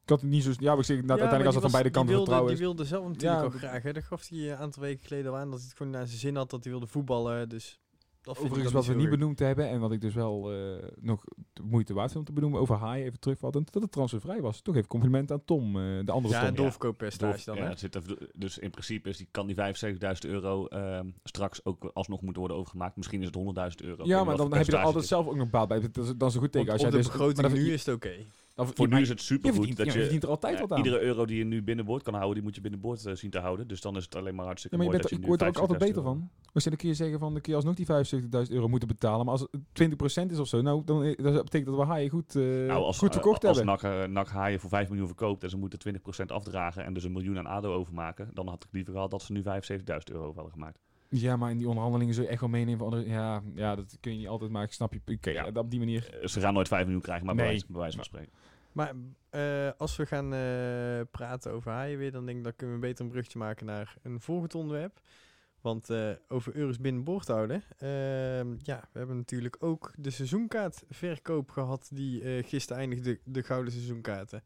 Ik 0.03 0.09
had 0.09 0.21
het 0.21 0.31
niet 0.31 0.43
zo... 0.43 0.51
Ja, 0.59 0.71
maar 0.71 0.79
ik 0.79 0.85
zeg, 0.85 0.97
nou, 0.97 1.09
uiteindelijk 1.21 1.47
als 1.47 1.55
het 1.55 1.63
van 1.65 1.73
beide 1.73 1.91
kanten 1.91 2.15
die 2.15 2.25
wilde, 2.25 2.31
vertrouwen 2.31 2.55
die 2.57 2.65
wilde 2.67 2.85
zelf 2.85 3.07
natuurlijk 3.07 3.39
Ja, 3.41 3.45
ook 3.45 3.53
dat- 3.53 3.61
graag. 3.61 3.83
Hè. 3.83 3.93
Dat 3.93 4.05
gaf 4.05 4.29
hij 4.29 4.51
een 4.51 4.57
aantal 4.57 4.83
weken 4.83 5.07
geleden 5.07 5.33
al 5.33 5.39
aan, 5.39 5.51
dat 5.51 5.59
hij 5.59 5.69
het 5.69 5.77
gewoon 5.77 5.93
naar 5.93 6.07
zijn 6.07 6.19
zin 6.19 6.37
had, 6.37 6.51
dat 6.51 6.63
hij 6.65 6.73
wilde 6.73 6.87
voetballen. 6.87 7.49
Dus 7.49 7.81
dat 8.23 8.39
Overigens, 8.39 8.63
dan 8.65 8.73
wat 8.73 8.87
we 8.87 8.93
zo 8.93 8.99
niet 8.99 9.11
benoemd 9.11 9.39
hebben 9.39 9.69
en 9.69 9.81
wat 9.81 9.93
ik 9.93 10.01
dus 10.01 10.15
wel 10.15 10.53
eh, 10.53 10.59
nog 11.01 11.25
de 11.53 11.63
moeite 11.63 11.95
waard 11.95 12.07
vind 12.13 12.19
om 12.19 12.25
te 12.27 12.33
benoemen 12.33 12.61
over 12.61 12.77
Haaien, 12.77 13.07
even 13.07 13.21
terugvattend, 13.21 13.73
dat 13.73 13.83
het 13.83 13.93
transfervrij 13.93 14.41
was. 14.41 14.61
Toch 14.61 14.75
even 14.77 14.89
compliment 14.89 15.33
aan 15.33 15.45
Tom, 15.45 15.67
eh, 15.67 15.83
de 16.05 16.13
andere 16.13 16.35
Ja, 16.35 16.41
Tom. 16.41 16.49
een 16.49 16.55
doorverkooppercentage 16.55 17.45
Door- 17.45 17.55
dan, 17.55 17.65
ja, 17.65 17.71
hè? 17.71 17.77
zit 17.77 17.95
er- 17.95 18.29
dus 18.35 18.59
in 18.59 18.71
principe 18.71 19.09
is 19.09 19.17
die, 19.17 19.29
kan 19.31 19.47
die 19.47 19.55
75.000 19.57 20.25
euro 20.33 20.67
ehm, 20.67 21.11
straks 21.25 21.65
ook 21.65 21.91
alsnog 21.95 22.21
moeten 22.21 22.39
worden 22.41 22.57
overgemaakt. 22.59 22.97
Misschien 22.97 23.21
is 23.21 23.27
het 23.27 23.35
100.000 23.35 23.83
euro. 23.83 24.05
Ja, 24.05 24.25
maar 24.25 24.37
dan 24.37 24.55
heb 24.55 24.67
je 24.67 24.73
er 24.73 24.79
altijd 24.83 25.07
zelf 25.07 25.27
ook 25.27 25.37
nog 25.37 25.51
baat 25.51 25.69
bij. 25.69 25.81
Dat 25.81 25.97
is, 26.05 26.13
dat 26.17 26.29
is 26.29 26.35
een 26.35 26.41
goed 26.41 26.53
teken. 26.53 26.69
Op, 26.69 26.73
Als 26.73 26.85
op 26.85 26.91
jij 26.91 26.91
de 26.91 26.97
dus- 26.97 27.07
begroting 27.07 27.41
maar 27.41 27.51
dan- 27.51 27.59
nu 27.59 27.73
is 27.73 27.85
het 27.87 27.95
oké. 27.95 28.13
Dan- 28.55 28.67
Voor 28.75 28.89
je- 28.89 28.95
nu 28.95 29.01
is 29.01 29.09
het 29.09 29.21
supergoed 29.21 29.57
verdient, 29.57 29.77
dat 29.77 29.87
je, 29.87 29.93
je 29.93 29.99
verdient 30.01 30.23
er 30.23 30.29
altijd 30.29 30.55
ja, 30.55 30.61
wat 30.61 30.73
aan. 30.73 30.77
iedere 30.85 31.01
euro 31.01 31.27
die 31.27 31.39
je 31.39 31.45
nu 31.45 31.63
binnenboord 31.63 32.03
kan 32.03 32.15
houden, 32.15 32.35
die 32.35 32.43
moet 32.43 32.55
je 32.55 32.61
binnenboord 32.61 33.07
eh, 33.07 33.15
zien 33.15 33.31
te 33.31 33.39
houden. 33.39 33.69
Dus 33.69 33.81
dan 33.81 33.97
is 33.97 34.05
het 34.05 34.17
alleen 34.17 34.35
maar 34.35 34.45
hartstikke 34.47 34.77
Ja, 34.77 34.83
maar 34.83 34.93
je 34.93 34.99
bent, 35.01 35.11
dat 35.11 35.11
je 35.11 35.17
ik 35.17 35.23
nu 35.23 35.29
word 35.29 35.57
er 35.57 35.63
ook 35.63 35.71
altijd 35.71 35.79
75.000 35.83 35.87
beter 35.95 36.03
van. 36.03 36.31
Dus 36.53 36.65
dan 36.65 36.77
kun 36.77 36.89
je 36.89 36.95
zeggen 36.95 37.19
van, 37.19 37.33
dan 37.33 37.41
kun 37.41 37.51
je 37.51 37.57
alsnog 37.59 37.75
die 37.75 37.87
75.000 38.47 38.53
euro 38.55 38.69
moeten 38.69 38.89
betalen. 38.89 39.25
Maar 39.25 39.35
als 39.35 39.41
het 39.51 39.61
20% 39.73 40.31
is 40.33 40.39
of 40.39 40.49
zo, 40.49 40.61
nou, 40.61 40.83
dan, 40.85 41.03
dat 41.03 41.45
betekent 41.45 41.67
dat 41.67 41.77
we 41.77 41.85
Haaien 41.85 42.11
goed, 42.11 42.37
eh, 42.37 42.43
Nou, 42.43 42.71
als, 42.83 42.99
goed 42.99 43.13
verkocht 43.13 43.45
als 43.45 43.57
hebben. 43.57 43.79
NAC, 43.83 43.93
eh, 44.03 44.05
NAC 44.13 44.29
Haaien 44.29 44.61
voor 44.61 44.71
5 44.71 44.89
miljoen 44.89 45.07
verkoopt 45.07 45.43
en 45.43 45.51
ze 45.51 45.57
moeten 45.57 45.79
20% 45.79 46.33
afdragen 46.33 46.85
en 46.85 46.93
dus 46.95 47.05
een 47.05 47.13
miljoen 47.13 47.39
aan 47.39 47.47
ADO 47.47 47.73
overmaken, 47.75 48.31
dan 48.35 48.49
had 48.49 48.65
ik 48.65 48.73
liever 48.73 48.93
gehad 48.93 49.11
dat 49.11 49.23
ze 49.23 49.33
nu 49.33 49.43
75.000 49.43 50.11
euro 50.11 50.23
over 50.25 50.35
hadden 50.35 50.53
gemaakt. 50.53 50.79
Ja, 51.13 51.37
maar 51.37 51.51
in 51.51 51.59
die 51.59 51.69
onderhandelingen 51.69 52.15
zul 52.15 52.23
je 52.25 52.29
echt 52.31 52.41
wel 52.41 52.49
meenemen 52.49 52.79
van 52.79 52.87
andere... 52.93 53.09
Ja, 53.11 53.43
ja, 53.55 53.75
dat 53.77 53.97
kun 54.01 54.13
je 54.13 54.19
niet 54.19 54.29
altijd, 54.29 54.51
maar 54.51 54.63
ik 54.63 54.73
snap 54.73 54.93
je. 54.93 55.01
Oké, 55.15 55.31
Ja. 55.31 55.45
ja, 55.47 55.61
op 55.61 55.71
die 55.71 55.79
manier. 55.79 56.15
Eh, 56.21 56.27
Ze 56.27 56.41
gaan 56.41 56.55
nooit 56.55 56.69
5 56.69 56.83
miljoen 56.85 57.03
krijgen, 57.03 57.27
maar 57.27 57.35
bij 57.35 57.45
wijze- 57.45 57.65
bij 57.69 57.81
wijze 57.81 57.97
van 57.97 58.05
spreken. 58.05 58.33
Maar 58.73 58.95
eh, 59.31 59.71
als 59.79 59.97
we 59.97 60.07
gaan 60.07 60.33
eh, 60.35 61.01
praten 61.11 61.53
over 61.53 61.71
haaien 61.71 61.99
weer, 61.99 62.13
dan 62.13 62.27
denk 62.27 62.39
ik 62.39 62.45
dat 62.45 62.57
kunnen 62.57 62.75
we 62.77 62.81
beter 62.83 63.05
een 63.05 63.11
brugje 63.11 63.39
maken 63.39 63.67
naar 63.67 63.97
een 64.03 64.21
volgend 64.21 64.55
onderwerp. 64.55 65.01
Want 65.61 65.91
eh, 65.91 66.11
over 66.29 66.55
euro's 66.57 66.79
binnenboord 66.81 67.27
houden. 67.27 67.63
ehm, 67.79 68.55
ja, 68.63 68.89
we 68.93 68.99
hebben 68.99 69.17
natuurlijk 69.17 69.57
ook 69.59 69.93
de 69.97 70.11
seizoenkaartverkoop 70.11 71.51
gehad 71.51 71.89
die 71.93 72.23
eh 72.23 72.45
gisteren 72.49 72.79
eindigde, 72.83 73.21
de 73.25 73.43
gouden 73.43 73.73
seizoenkaarten. 73.73 74.43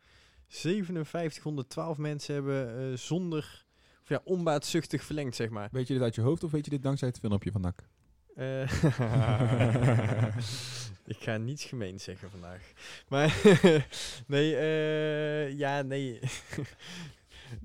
5712 0.49 1.99
mensen 1.99 2.35
hebben 2.35 2.79
eh, 2.79 2.97
zonder, 2.97 3.64
of 4.05 4.11
ja, 4.11 4.21
onbaatzuchtig 4.25 5.05
verlengd, 5.05 5.37
zeg 5.37 5.49
maar. 5.49 5.69
Weet 5.73 5.87
je 5.87 5.95
dit 5.95 6.03
uit 6.03 6.15
je 6.15 6.21
hoofd 6.21 6.45
of 6.45 6.51
weet 6.51 6.65
je 6.65 6.71
dit 6.71 6.83
dankzij 6.83 7.09
het 7.09 7.19
filmpje 7.19 7.53
van 7.53 7.61
NAC? 7.61 7.83
Eh, 8.35 8.63
ik 11.15 11.19
ga 11.19 11.37
niets 11.37 11.65
gemeens 11.65 12.05
zeggen 12.05 12.31
vandaag. 12.31 12.73
Maar 13.09 13.37
nee, 14.27 14.57
eh, 14.57 15.59
ja, 15.59 15.83
nee. 15.83 16.19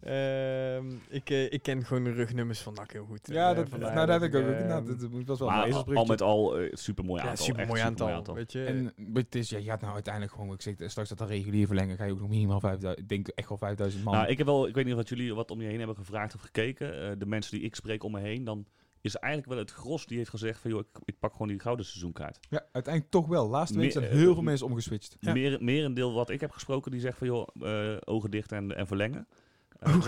Ehm, 0.01 0.85
ik, 1.09 1.29
eh, 1.29 1.51
ik 1.51 1.61
ken 1.61 1.85
gewoon 1.85 2.03
de 2.03 2.11
rugnummers 2.11 2.59
van 2.61 2.73
NAC 2.73 2.91
heel 2.91 3.05
goed. 3.05 3.27
Ja, 3.27 3.49
Eh, 3.49 3.55
dat, 3.55 3.69
vandaar 3.69 3.93
nou, 3.93 4.07
dat 4.07 4.21
heb 4.21 4.33
ik 4.33 4.39
ook. 4.41 4.47
ehm, 4.55 4.67
Nou, 4.67 4.85
dat, 4.85 4.99
dat 4.99 5.25
was 5.25 5.39
wel 5.39 5.47
een 5.49 5.55
Maar 5.55 5.73
al, 5.73 5.93
al 5.95 6.05
met 6.05 6.21
al 6.21 6.57
eh 6.59 6.69
super 6.73 7.05
mooi 7.05 7.21
ja, 7.21 7.27
aantal. 7.29 7.45
super 7.45 7.67
mooi 7.67 7.79
supermooi 7.81 8.13
aantal. 8.13 8.35
Weet 8.35 8.51
je. 8.51 8.63
En 8.65 8.93
het 9.13 9.35
is, 9.35 9.49
ja, 9.49 9.57
je 9.57 9.63
gaat 9.65 9.81
nou 9.81 9.93
uiteindelijk 9.93 10.33
gewoon, 10.33 10.53
ik 10.53 10.61
zeg 10.61 10.73
straks 10.85 11.09
dat 11.09 11.17
dat 11.17 11.29
regulier 11.29 11.65
verlengen, 11.67 11.97
ga 11.97 12.03
je 12.05 12.11
ook 12.11 12.19
nog 12.19 12.29
minimaal 12.29 12.59
5000, 12.59 13.03
ik 13.03 13.09
denk 13.09 13.27
echt 13.27 13.49
wel 13.49 13.57
5000 13.57 14.03
man. 14.03 14.13
Nou, 14.13 14.27
ik 14.27 14.37
heb 14.37 14.47
wel, 14.47 14.67
ik 14.67 14.75
weet 14.75 14.85
niet 14.85 14.95
of 14.95 15.09
jullie 15.09 15.33
wat 15.33 15.51
om 15.51 15.61
je 15.61 15.67
heen 15.67 15.77
hebben 15.77 15.95
gevraagd 15.95 16.35
of 16.35 16.41
gekeken. 16.41 17.01
Eh, 17.01 17.11
de 17.17 17.25
mensen 17.25 17.51
die 17.57 17.65
ik 17.65 17.75
spreek 17.75 18.03
om 18.03 18.11
me 18.11 18.19
heen, 18.19 18.43
dan 18.43 18.65
is 19.01 19.15
eigenlijk 19.15 19.53
wel 19.53 19.61
het 19.61 19.71
gros 19.71 20.05
die 20.05 20.17
heeft 20.17 20.29
gezegd 20.29 20.59
van 20.59 20.71
joh, 20.71 20.79
ik, 20.79 20.87
ik 21.05 21.19
pak 21.19 21.31
gewoon 21.31 21.47
die 21.47 21.59
gouden 21.59 21.85
seizoenkaart. 21.85 22.39
ja, 22.49 22.65
uiteindelijk 22.71 23.13
toch 23.13 23.27
wel. 23.27 23.49
Laatste 23.49 23.77
week 23.79 23.91
zijn 23.91 24.05
heel 24.05 24.33
veel 24.33 24.43
mensen 24.43 24.65
omgeswitcht. 24.67 25.17
Ja. 25.19 25.33
Meer, 25.33 25.57
merendeel 25.63 26.13
wat 26.13 26.29
ik 26.29 26.41
heb 26.41 26.51
gesproken, 26.51 26.91
die 26.91 26.99
zegt 26.99 27.17
van 27.17 27.27
joh, 27.27 27.47
eh, 27.61 27.97
ogen 28.05 28.31
dicht 28.31 28.51
en, 28.51 28.75
en 28.75 28.87
verlengen. 28.87 29.27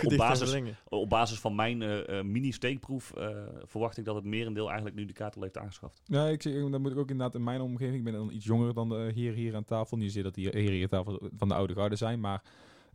Op, 0.03 0.17
basis, 0.17 0.61
op 0.87 1.09
basis 1.09 1.39
van 1.39 1.55
mijn 1.55 1.81
eh, 1.81 2.19
eh, 2.19 2.25
mini-steekproef 2.25 3.13
eh, 3.13 3.29
verwacht 3.63 3.97
ik 3.97 4.05
dat 4.05 4.15
het 4.15 4.23
merendeel 4.23 4.65
eigenlijk 4.65 4.95
nu 4.95 5.05
die 5.05 5.15
kaart 5.15 5.35
al 5.35 5.41
heeft 5.41 5.57
aangeschaft. 5.57 6.01
Ja, 6.05 6.27
ik 6.27 6.41
zeg, 6.41 6.53
dan 6.53 6.81
moet 6.81 6.91
ik 6.91 6.97
ook 6.97 7.09
inderdaad 7.09 7.35
in 7.35 7.43
mijn 7.43 7.61
omgeving, 7.61 7.97
ik 7.97 8.03
ben 8.03 8.13
dan 8.13 8.31
iets 8.31 8.45
jonger 8.45 8.73
dan 8.73 8.89
de 8.89 9.11
heren 9.15 9.37
hier 9.37 9.55
aan 9.55 9.65
tafel. 9.65 9.97
Niet 9.97 10.05
zozeer 10.05 10.23
dat 10.23 10.33
die 10.33 10.49
heren 10.49 10.71
hier 10.71 10.83
aan 10.83 10.89
tafel 10.89 11.29
van 11.37 11.47
de 11.47 11.53
oude 11.53 11.73
garde 11.73 11.95
zijn, 11.95 12.19
maar 12.19 12.43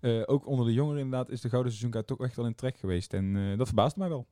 eh, 0.00 0.22
ook 0.26 0.46
onder 0.46 0.66
de 0.66 0.72
jongeren 0.72 1.00
inderdaad 1.00 1.30
is 1.30 1.40
de 1.40 1.48
gouden 1.48 1.72
seizoenkaart 1.72 2.06
toch 2.06 2.20
echt 2.20 2.36
wel 2.36 2.46
in 2.46 2.54
trek 2.54 2.76
geweest. 2.76 3.12
En 3.12 3.36
eh, 3.36 3.58
dat 3.58 3.66
verbaast 3.66 3.96
mij 3.96 4.08
wel. 4.08 4.26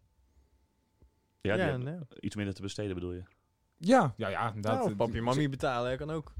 Ja, 1.41 1.79
iets 2.21 2.37
minder 2.37 2.55
te 2.55 2.63
besteden 2.63 2.95
bedoel 2.95 3.13
je? 3.13 3.23
Ja, 3.77 4.15
ja, 4.17 4.29
ja. 4.29 4.47
Inderdaad. 4.49 4.85
Nou, 4.85 4.95
papi 4.95 5.17
en 5.17 5.25
mami 5.25 5.49
betalen, 5.49 5.91
hè, 5.91 5.97
kan 5.97 6.11
ook. 6.11 6.33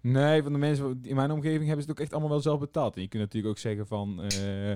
Nee, 0.00 0.42
van 0.42 0.52
de 0.52 0.58
mensen 0.58 0.98
in 1.02 1.14
mijn 1.14 1.30
omgeving 1.30 1.66
hebben 1.66 1.84
ze 1.84 1.90
het 1.90 1.90
ook 1.90 2.04
echt 2.04 2.12
allemaal 2.12 2.30
wel 2.30 2.40
zelf 2.40 2.60
betaald. 2.60 2.96
En 2.96 3.02
je 3.02 3.08
kunt 3.08 3.22
natuurlijk 3.22 3.52
ook 3.52 3.58
zeggen 3.58 3.86
van... 3.86 4.22
eh, 4.22 4.72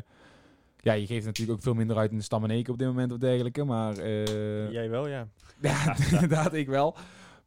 ja, 0.85 0.93
je 0.93 1.07
geeft 1.07 1.27
natuurlijk 1.27 1.59
ook 1.59 1.65
veel 1.65 1.75
minder 1.75 1.97
uit 1.97 2.11
in 2.11 2.17
de 2.17 2.23
stam 2.23 2.45
en 2.45 2.51
eken 2.51 2.73
op 2.73 2.79
dit 2.79 2.89
moment 2.89 3.13
of 3.13 3.19
dergelijke. 3.19 3.65
Maar 3.65 3.97
eh, 3.99 4.71
Jij 4.73 4.91
wel, 4.91 5.09
ja. 5.09 5.29
ja, 5.61 5.97
inderdaad, 6.11 6.55
ik 6.55 6.67
wel. 6.69 6.97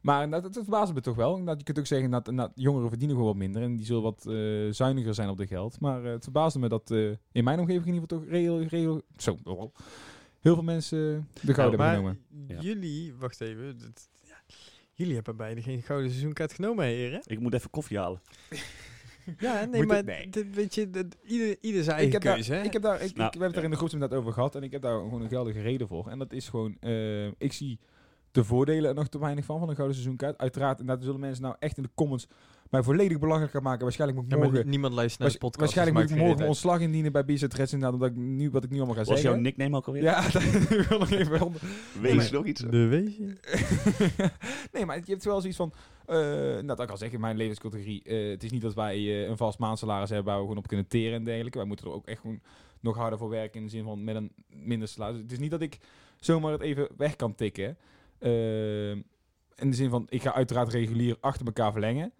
Maar 0.00 0.30
dat, 0.30 0.42
dat 0.42 0.52
verbaast 0.54 0.94
me 0.94 1.00
toch 1.00 1.16
wel. 1.16 1.44
Dat 1.44 1.58
je 1.58 1.64
kunt 1.64 1.78
ook 1.78 1.86
zeggen 1.86 2.10
dat, 2.10 2.24
dat 2.34 2.52
jongeren 2.54 2.88
verdienen 2.88 3.16
gewoon 3.16 3.30
wat 3.30 3.40
minder. 3.40 3.62
En 3.62 3.76
die 3.76 3.86
zullen 3.86 4.02
wat 4.02 4.26
eh, 4.26 4.34
zuiniger 4.70 5.14
zijn 5.14 5.28
op 5.28 5.36
de 5.36 5.46
geld. 5.46 5.80
Maar 5.80 6.04
eh, 6.04 6.10
het 6.10 6.22
verbaasde 6.22 6.58
me 6.58 6.68
dat 6.68 6.90
eh, 6.90 7.10
in 7.32 7.44
mijn 7.44 7.58
omgeving 7.60 7.86
in 7.86 7.94
ieder 7.94 8.08
geval 8.08 8.24
toch 8.24 8.30
reëel, 8.32 8.62
reëel, 8.62 9.02
zo, 9.16 9.38
oh, 9.44 9.74
heel 10.40 10.54
veel 10.54 10.62
mensen 10.62 11.28
de 11.42 11.54
gouden 11.54 11.80
hebben 11.80 11.96
genomen. 11.96 12.20
Ja. 12.48 12.60
jullie, 12.60 13.14
wacht 13.18 13.40
even. 13.40 13.78
dat- 13.78 14.08
ja. 14.22 14.36
Jullie 14.94 15.14
hebben 15.14 15.36
beide 15.36 15.62
geen 15.62 15.82
gouden 15.82 16.10
seizoenkaart 16.10 16.52
genomen, 16.52 16.84
heren. 16.84 17.20
Ik 17.24 17.40
moet 17.40 17.54
even 17.54 17.70
koffie 17.70 17.98
halen. 17.98 18.20
Ja, 19.38 19.64
nee, 19.64 19.78
Moet 19.80 19.86
maar 19.86 19.96
het- 19.96 20.06
nee. 20.06 20.28
dit, 20.28 20.54
weet 20.54 20.74
je, 20.74 20.90
dat, 20.90 21.06
ieder, 21.26 21.56
ieder 21.60 21.82
zijn 21.84 22.06
Ik 22.06 22.12
heb, 22.12 22.22
daar, 22.22 22.34
keuze, 22.34 22.56
ik 22.56 22.72
heb 22.72 22.82
daar, 22.82 23.02
ik, 23.02 23.16
Nou, 23.16 23.26
ik, 23.26 23.34
we 23.34 23.40
hebben 23.40 23.46
het 23.48 23.56
er 23.56 23.64
in 23.64 23.70
de 23.70 23.76
groep 23.76 23.90
inderdaad 23.90 24.18
over 24.18 24.32
gehad. 24.32 24.54
En 24.54 24.62
ik 24.62 24.72
heb 24.72 24.82
daar 24.82 24.98
gewoon 24.98 25.22
een 25.22 25.28
geldige 25.28 25.60
reden 25.60 25.88
voor. 25.88 26.08
En 26.08 26.18
dat 26.18 26.32
is 26.32 26.48
gewoon, 26.48 26.76
eh, 26.80 27.26
ik 27.26 27.52
zie 27.52 27.78
de 28.30 28.44
voordelen 28.44 28.88
er 28.88 28.94
nog 28.94 29.08
te 29.08 29.18
weinig 29.18 29.44
van, 29.44 29.58
van 29.58 29.68
een 29.68 29.74
gouden 29.74 29.96
seizoenkaart. 29.96 30.38
Uiteraard, 30.38 30.80
en 30.80 30.86
dat 30.86 31.02
zullen 31.02 31.20
mensen 31.20 31.42
nou 31.42 31.56
echt 31.58 31.76
in 31.76 31.82
de 31.82 31.90
comments 31.94 32.26
mij 32.70 32.82
volledig 32.82 33.18
belachelijk 33.18 33.52
gaan 33.52 33.62
maken. 33.62 33.82
Waarschijnlijk 33.82 34.20
moet 34.20 34.32
ik 34.32 34.38
Ja, 34.38 34.44
morgen... 34.44 34.68
niemand 34.68 34.94
luistert 34.94 35.20
naar 35.20 35.30
de 35.30 35.38
podcast. 35.38 35.60
waarschijnlijk 35.60 35.96
moet 35.96 36.06
dus 36.06 36.12
ik 36.16 36.18
morgen 36.18 36.36
mijn 36.36 36.48
ontslag 36.48 36.80
indienen 36.80 37.12
bij 37.12 37.24
BZ 37.24 37.42
Reds 37.42 37.72
inderdaad, 37.72 37.92
omdat 37.92 38.10
ik 38.10 38.16
nu, 38.16 38.50
wat 38.50 38.64
ik 38.64 38.70
nu 38.70 38.76
allemaal 38.76 38.94
ga 38.94 39.00
Was 39.00 39.08
jouw 39.08 39.18
zeggen. 39.18 39.42
nickname 39.42 39.76
ook 39.76 39.86
alweer? 39.86 40.02
Ja, 40.02 40.28
dat 40.30 40.42
wil 40.42 40.98
nog 40.98 41.10
even 41.10 41.40
onder. 41.40 41.60
Wees 42.00 42.30
nog 42.30 42.46
iets. 42.46 42.60
De 42.60 42.86
wezen. 42.86 43.38
nee, 44.72 44.86
maar 44.86 44.96
je 44.96 45.12
hebt 45.12 45.24
wel 45.24 45.40
zoiets 45.40 45.58
van... 45.58 45.72
eh 46.06 46.16
nou, 46.16 46.74
dat 46.74 46.86
kan 46.86 46.98
zeggen, 46.98 47.16
in 47.16 47.20
mijn 47.20 47.36
levenscategorie... 47.36 48.02
eh, 48.02 48.30
het 48.30 48.42
is 48.42 48.50
niet 48.50 48.62
dat 48.62 48.74
wij 48.74 48.96
eh, 48.96 49.28
een 49.28 49.36
vast 49.36 49.58
maandsalaris 49.58 50.08
hebben... 50.08 50.26
waar 50.26 50.36
we 50.36 50.42
gewoon 50.42 50.58
op 50.58 50.66
kunnen 50.66 50.86
teren 50.88 51.14
en 51.14 51.24
dergelijke. 51.24 51.58
Wij 51.58 51.66
moeten 51.66 51.86
er 51.86 51.92
ook 51.92 52.06
echt 52.06 52.20
gewoon 52.20 52.40
nog 52.80 52.96
harder 52.96 53.18
voor 53.18 53.28
werken... 53.28 53.58
in 53.58 53.66
de 53.66 53.72
zin 53.72 53.84
van 53.84 54.04
met 54.04 54.16
een 54.16 54.32
minder 54.48 54.88
salaris. 54.88 55.20
Het 55.20 55.32
is 55.32 55.38
niet 55.38 55.50
dat 55.50 55.62
ik 55.62 55.78
zomaar 56.16 56.52
het 56.52 56.60
even 56.60 56.88
weg 56.96 57.16
kan 57.16 57.34
tikken. 57.34 57.76
In 59.58 59.70
de 59.70 59.76
zin 59.76 59.90
van, 59.90 60.06
ik 60.08 60.22
ga 60.22 60.34
uiteraard 60.34 60.72
regulier 60.72 61.16
achter 61.20 61.46
elkaar 61.46 61.72
verlengen. 61.72 62.12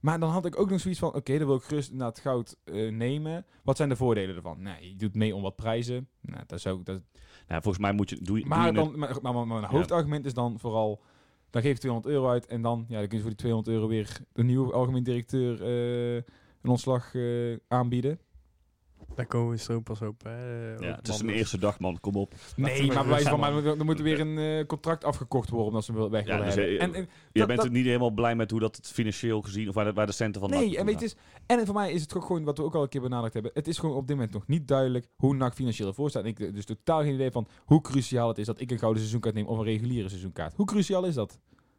Maar 0.00 0.20
dan 0.20 0.30
had 0.30 0.46
ik 0.46 0.58
ook 0.58 0.70
nog 0.70 0.80
zoiets 0.80 1.00
van... 1.00 1.14
Oké, 1.14 1.38
dan 1.38 1.46
wil 1.46 1.56
ik 1.56 1.62
gerust 1.62 1.92
naar 1.92 2.08
het 2.08 2.18
goud 2.18 2.56
eh, 2.64 2.90
nemen. 2.90 3.46
Wat 3.62 3.76
zijn 3.76 3.88
de 3.88 3.96
voordelen 3.96 4.36
ervan? 4.36 4.62
Nou, 4.62 4.84
je 4.84 4.96
doet 4.96 5.14
mee 5.14 5.34
om 5.34 5.42
wat 5.42 5.56
prijzen. 5.56 6.08
Nou, 6.20 6.42
dat 6.46 6.58
is 6.58 6.66
ook... 6.66 6.84
Dat, 6.84 7.00
Nou, 7.48 7.62
volgens 7.62 7.78
mij 7.78 7.92
moet 7.92 8.10
je, 8.10 8.22
doe, 8.22 8.46
maar, 8.46 8.66
je 8.66 8.72
dan, 8.72 8.98
maar, 8.98 9.18
maar, 9.22 9.34
maar 9.34 9.46
mijn 9.46 9.64
hoofdargument 9.64 10.26
is 10.26 10.34
dan 10.34 10.58
vooral... 10.58 11.02
Dan 11.50 11.62
geef 11.62 11.72
je 11.72 11.78
200 11.78 12.14
euro 12.14 12.28
uit 12.28 12.46
en 12.46 12.62
dan, 12.62 12.84
ja, 12.88 12.98
dan 12.98 13.08
kun 13.08 13.16
je 13.16 13.22
voor 13.22 13.32
die 13.32 13.40
200 13.40 13.76
euro 13.76 13.88
weer 13.88 14.20
de 14.32 14.42
nieuwe 14.42 14.72
algemeen 14.72 15.02
directeur 15.02 15.62
eh, 15.62 16.14
een 16.62 16.70
ontslag 16.70 17.14
eh, 17.14 17.56
aanbieden. 17.68 18.18
Daar 19.14 19.26
komen 19.26 19.50
we 19.50 19.56
straks 19.56 19.82
pas 19.82 20.02
op. 20.02 20.22
Hè, 20.22 20.68
Ja, 20.72 20.90
op 20.90 20.96
het 20.96 21.08
is 21.08 21.20
een 21.20 21.28
eerste 21.28 21.58
dag, 21.58 21.78
man. 21.78 22.00
Kom 22.00 22.14
op. 22.16 22.34
Nee, 22.56 22.86
maar 22.86 22.96
bij 22.96 23.06
wijze 23.06 23.28
van, 23.28 23.40
maar 23.40 23.64
er 23.64 23.84
moet 23.84 24.00
weer 24.00 24.20
een 24.20 24.38
eh, 24.38 24.66
contract 24.66 25.04
afgekocht 25.04 25.48
worden 25.50 25.66
omdat 25.68 25.84
ze 25.84 25.92
hem 25.92 26.10
weg 26.10 26.26
Ja, 26.26 26.30
willen 26.30 26.44
dus, 26.44 26.54
hebben. 26.54 26.78
eh, 26.78 26.82
En, 26.84 26.94
en, 26.94 27.00
Je 27.00 27.38
Dat- 27.38 27.46
bent 27.46 27.58
dat- 27.58 27.68
er 27.68 27.74
niet 27.74 27.84
helemaal 27.86 28.10
blij 28.10 28.34
met 28.36 28.50
hoe 28.50 28.60
dat 28.60 28.76
het 28.76 28.86
financieel 28.86 29.40
gezien, 29.42 29.68
of 29.68 29.74
waar 29.74 29.84
de, 29.84 29.92
waar 29.92 30.06
de 30.06 30.12
centen 30.12 30.40
van 30.40 30.50
nee, 30.50 30.78
en 30.78 30.84
weet 30.86 30.94
je, 30.94 31.00
dus- 31.00 31.16
en 31.46 31.66
voor 31.66 31.74
mij 31.74 31.92
is 31.92 32.02
het 32.02 32.14
ook 32.14 32.24
gewoon 32.24 32.44
wat 32.44 32.58
we 32.58 32.64
ook 32.64 32.74
al 32.74 32.82
een 32.82 32.88
keer 32.88 33.00
benadrukt 33.00 33.34
hebben. 33.34 33.50
Het 33.54 33.68
is 33.68 33.78
gewoon 33.78 33.96
op 33.96 34.06
dit 34.06 34.16
moment 34.16 34.34
nog 34.34 34.46
niet 34.46 34.68
duidelijk 34.68 35.06
hoe 35.16 35.34
NAC 35.34 35.54
financieel 35.54 35.88
ervoor 35.88 36.10
staat. 36.10 36.22
En 36.22 36.28
ik 36.28 36.38
heb 36.38 36.54
dus 36.54 36.64
totaal 36.64 37.02
geen 37.02 37.14
idee 37.14 37.30
van 37.30 37.46
hoe 37.64 37.80
cruciaal 37.80 38.28
het 38.28 38.38
is 38.38 38.46
dat 38.46 38.60
ik 38.60 38.70
een 38.70 38.78
gouden 38.78 38.98
seizoenkaart 39.00 39.34
neem 39.34 39.46
of 39.46 39.58
een 39.58 39.64
reguliere 39.64 40.08
seizoenkaart. 40.08 40.54
Hoe 40.56 40.66
cruciaal 40.66 41.04
is 41.04 41.14
dat? 41.14 41.38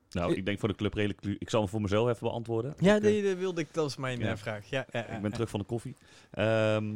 Nou, 0.10 0.34
ik 0.34 0.46
denk 0.46 0.60
voor 0.60 0.70
de 0.70 0.76
club 0.76 0.94
redelijk... 0.94 1.22
Ik 1.40 1.50
zal 1.50 1.60
hem 1.62 1.70
voor 1.70 1.82
mezelf 1.82 2.10
even 2.10 2.28
beantwoorden. 2.28 2.74
Ja, 2.80 2.96
eh, 2.96 3.02
nee, 3.02 3.24
dat 3.24 3.38
wilde 3.38 3.62
ik. 3.62 3.68
Dat 3.72 3.90
is 3.90 3.98
mijn 3.98 4.20
Ja. 4.20 4.32
eh, 4.32 4.38
vraag. 4.38 4.70
Ja, 4.70 4.86
ja, 4.92 5.00
ja, 5.00 5.06
Ik 5.06 5.22
ben 5.22 5.30
ja. 5.30 5.30
terug 5.30 5.50
van 5.50 5.60
de 5.60 5.66
koffie. 5.66 5.96
Ehm, 6.32 6.96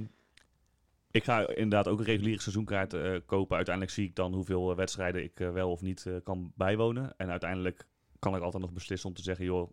ik 1.14 1.24
ga 1.24 1.48
inderdaad 1.48 1.88
ook 1.88 2.00
een 2.00 2.06
reguliere 2.06 2.42
seizoenkaart 2.42 2.94
eh, 2.94 3.16
kopen. 3.26 3.56
Uiteindelijk 3.56 3.96
zie 3.96 4.08
ik 4.08 4.16
dan 4.16 4.34
hoeveel 4.34 4.72
eh, 4.72 4.78
wedstrijden 4.78 5.24
ik 5.24 5.40
eh, 5.40 5.52
wel 5.52 5.72
of 5.72 5.82
niet 5.82 6.08
kan 6.24 6.52
bijwonen. 6.56 7.14
En 7.18 7.30
uiteindelijk 7.30 7.88
kan 8.20 8.36
ik 8.36 8.42
altijd 8.42 8.64
nog 8.64 8.74
beslissen 8.74 9.10
om 9.10 9.16
te 9.16 9.22
zeggen... 9.22 9.46
joh, 9.46 9.72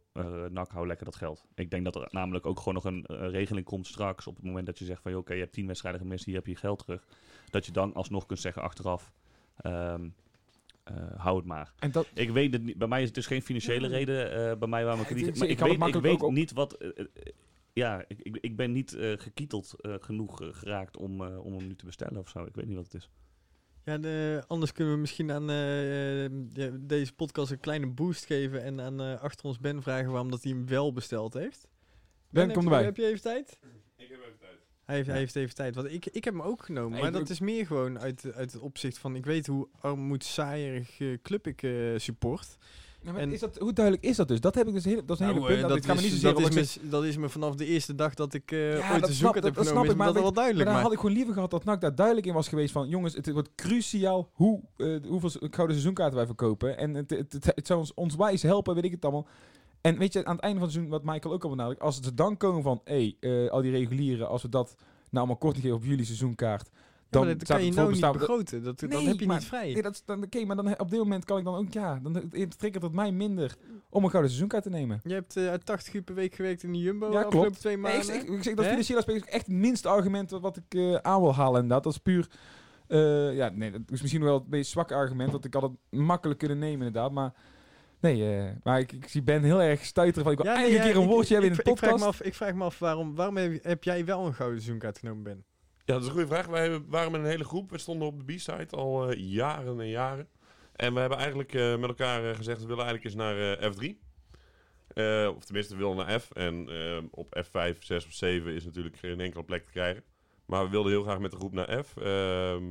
NAC, 0.51 0.71
hou 0.71 0.87
lekker 0.87 1.05
dat 1.05 1.17
geld. 1.17 1.45
Ik 1.55 1.71
denk 1.71 1.85
dat 1.85 1.97
er 1.97 2.09
namelijk 2.11 2.47
ook 2.47 2.59
gewoon 2.59 2.75
nog 2.75 2.85
een 2.85 3.31
regeling 3.31 3.67
komt 3.67 3.87
straks... 3.87 4.27
op 4.27 4.37
het 4.37 4.45
moment 4.45 4.67
dat 4.67 4.79
je 4.79 4.85
zegt 4.85 5.03
van... 5.03 5.11
joh, 5.11 5.21
oké, 5.21 5.33
je 5.33 5.41
hebt 5.41 5.53
tien 5.53 5.67
wedstrijden 5.67 6.01
gemist, 6.01 6.25
hier 6.25 6.35
heb 6.35 6.47
je 6.47 6.53
je 6.53 6.59
geld 6.59 6.79
terug. 6.79 7.07
Dat 7.51 7.67
je 7.67 7.73
dan 7.73 7.95
alsnog 7.95 8.27
kunt 8.27 8.41
zeggen 8.41 8.63
achteraf... 8.63 9.13
ehm, 9.57 10.09
eh, 10.85 10.95
hou 11.17 11.37
het 11.37 11.47
maar. 11.47 11.73
En 11.79 11.91
dat, 11.91 12.07
Ik 12.15 12.31
weet 12.31 12.53
het 12.53 12.63
niet. 12.63 12.79
Bij 12.79 12.89
mij 12.89 13.01
is 13.01 13.07
het 13.07 13.15
dus 13.15 13.27
geen 13.27 13.43
financiële 13.43 13.89
reden. 13.89 14.33
eh, 14.33 14.57
bij 14.57 14.69
mij 14.69 14.85
waarom 14.85 15.01
ik 15.01 15.15
niet. 15.15 15.39
Maar 15.39 15.49
ik 15.49 15.61
ik, 15.61 15.67
weet, 15.67 15.95
ik 15.95 16.01
weet 16.03 16.21
ook 16.21 16.33
niet 16.33 16.53
wat. 16.53 16.77
Ja, 17.73 18.05
ik, 18.09 18.21
ik, 18.23 18.37
ik 18.41 18.57
ben 18.57 18.73
niet 18.73 18.95
eh, 18.95 19.13
gekieteld 19.19 19.75
eh, 19.81 19.95
genoeg 20.01 20.41
eh, 20.43 20.49
geraakt 20.53 20.97
om, 20.97 21.21
eh, 21.27 21.45
om 21.45 21.53
hem 21.57 21.67
nu 21.67 21.75
te 21.75 21.85
bestellen 21.85 22.19
of 22.21 22.29
zo. 22.29 22.45
Ik 22.45 22.55
weet 22.55 22.67
niet 22.67 22.77
wat 22.77 22.85
het 22.85 22.95
is. 22.95 23.11
Ja, 23.85 23.99
de, 23.99 24.43
anders 24.47 24.73
kunnen 24.73 24.95
we 24.95 25.01
misschien 25.01 25.31
aan 25.33 25.47
de- 25.47 26.77
deze 26.81 27.13
podcast 27.13 27.51
een 27.51 27.61
kleine 27.61 27.87
boost 27.87 28.25
geven 28.27 28.63
en 28.63 28.81
aan 28.81 29.01
eh, 29.01 29.21
achter 29.21 29.47
ons 29.47 29.59
Ben 29.59 29.83
vragen 29.83 30.11
waarom 30.11 30.31
dat 30.31 30.43
hij 30.43 30.53
hem 30.53 30.67
wel 30.67 30.93
besteld 30.93 31.35
heeft. 31.35 31.69
Ben, 32.31 32.53
kom 32.53 32.65
erbij. 32.65 32.85
Heb 32.85 32.97
je 32.97 33.07
even 33.07 33.21
tijd? 33.21 33.59
Ik 33.97 34.09
heb 34.09 34.21
even 34.21 34.39
tijd. 34.39 34.59
Hij 34.85 34.97
heeft, 34.97 35.09
hij 35.09 35.19
heeft 35.19 35.37
even 35.37 35.55
tijd. 35.55 35.75
Want 35.75 35.93
ik, 35.93 36.07
ik 36.07 36.25
heb 36.25 36.35
hem 36.35 36.43
ook 36.43 36.63
genomen. 36.65 37.01
Maar 37.01 37.13
dat 37.13 37.29
is 37.31 37.41
meer 37.41 37.67
gewoon 37.67 37.99
uit, 37.99 38.33
uit 38.35 38.53
het 38.53 38.61
opzicht 38.63 38.99
van... 38.99 39.17
Ik 39.17 39.25
weet 39.27 39.47
hoe 39.47 39.69
armoedzaaierig 39.81 41.01
eh, 41.01 41.19
club 41.23 41.47
ik 41.47 41.63
eh, 41.63 41.73
support. 41.97 42.57
Ja, 43.03 43.13
maar 43.13 43.21
En- 43.21 43.33
is 43.33 43.41
dat, 43.41 43.59
hoe 43.59 43.73
duidelijk 43.73 44.07
is 44.07 44.17
dat 44.17 44.29
dus? 44.29 44.41
Dat 44.41 44.55
heb 44.55 44.67
ik 44.67 44.73
dus 44.75 44.85
heel, 44.85 45.05
dat 45.07 45.21
is 45.21 45.27
een 45.27 45.33
hele 45.35 45.41
Nou, 45.47 45.53
punt. 45.53 45.69
Dat, 45.69 45.87
me 45.97 46.03
niet 46.03 46.05
is, 46.05 46.11
zozeer 46.21 46.33
dat, 46.43 46.57
is 46.57 46.79
me, 46.79 46.89
dat 46.89 47.05
is 47.05 47.17
me 47.17 47.29
vanaf 47.29 47.55
de 47.55 47.67
eerste 47.67 47.95
dag 47.95 48.15
dat 48.15 48.35
ik 48.35 48.53
eh 48.53 48.79
Ja, 48.79 48.91
ooit 48.93 49.01
dat 49.01 49.09
een 49.09 49.15
snap- 49.15 49.15
zoeker 49.15 49.35
dat- 49.35 49.45
heb 49.45 49.55
dat 49.55 49.67
snap 49.67 49.77
ik, 49.85 49.85
Is 49.85 49.91
me 49.91 49.97
maar 49.97 50.07
dat 50.07 50.15
wel 50.15 50.25
Maar 50.25 50.33
duidelijk. 50.33 50.65
daar 50.65 50.75
Maar, 50.75 50.83
had 50.85 50.93
ik 50.93 50.99
gewoon 50.99 51.15
liever 51.15 51.35
gehad 51.35 51.51
dat 51.51 51.65
NAC 51.65 51.81
daar 51.81 51.95
duidelijk 51.95 52.27
in 52.27 52.33
was 52.35 52.49
geweest 52.49 52.73
van... 52.73 52.89
Jongens, 52.89 53.15
het 53.15 53.31
wordt 53.33 53.51
cruciaal 53.55 54.29
hoe, 54.33 54.61
eh, 54.77 54.97
hoeveel 55.09 55.31
gouden 55.31 55.57
seizoenkaarten 55.77 56.17
wij 56.17 56.27
verkopen. 56.27 56.79
En 56.79 56.95
het, 56.95 57.11
het, 57.11 57.33
het, 57.33 57.45
het 57.55 57.67
zou 57.67 57.79
ons, 57.79 57.95
ons 57.95 58.17
wijs 58.17 58.43
helpen, 58.43 58.75
weet 58.75 58.85
ik 58.85 58.91
het 58.91 59.03
allemaal. 59.05 59.27
En 59.81 59.99
weet 59.99 60.13
je, 60.13 60.25
aan 60.25 60.35
het 60.35 60.43
einde 60.45 60.59
van 60.59 60.67
het 60.69 60.77
seizoen, 60.77 60.99
wat 60.99 61.05
Michael 61.15 61.35
ook 61.35 61.45
al 61.45 61.51
benadrukt... 61.51 61.81
Als 61.81 62.01
ze 62.01 62.15
dan 62.15 62.37
komen 62.37 62.63
van, 62.63 62.81
hé, 62.85 63.15
hey, 63.21 63.45
eh, 63.45 63.51
al 63.51 63.63
die 63.63 63.71
regulieren... 63.71 64.29
Als 64.29 64.43
we 64.43 64.49
dat 64.49 64.75
nou 64.77 64.87
allemaal 65.11 65.37
korting 65.37 65.63
geven 65.63 65.79
op 65.79 65.85
jullie 65.85 66.05
seizoenkaart... 66.05 66.71
Dan 67.11 67.25
maar 67.27 67.39
dat 67.39 67.49
kan 67.49 67.65
je 67.65 67.73
nou 67.73 67.93
niet 67.93 68.13
begroten. 68.13 68.63
Dat, 68.63 68.81
Nee, 68.81 69.07
heb 69.09 69.21
je 69.21 69.27
maar- 69.27 69.37
niet 69.39 69.47
vrij. 69.47 69.73
Nee, 69.73 69.83
dat 69.83 69.93
is 69.95 70.03
dan 70.05 70.23
oké, 70.23 70.45
maar 70.45 70.57
dan, 70.57 70.79
op 70.79 70.91
dit 70.91 70.99
moment 70.99 71.25
kan 71.25 71.39
ik 71.39 71.45
dan 71.45 71.55
ook, 71.55 71.73
ja, 71.73 71.99
dan 72.03 72.31
triggert 72.59 72.83
het 72.83 72.93
mij 72.93 73.13
minder 73.13 73.57
om 73.89 74.03
een 74.05 74.11
gouden 74.11 74.31
seizoenkaart 74.31 74.63
te 74.63 74.71
nemen. 74.71 75.01
Je 75.03 75.15
hebt 75.15 75.37
eh, 75.37 75.49
uit 75.49 75.67
80 75.67 75.95
uur 75.95 76.03
per 76.03 76.15
week 76.15 76.35
gewerkt 76.35 76.63
in 76.63 76.73
de 76.73 76.79
Jumbo 76.79 77.13
Ja, 77.13 77.23
klopt. 77.23 77.61
twee 77.61 77.77
Nee, 77.79 77.93
ik, 77.93 77.97
maanden. 78.07 78.15
ik, 78.15 78.37
ik 78.37 78.43
zeg 78.43 78.55
dat 78.55 78.65
Hè? 78.65 78.71
financiële 78.71 78.99
aspect 78.99 79.25
is 79.27 79.33
echt 79.33 79.47
het 79.47 79.57
minste 79.57 79.89
argument 79.89 80.31
wat 80.31 80.57
ik 80.57 80.75
eh, 80.75 80.95
aan 80.95 81.21
wil 81.21 81.35
halen 81.35 81.55
inderdaad. 81.63 81.83
Dat 81.85 81.93
is 81.93 81.99
puur, 81.99 82.29
eh, 82.87 83.37
ja, 83.37 83.49
nee, 83.49 83.71
dat 83.71 83.81
is 83.89 84.01
misschien 84.01 84.23
wel 84.23 84.35
het 84.35 84.49
meest 84.49 84.71
zwakke 84.71 84.95
argument, 84.95 85.33
dat 85.33 85.45
ik 85.45 85.55
had 85.55 85.63
het 85.63 85.73
makkelijk 86.01 86.39
kunnen 86.39 86.59
nemen 86.59 86.87
inderdaad, 86.87 87.13
maar 87.13 87.33
nee, 88.01 88.37
eh, 88.39 88.51
maar 88.63 88.79
ik, 88.81 88.93
ik 88.93 89.09
zie 89.09 89.23
Ben 89.23 89.43
heel 89.43 89.63
erg 89.63 89.85
stuiteren 89.85 90.23
van, 90.25 90.33
ik 90.33 90.39
wil 90.39 90.53
Ja, 90.53 90.59
nee, 90.61 90.77
een 90.77 90.83
keer 90.83 90.97
een 90.97 91.07
woordje 91.07 91.23
ik, 91.37 91.41
hebben 91.43 91.51
in 91.51 91.65
de 91.65 91.71
ik, 91.71 91.79
vraag 91.79 91.91
podcast. 91.91 92.03
me 92.03 92.09
af, 92.09 92.23
ik 92.23 92.35
vraag 92.35 92.55
me 92.55 92.65
af 92.65 92.79
waarom, 92.79 93.15
waarom 93.15 93.37
heb, 93.37 93.65
heb 93.65 93.85
jij 93.85 94.05
wel 94.05 94.27
een 94.27 94.35
gouden 94.35 94.59
seizoenkaart 94.61 94.99
genomen, 94.99 95.23
Ben? 95.23 95.45
Ja, 95.91 95.97
dat 95.97 96.05
is 96.05 96.09
een 96.09 96.15
goede 96.15 96.35
vraag. 96.35 96.47
Wij 96.47 96.81
waren 96.87 97.13
met 97.13 97.21
een 97.21 97.27
hele 97.27 97.45
groep. 97.45 97.71
We 97.71 97.79
stonden 97.79 98.09
op 98.09 98.27
de 98.27 98.35
B-side 98.35 98.77
al 98.77 99.11
eh, 99.11 99.19
jaren 99.33 99.81
en 99.81 99.89
jaren. 99.89 100.29
En 100.77 100.95
we 100.95 101.01
hebben 101.01 101.19
eigenlijk 101.19 101.55
eh, 101.55 101.77
met 101.77 101.89
elkaar 101.89 102.31
eh, 102.31 102.37
gezegd, 102.37 102.61
we 102.61 102.67
willen 102.67 102.85
eigenlijk 102.85 103.05
eens 103.05 103.15
naar 103.15 103.59
eh, 103.59 103.73
F3. 103.73 103.97
Eh, 104.95 105.37
of 105.37 105.45
tenminste, 105.45 105.75
we 105.75 105.81
willen 105.81 105.97
naar 105.97 106.21
F. 106.21 106.31
En 106.31 106.69
op 107.11 107.45
F5, 107.47 107.79
6 107.79 108.07
of 108.07 108.13
7 108.13 108.55
is 108.55 108.65
natuurlijk 108.65 108.97
geen 108.97 109.21
enkele 109.21 109.45
plek 109.45 109.65
te 109.65 109.71
krijgen. 109.71 110.05
Maar 110.47 110.65
we 110.65 110.71
wilden 110.71 110.93
heel 110.93 111.03
graag 111.03 111.19
met 111.19 111.31
de 111.31 111.37
groep 111.37 111.53
naar 111.53 111.85
F. 111.85 111.97
Ehm, 111.97 112.65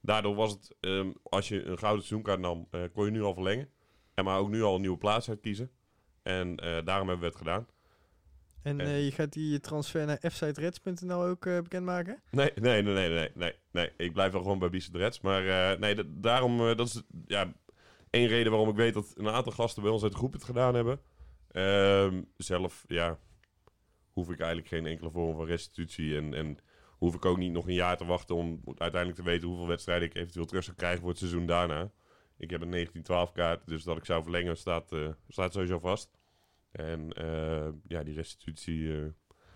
daardoor 0.00 0.34
was 0.34 0.52
het, 0.52 0.76
ehm, 0.80 1.10
als 1.22 1.48
je 1.48 1.64
een 1.64 1.78
gouden 1.78 2.04
seizoenkaart 2.04 2.40
nam, 2.40 2.68
kon 2.92 3.04
je 3.04 3.10
nu 3.10 3.22
al 3.22 3.34
verlengen. 3.34 3.68
En 4.14 4.24
maar 4.24 4.38
ook 4.38 4.48
nu 4.48 4.62
al 4.62 4.74
een 4.74 4.80
nieuwe 4.80 4.98
plaats 4.98 5.28
uitkiezen. 5.28 5.70
En 6.22 6.56
daarom 6.84 7.08
hebben 7.08 7.18
we 7.18 7.26
het 7.26 7.36
gedaan. 7.36 7.66
En 8.64 8.80
Eh. 8.80 9.04
je 9.04 9.12
gaat 9.12 9.32
die 9.32 9.60
transfer 9.60 10.06
naar 10.06 10.18
fsitereds.nl 10.30 11.22
ook 11.24 11.46
eh, 11.46 11.58
bekendmaken? 11.58 12.22
Nee, 12.30 12.50
nee, 12.54 12.82
nee, 12.82 12.94
nee, 12.94 13.08
nee, 13.08 13.30
nee, 13.34 13.52
nee. 13.70 13.90
Ik 13.96 14.12
blijf 14.12 14.32
wel 14.32 14.42
gewoon 14.42 14.58
bij 14.58 14.70
Bice 14.70 14.90
Reds. 14.92 15.20
Maar 15.20 15.46
eh, 15.72 15.78
nee, 15.78 15.94
dat- 15.94 16.06
daarom, 16.22 16.58
dat 16.76 16.86
is 16.86 17.02
ja, 17.26 17.52
één 18.10 18.26
reden 18.26 18.50
waarom 18.52 18.68
ik 18.70 18.76
weet 18.76 18.94
dat 18.94 19.12
een 19.16 19.28
aantal 19.28 19.52
gasten 19.52 19.82
bij 19.82 19.92
ons 19.92 20.02
uit 20.02 20.12
de 20.12 20.18
groep 20.18 20.32
het 20.32 20.44
gedaan 20.44 20.74
hebben. 20.74 21.00
Ehm, 21.50 22.22
zelf, 22.36 22.84
ja, 22.88 23.18
hoef 24.12 24.30
ik 24.30 24.38
eigenlijk 24.38 24.68
geen 24.68 24.86
enkele 24.86 25.10
vorm 25.10 25.36
van 25.36 25.46
restitutie. 25.46 26.16
En, 26.16 26.34
en 26.34 26.58
hoef 26.98 27.14
ik 27.14 27.24
ook 27.24 27.38
niet 27.38 27.52
nog 27.52 27.66
een 27.66 27.74
jaar 27.74 27.96
te 27.96 28.04
wachten 28.04 28.34
om 28.36 28.60
uiteindelijk 28.64 29.14
te 29.14 29.24
weten 29.30 29.48
hoeveel 29.48 29.66
wedstrijden 29.66 30.08
ik 30.08 30.14
eventueel 30.14 30.46
terug 30.46 30.64
zou 30.64 30.76
krijgen 30.76 31.00
voor 31.00 31.08
het 31.08 31.18
seizoen 31.18 31.46
daarna. 31.46 31.90
Ik 32.38 32.50
heb 32.50 32.60
een 32.62 32.70
1912 32.70 33.32
kaart, 33.32 33.66
dus 33.66 33.82
dat 33.82 33.96
ik 33.96 34.04
zou 34.04 34.22
verlengen 34.22 34.56
staat, 34.56 34.92
staat 35.28 35.52
sowieso 35.52 35.78
vast. 35.78 36.13
En 36.74 37.12
eh, 37.12 37.68
ja, 37.86 38.02
die 38.02 38.14
restitutie... 38.14 38.92
eh, 38.92 38.96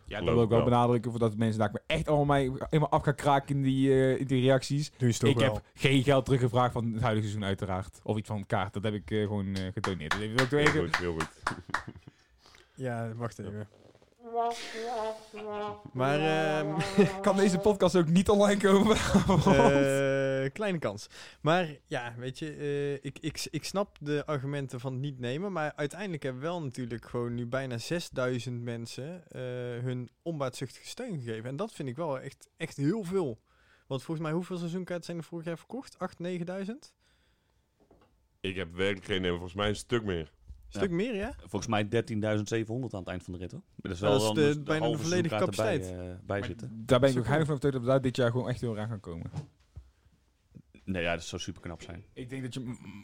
Ja, 0.05 0.21
dat 0.21 0.35
wil 0.35 0.43
ik 0.43 0.49
wel 0.49 0.59
wel. 0.59 0.65
benadrukken, 0.69 1.11
voordat 1.11 1.37
mensen 1.37 1.59
daar 1.59 1.71
me 1.73 1.81
echt 1.87 2.09
allemaal 2.09 2.25
mij 2.25 2.53
helemaal 2.59 2.89
af 2.91 3.03
gaan 3.03 3.15
kraken 3.15 3.57
in 3.57 3.63
die, 3.63 3.91
eh, 3.91 4.21
in 4.21 4.27
die 4.27 4.43
reacties. 4.43 4.93
Doe 4.97 5.09
je 5.19 5.29
ik 5.29 5.39
heb 5.39 5.61
geen 5.75 6.03
geld 6.03 6.25
teruggevraagd 6.25 6.73
van 6.73 6.93
het 6.93 7.03
huidige 7.03 7.27
seizoen 7.27 7.49
uiteraard. 7.49 8.01
Of 8.03 8.17
iets 8.17 8.29
van 8.29 8.47
kaart, 8.47 8.73
dat 8.73 8.83
heb 8.83 8.95
ik 8.95 9.11
eh, 9.11 9.23
gewoon 9.23 9.55
eh 9.55 9.73
gedoneerd. 9.73 10.11
Dus 10.13 10.21
even, 10.21 10.41
ook 10.41 10.51
heel 10.51 10.59
even, 10.59 10.81
goed, 10.81 10.97
heel 10.97 11.13
goed. 11.13 11.29
Ja, 12.75 13.13
wacht 13.17 13.39
even. 13.39 13.69
Maar 15.93 16.21
ehm, 16.21 16.67
kan 17.23 17.37
deze 17.37 17.59
podcast 17.59 17.97
ook 17.97 18.09
niet 18.09 18.29
online 18.29 18.61
komen? 18.61 18.97
Eh, 20.45 20.53
kleine 20.53 20.79
kans. 20.79 21.07
Maar 21.41 21.69
ja, 21.87 22.15
weet 22.17 22.39
je, 22.39 22.53
eh, 22.53 22.93
ik, 22.95 23.19
ik, 23.19 23.47
ik 23.51 23.65
snap 23.65 23.97
de 24.01 24.27
argumenten 24.27 24.81
van 24.81 24.93
het 24.93 25.01
niet 25.01 25.19
nemen. 25.19 25.53
Maar 25.53 25.73
uiteindelijk 25.77 26.23
hebben 26.23 26.43
wel 26.43 26.63
natuurlijk 26.63 27.05
gewoon 27.07 27.35
nu 27.35 27.47
bijna 27.47 27.79
6000 27.79 28.63
mensen 28.63 29.23
eh, 29.29 29.41
hun 29.85 30.11
onbaatzuchtige 30.23 30.87
steun 30.87 31.21
gegeven. 31.21 31.49
En 31.51 31.57
dat 31.57 31.73
vind 31.73 31.89
ik 31.89 31.97
wel 31.97 32.21
echt, 32.21 32.49
echt 32.57 32.77
heel 32.77 33.03
veel. 33.05 33.41
Want 33.87 34.03
volgens 34.03 34.27
mij, 34.27 34.35
hoeveel 34.37 34.57
seizoenkaarten 34.59 35.05
zijn 35.07 35.19
er 35.19 35.25
vorig 35.25 35.45
jaar 35.47 35.59
verkocht? 35.59 35.99
8, 35.99 36.19
9000? 36.19 36.95
Ik 38.41 38.57
heb 38.57 38.73
werkelijk 38.75 39.05
geen 39.07 39.19
idee, 39.19 39.31
volgens 39.31 39.55
mij 39.55 39.69
een 39.69 39.77
stuk 39.77 40.05
meer. 40.05 40.33
Stuk 40.69 40.91
meer, 40.91 41.15
ja? 41.15 41.35
Volgens 41.39 41.67
mij 41.67 41.85
13.700 41.85 42.95
aan 42.95 42.99
het 42.99 43.09
eind 43.09 43.23
van 43.23 43.33
de 43.33 43.39
rit. 43.39 43.53
Hoor. 43.53 43.63
Dat 43.77 43.93
is 43.93 43.99
Dat 43.99 44.17
is 44.17 44.23
dan 44.23 44.35
de- 44.35 44.41
dus 44.41 44.55
de 44.55 44.63
bijna 44.63 44.91
de 44.91 44.99
volledige 44.99 45.35
erbij, 45.35 45.39
capaciteit. 45.49 46.27
bij 46.27 46.43
zitten. 46.43 46.83
Daar 46.87 47.01
ben 47.01 47.11
ik 47.11 47.19
ook 47.19 47.27
heilig 47.27 47.47
van 47.47 47.57
overtuigd 47.57 47.77
dat 47.77 47.85
we 47.87 47.91
daar 47.93 48.01
dit 48.03 48.17
jaar 48.17 48.31
gewoon 48.31 48.49
echt 48.49 48.61
heel 48.61 48.71
erg 48.73 48.81
aan 48.83 48.89
gaan 48.89 49.01
komen. 49.01 49.31
Nee, 50.89 51.03
ja, 51.03 51.15
dat 51.15 51.25
zou 51.25 51.43
super 51.43 51.63
knap 51.63 51.83
zijn. 51.83 52.05
Ik 52.13 52.29
denk 52.29 52.43
dat 52.43 52.55
je, 52.55 52.61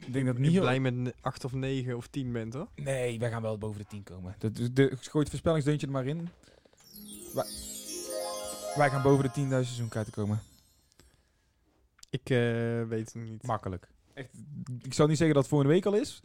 ik 0.07 0.13
denk 0.13 0.27
dat 0.27 0.39
niet 0.39 0.61
blij 0.61 0.81
met 0.81 1.15
8 1.21 1.45
of 1.45 1.53
9 1.53 1.97
of 1.97 2.07
10 2.07 2.33
bent, 2.33 2.55
hoor. 2.55 2.69
Nee, 2.75 3.19
wij 3.19 3.31
gaan 3.31 3.43
wel 3.43 3.59
boven 3.59 3.81
de 3.81 3.87
10 3.87 4.03
komen. 4.03 4.35
Dat, 4.39 4.57
de, 4.57 4.73
de, 4.73 4.87
gooi 4.89 5.19
het 5.19 5.29
voorspellingsdeuntje 5.29 5.87
er 5.87 5.93
maar 5.93 6.07
in. 6.07 6.29
Wij, 7.35 7.47
wij 8.77 8.91
gaan 8.91 9.03
boven 9.03 9.25
de 9.25 9.41
10.000 9.41 9.49
seizoenkaarten 9.49 10.13
komen. 10.13 10.41
Ik 12.11 12.31
eh, 12.31 12.39
weet 12.83 13.13
het 13.13 13.15
niet. 13.15 13.43
Makkelijk. 13.43 13.89
Echt, 14.15 14.29
ik 14.83 14.95
zal 14.95 15.07
niet 15.07 15.17
zeggen 15.17 15.35
dat 15.35 15.45
het 15.45 15.53
volgende 15.53 15.75
week 15.75 15.87
al 15.87 15.95
is, 15.95 16.23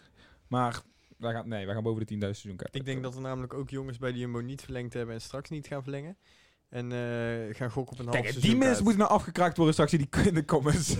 maar 0.48 0.82
wij 1.17 1.34
gaan, 1.34 1.48
nee, 1.48 1.65
wij 1.65 1.74
gaan 1.74 1.84
boven 1.84 2.06
de 2.06 2.13
10.000 2.13 2.19
seizoenkaarten 2.19 2.80
Ik 2.80 2.86
denk 2.86 2.98
komen. 2.98 3.02
dat 3.02 3.15
er 3.15 3.28
namelijk 3.28 3.54
ook 3.54 3.69
jongens 3.69 3.98
bij 3.98 4.12
de 4.12 4.17
Jumbo 4.17 4.39
niet 4.39 4.62
verlengd 4.62 4.93
hebben 4.93 5.15
en 5.15 5.22
straks 5.22 5.50
niet 5.50 5.67
gaan 5.67 5.84
verlengen. 5.84 6.17
En 6.69 6.91
eh, 6.91 7.55
gaan 7.55 7.71
gokken 7.71 7.93
op 7.93 7.99
een 7.99 8.13
half 8.13 8.25
Kijk, 8.25 8.41
die 8.41 8.55
mensen 8.55 8.84
moeten 8.84 9.01
nou 9.01 9.13
afgekraakt 9.13 9.58
worden 9.58 9.73
straks 9.73 9.93
in 9.93 10.08
die 10.12 10.23
in 10.29 10.34
de 10.34 10.45
comments. 10.45 10.95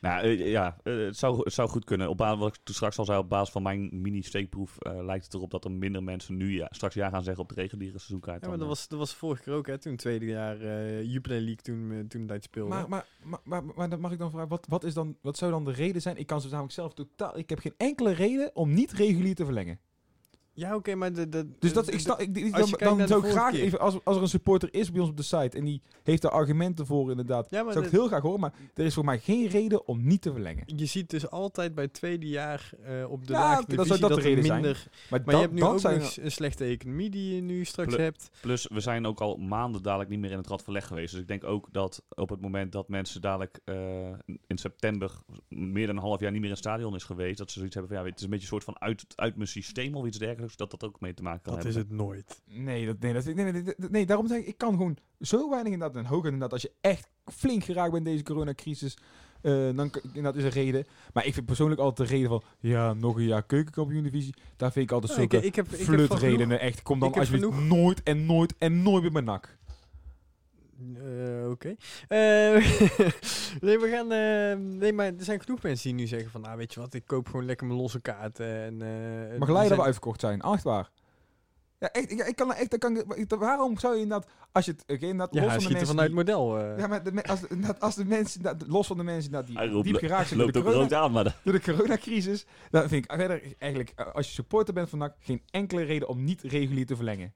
Nou, 0.00 0.22
eh, 0.22 0.50
ja, 0.50 0.76
eh, 0.82 0.96
het, 0.96 1.16
zou, 1.16 1.38
het 1.38 1.52
zou 1.52 1.68
goed 1.68 1.84
kunnen. 1.84 2.08
Op 2.08 2.16
basis, 2.16 2.38
wat 2.38 2.48
ik 2.48 2.60
toen 2.62 2.74
straks 2.74 2.98
al 2.98 3.04
zei, 3.04 3.18
op 3.18 3.28
basis 3.28 3.52
van 3.52 3.62
mijn 3.62 4.00
mini-steekproef 4.00 4.78
eh, 4.78 5.04
lijkt 5.04 5.24
het 5.24 5.34
erop 5.34 5.50
dat 5.50 5.64
er 5.64 5.70
minder 5.70 6.02
mensen 6.02 6.36
nu 6.36 6.52
ja, 6.52 6.66
straks 6.70 6.94
ja 6.94 7.08
gaan 7.08 7.22
zeggen 7.22 7.42
op 7.42 7.48
de 7.48 7.54
reguliere 7.54 7.98
seizoenkaart. 7.98 8.42
Ja, 8.42 8.48
maar 8.48 8.58
dat 8.58 8.68
was, 8.68 8.88
dat 8.88 8.98
was 8.98 9.14
vorig 9.14 9.44
jaar 9.44 9.54
ook, 9.54 9.66
hè, 9.66 9.78
toen 9.78 9.96
tweede 9.96 10.26
jaar 10.26 10.60
eh 10.60 11.02
Jupiler 11.02 11.40
League 11.40 11.62
toen, 11.62 12.04
toen 12.08 12.26
dat 12.26 12.42
speelde. 12.42 12.68
maar, 12.68 12.88
maar, 12.88 13.06
maar, 13.22 13.40
maar, 13.44 13.64
maar 13.74 13.88
dan 13.88 14.00
mag 14.00 14.12
ik 14.12 14.18
dan 14.18 14.30
vragen, 14.30 14.48
wat, 14.48 14.66
wat, 14.68 14.84
is 14.84 14.94
dan, 14.94 15.16
wat 15.20 15.36
zou 15.36 15.50
dan 15.50 15.64
de 15.64 15.72
reden 15.72 16.02
zijn? 16.02 16.16
Ik 16.16 16.26
kan 16.26 16.40
ze 16.40 16.48
namelijk 16.48 16.74
zelf 16.74 16.94
totaal... 16.94 17.38
Ik 17.38 17.48
heb 17.48 17.58
geen 17.58 17.74
enkele 17.76 18.12
reden 18.12 18.50
om 18.54 18.74
niet 18.74 18.92
regulier 18.92 19.34
te 19.34 19.44
verlengen. 19.44 19.80
Ja, 20.56 20.74
oké, 20.74 20.94
maar 20.94 21.12
de, 21.12 21.28
de, 21.28 21.48
Dus 21.58 21.72
dat, 21.72 21.92
ik 21.92 22.00
snap, 22.00 22.20
ik, 22.20 22.52
dan, 22.78 22.98
dan 22.98 23.08
zou 23.08 23.26
ik 23.26 23.30
graag 23.32 23.50
keer. 23.50 23.60
even, 23.62 23.80
als, 23.80 23.98
als 24.04 24.16
er 24.16 24.22
een 24.22 24.28
supporter 24.28 24.68
is 24.74 24.90
bij 24.90 25.00
ons 25.00 25.10
op 25.10 25.16
de 25.16 25.22
site 25.22 25.56
en 25.56 25.64
die 25.64 25.82
heeft 26.02 26.22
daar 26.22 26.30
argumenten 26.30 26.86
voor 26.86 27.10
inderdaad, 27.10 27.46
Ja, 27.50 27.62
maar 27.62 27.72
zou 27.72 27.84
ik 27.84 27.90
het 27.90 28.00
heel 28.00 28.08
graag 28.08 28.22
horen, 28.22 28.40
maar 28.40 28.52
er 28.74 28.84
is 28.84 28.94
voor 28.94 29.04
mij 29.04 29.18
geen 29.18 29.46
reden 29.48 29.86
om 29.86 30.06
niet 30.06 30.22
te 30.22 30.32
verlengen. 30.32 30.62
Je 30.66 30.86
ziet 30.86 31.10
dus 31.10 31.30
altijd 31.30 31.74
bij 31.74 31.84
het 31.84 31.92
tweede 31.92 32.28
jaar 32.28 32.70
eh, 32.84 33.10
op 33.10 33.26
de 33.26 33.32
Ja, 33.32 33.62
divisie 33.66 33.86
zou 33.86 34.00
dat 34.00 34.10
de 34.10 34.16
er 34.16 34.22
reden 34.22 34.44
zijn. 34.44 34.60
minder... 34.60 34.88
Maar, 35.10 35.20
Maar 35.24 35.34
dat, 35.34 35.34
je 35.34 35.40
hebt 35.40 35.52
nu 35.52 35.60
dat 35.60 35.70
ook 35.72 35.80
zijn, 35.80 35.98
nog 35.98 36.16
een 36.16 36.30
slechte 36.30 36.64
economie 36.64 37.10
die 37.10 37.34
je 37.34 37.40
nu 37.42 37.64
straks 37.64 37.96
hebt. 37.96 38.30
Plus, 38.40 38.66
we 38.72 38.80
zijn 38.80 39.06
ook 39.06 39.20
al 39.20 39.36
maanden 39.36 39.82
dadelijk 39.82 40.10
niet 40.10 40.18
meer 40.20 40.30
in 40.30 40.36
het 40.36 40.46
radverleg 40.46 40.86
geweest. 40.86 41.12
Dus 41.12 41.20
ik 41.20 41.28
denk 41.28 41.44
ook 41.44 41.68
dat 41.72 42.02
op 42.08 42.28
het 42.28 42.40
moment 42.40 42.72
dat 42.72 42.88
mensen 42.88 43.20
dadelijk 43.20 43.60
eh, 43.64 43.74
in 44.46 44.58
september 44.58 45.12
meer 45.56 45.86
dan 45.86 45.96
een 45.96 46.02
half 46.02 46.20
jaar 46.20 46.30
niet 46.30 46.40
meer 46.40 46.48
in 46.50 46.56
het 46.56 46.64
stadion 46.64 46.94
is 46.94 47.04
geweest, 47.04 47.38
dat 47.38 47.50
ze 47.50 47.56
zoiets 47.58 47.74
hebben 47.74 47.94
van 47.94 48.02
ja, 48.04 48.08
het 48.10 48.18
is 48.18 48.24
een 48.24 48.30
beetje 48.30 48.44
een 48.44 48.50
soort 48.60 48.64
van 48.64 48.80
uit, 48.80 49.04
uit 49.14 49.36
mijn 49.36 49.48
systeem 49.48 49.94
of 49.94 50.06
iets 50.06 50.18
dergelijks, 50.18 50.56
dat 50.56 50.70
dat 50.70 50.84
ook 50.84 51.00
mee 51.00 51.14
te 51.14 51.22
maken 51.22 51.42
kan 51.42 51.54
Dat 51.54 51.62
hebben. 51.62 51.82
is 51.82 51.88
het 51.88 51.98
nooit. 51.98 52.42
nee, 52.46 52.86
dat, 52.86 52.98
nee, 53.00 53.12
dat, 53.12 53.24
nee, 53.24 53.34
nee, 53.34 53.52
nee, 53.52 53.62
nee, 53.62 53.74
nee, 53.90 54.06
daarom 54.06 54.26
zeg 54.28 54.38
ik, 54.38 54.46
ik 54.46 54.58
kan 54.58 54.70
gewoon 54.70 54.96
zo 55.20 55.50
weinig 55.50 55.72
inderdaad, 55.72 55.96
en 55.96 56.08
hoog 56.08 56.24
inderdaad, 56.24 56.52
als 56.52 56.62
je 56.62 56.72
echt 56.80 57.10
flink 57.24 57.64
geraakt 57.64 57.92
bent 57.92 58.06
in 58.06 58.12
deze 58.12 58.24
coronacrisis, 58.24 58.96
eh 59.42 59.52
dan 59.52 59.90
inderdaad 60.02 60.36
is 60.36 60.44
een 60.44 60.50
reden. 60.50 60.86
Maar 61.12 61.26
ik 61.26 61.34
vind 61.34 61.46
persoonlijk 61.46 61.80
altijd 61.80 62.08
de 62.08 62.14
reden 62.14 62.28
van, 62.28 62.42
ja, 62.60 62.92
nog 62.92 63.16
een 63.16 63.24
jaar 63.26 63.46
keukenkampioen 63.46 64.02
divisie, 64.02 64.34
daar 64.56 64.72
vind 64.72 64.84
ik 64.84 64.92
altijd 64.92 65.12
ik, 65.12 65.18
zulke 65.18 65.46
ik 65.46 65.54
heb, 65.54 65.68
ik 65.68 65.86
heb 65.86 66.10
redenen. 66.10 66.60
Echt, 66.60 66.82
kom 66.82 66.98
dan 66.98 67.12
alsjeblieft 67.12 67.60
nooit 67.60 68.02
en 68.02 68.26
nooit 68.26 68.54
en 68.58 68.82
nooit 68.82 69.02
met 69.02 69.12
mijn 69.12 69.24
nak. 69.24 69.58
Eh, 70.94 71.50
Oké. 71.50 71.68
Eh, 72.08 72.18
nee, 73.66 73.78
we 73.78 73.88
gaan. 73.90 74.12
eh, 74.12 74.76
nee, 74.78 74.92
maar 74.92 75.06
er 75.06 75.14
zijn 75.24 75.40
genoeg 75.40 75.62
mensen 75.62 75.88
die 75.88 75.98
nu 76.00 76.06
zeggen 76.06 76.30
van, 76.30 76.40
nou 76.40 76.56
weet 76.56 76.74
je 76.74 76.80
wat, 76.80 76.94
ik 76.94 77.06
koop 77.06 77.26
gewoon 77.28 77.44
lekker 77.44 77.66
mijn 77.66 77.78
losse 77.78 78.00
kaarten. 78.00 78.46
En, 78.62 78.82
eh, 78.82 79.38
Maar 79.38 79.46
gelijk 79.48 79.68
dat 79.68 79.78
we 79.78 79.84
uitverkocht 79.84 80.20
zijn, 80.20 80.40
echt 80.40 80.62
waar. 80.62 80.90
Ja, 81.78 81.90
echt, 81.92 82.10
ik, 82.10 82.20
ik 82.26 82.36
kan 82.36 82.52
echt, 82.54 82.74
ik 82.74 82.80
kan, 82.80 82.96
ik- 83.14 83.34
waarom 83.38 83.78
zou 83.78 83.94
je 83.94 84.02
inderdaad, 84.02 84.30
als 84.52 84.64
je 84.64 84.70
het, 84.70 84.80
oké, 84.82 84.92
inderdaad, 85.06 85.34
Ja, 85.34 85.40
los 85.40 85.50
hij 85.50 85.60
van 85.60 85.70
de 85.72 85.76
schiet 85.78 85.88
er 85.88 85.94
mensen 85.94 85.94
vanuit 85.94 86.08
die- 86.08 86.16
model. 86.56 86.58
eh. 86.72 86.78
Ja, 86.78 86.86
maar 86.86 87.02
de, 87.02 87.22
als, 87.24 87.40
de, 87.40 87.46
inderdaad, 87.48 87.80
als 87.80 87.94
de 87.94 88.04
mensen, 88.04 88.36
inderdaad, 88.40 88.68
los 88.68 88.86
van 88.86 88.96
de 88.96 89.02
mensen 89.02 89.32
Hij 89.32 89.42
die 89.44 89.58
roept- 89.68 89.84
diep 89.84 89.96
geraakt 89.96 90.26
zijn 90.28 90.38
door 90.40 90.48
loopt 90.52 90.64
de, 90.64 90.70
ook 90.70 90.76
corona, 90.76 90.96
aan, 91.04 91.12
maar 91.12 91.24
dat- 91.24 91.34
door 91.44 91.52
de 91.52 91.60
coronacrisis, 91.60 92.46
dan 92.70 92.88
vind 92.88 93.04
ik 93.04 93.12
verder 93.18 93.42
eigenlijk, 93.58 94.00
als 94.12 94.26
je 94.26 94.32
supporter 94.32 94.74
bent 94.74 94.88
van 94.88 94.98
NAC, 94.98 95.14
geen 95.18 95.42
enkele 95.50 95.82
reden 95.82 96.08
om 96.08 96.24
niet 96.24 96.42
regulier 96.42 96.86
te 96.86 96.96
verlengen. 96.96 97.32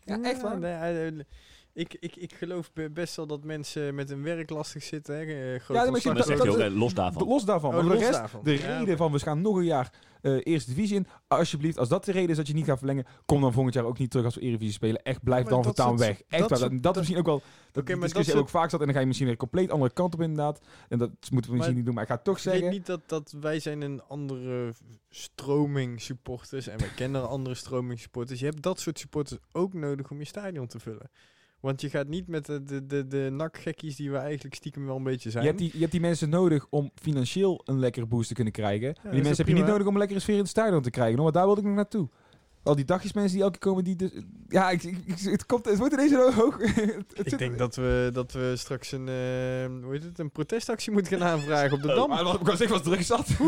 Ja, 0.00 0.22
echt 0.22 0.40
waar. 0.42 0.58
nee, 0.58 1.24
ik, 1.72 1.96
ik, 2.00 2.16
ik 2.16 2.32
geloof 2.34 2.72
be- 2.72 2.90
best 2.90 3.16
wel 3.16 3.26
dat 3.26 3.44
mensen 3.44 3.94
met 3.94 4.08
hun 4.08 4.22
werk 4.22 4.50
lastig 4.50 4.82
zitten. 4.82 5.14
Hè, 5.14 5.20
eh, 5.22 5.60
grote 5.60 5.90
maar 5.90 6.14
dat 6.14 6.26
dat- 6.58 6.70
los 6.72 6.94
daarvan. 6.94 7.28
Los 7.28 7.44
daarvan. 7.44 7.70
Oh, 7.70 7.76
maar 7.76 7.84
de 7.84 7.90
los 7.90 7.98
rest, 8.00 8.12
daarvan. 8.12 8.44
de 8.44 8.52
Ja, 8.58 8.78
reden 8.78 8.96
van 8.96 9.12
we 9.12 9.18
gaan 9.18 9.40
nog 9.40 9.56
een 9.56 9.64
jaar 9.64 9.92
eh, 10.20 10.36
eerste 10.42 10.70
divisie 10.74 10.96
in, 10.96 11.06
alsjeblieft, 11.28 11.78
als 11.78 11.88
dat 11.88 12.04
de 12.04 12.12
reden 12.12 12.30
is 12.30 12.36
dat 12.36 12.46
je 12.46 12.54
niet 12.54 12.64
gaat 12.64 12.78
verlengen, 12.78 13.06
kom 13.26 13.40
dan 13.40 13.52
volgend 13.52 13.74
jaar 13.74 13.84
ook 13.84 13.98
niet 13.98 14.10
terug 14.10 14.24
als 14.26 14.34
we 14.34 14.40
Eredivisie 14.40 14.74
spelen. 14.74 15.02
Echt, 15.02 15.22
blijf 15.22 15.42
Maar 15.42 15.52
dan 15.52 15.64
voortaan 15.64 15.88
soort- 15.88 16.00
weg. 16.00 16.22
Echt 16.28 16.48
dat 16.48 16.58
Dat, 16.58 16.70
dat 16.70 16.82
dat- 16.82 16.92
is 16.92 16.98
misschien 16.98 17.18
ook 17.18 17.26
wel 17.26 17.42
dat 17.72 17.88
maar 17.88 17.98
discussie 18.00 18.34
dat 18.34 18.42
ook 18.42 18.48
vaak 18.48 18.70
zat 18.70 18.80
en 18.80 18.84
dan 18.86 18.94
ga 18.94 19.00
je 19.00 19.06
misschien 19.06 19.26
weer 19.26 19.36
een 19.40 19.42
compleet 19.48 19.70
andere 19.70 19.92
kant 19.92 20.14
op 20.14 20.20
inderdaad. 20.20 20.60
En 20.88 20.98
dat 20.98 21.10
moeten 21.10 21.30
we 21.30 21.36
misschien 21.36 21.58
Maar 21.58 21.72
niet 21.74 21.84
doen, 21.84 21.94
maar 21.94 22.02
ik 22.02 22.08
ga 22.08 22.14
het 22.14 22.24
toch 22.24 22.38
Ik 22.38 22.44
weet 22.44 22.52
zeggen. 22.54 22.70
niet 22.72 22.86
dat, 22.86 23.00
dat 23.08 23.34
wij 23.40 23.60
zijn 23.60 23.80
een 23.82 24.02
andere 24.08 24.72
stroming 25.08 26.00
supporters 26.00 26.66
en 26.66 26.78
wij 26.78 26.88
kennen 26.96 27.28
andere 27.28 27.54
stroming 27.54 28.00
supporters. 28.00 28.40
Je 28.40 28.46
hebt 28.46 28.62
dat 28.62 28.80
soort 28.80 28.98
supporters 28.98 29.40
ook 29.52 29.72
nodig 29.74 30.10
om 30.10 30.18
je 30.18 30.24
stadion 30.24 30.66
te 30.66 30.78
vullen. 30.78 31.10
Want 31.60 31.80
je 31.80 31.90
gaat 31.90 32.08
niet 32.08 32.26
met 32.26 32.46
de, 32.46 32.62
de, 32.62 32.86
de, 32.86 33.06
de 33.06 33.28
nakgekkies 33.32 33.96
die 33.96 34.10
we 34.10 34.16
eigenlijk 34.16 34.54
stiekem 34.54 34.86
wel 34.86 34.96
een 34.96 35.02
beetje 35.02 35.30
zijn. 35.30 35.44
Je 35.44 35.48
hebt, 35.48 35.60
die, 35.60 35.70
je 35.72 35.78
hebt 35.78 35.92
die 35.92 36.00
mensen 36.00 36.28
nodig 36.28 36.66
om 36.70 36.90
financieel 36.94 37.62
een 37.64 37.78
lekkere 37.78 38.06
boost 38.06 38.28
te 38.28 38.34
kunnen 38.34 38.52
krijgen. 38.52 38.94
Die 39.02 39.12
mensen 39.12 39.36
heb 39.36 39.46
je 39.46 39.54
niet 39.54 39.66
nodig 39.66 39.86
om 39.86 39.92
een 39.92 39.98
lekkere 39.98 40.20
sfeer 40.20 40.34
in 40.34 40.40
het 40.40 40.50
stadion 40.50 40.82
te 40.82 40.90
krijgen. 40.90 41.22
Want 41.22 41.34
daar 41.34 41.44
wilde 41.44 41.60
ik 41.60 41.66
nog 41.66 41.76
naartoe. 41.76 42.08
Al 42.62 42.76
die 42.76 42.84
dagjes 42.84 43.12
mensen 43.12 43.34
die 43.34 43.42
elke 43.42 43.58
keer 43.58 43.68
komen 43.68 43.84
die 43.84 43.96
dus... 43.96 44.10
Ja, 44.48 44.70
ik, 44.70 44.82
ik, 44.82 45.18
het, 45.18 45.46
komt, 45.46 45.64
het 45.64 45.78
wordt 45.78 45.92
ineens 45.92 46.12
zo 46.12 46.32
hoog. 46.32 46.60
Ik 47.22 47.38
denk 47.38 47.58
dat 47.58 47.76
we, 47.76 48.10
dat 48.12 48.32
we 48.32 48.52
straks 48.56 48.92
een, 48.92 49.08
eh, 49.08 49.84
hoe 49.84 49.92
heet 49.92 50.02
het, 50.02 50.18
een 50.18 50.30
protestactie 50.30 50.92
moeten 50.92 51.18
gaan 51.18 51.28
aanvragen 51.28 51.72
op 51.72 51.82
de 51.82 51.88
Dam. 51.88 52.08
Maar 52.08 52.24
wat 52.24 52.40
ik 52.40 52.46
was 52.46 52.58
zeggen 52.58 52.76
was 52.76 52.86
druk 52.86 53.02
zat. 53.02 53.28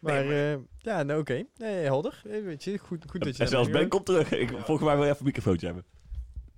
Maar 0.00 0.30
eh, 0.30 0.58
ja, 0.78 1.02
nou 1.02 1.20
oké. 1.20 1.44
Nee, 1.56 1.84
helder. 1.84 2.22
Eh, 2.24 2.42
Weet 2.42 2.64
je, 2.64 2.78
goed, 2.78 3.04
goed 3.10 3.24
dat 3.24 3.36
je 3.36 3.42
En 3.42 3.48
zelfs 3.48 3.70
Ben 3.70 3.88
komt 3.88 4.06
terug. 4.06 4.32
Ik, 4.32 4.48
volgens 4.48 4.80
mij 4.80 4.96
wil 4.96 5.04
even 5.04 5.16
een 5.18 5.24
microfoontje 5.24 5.66
hebben. 5.66 5.84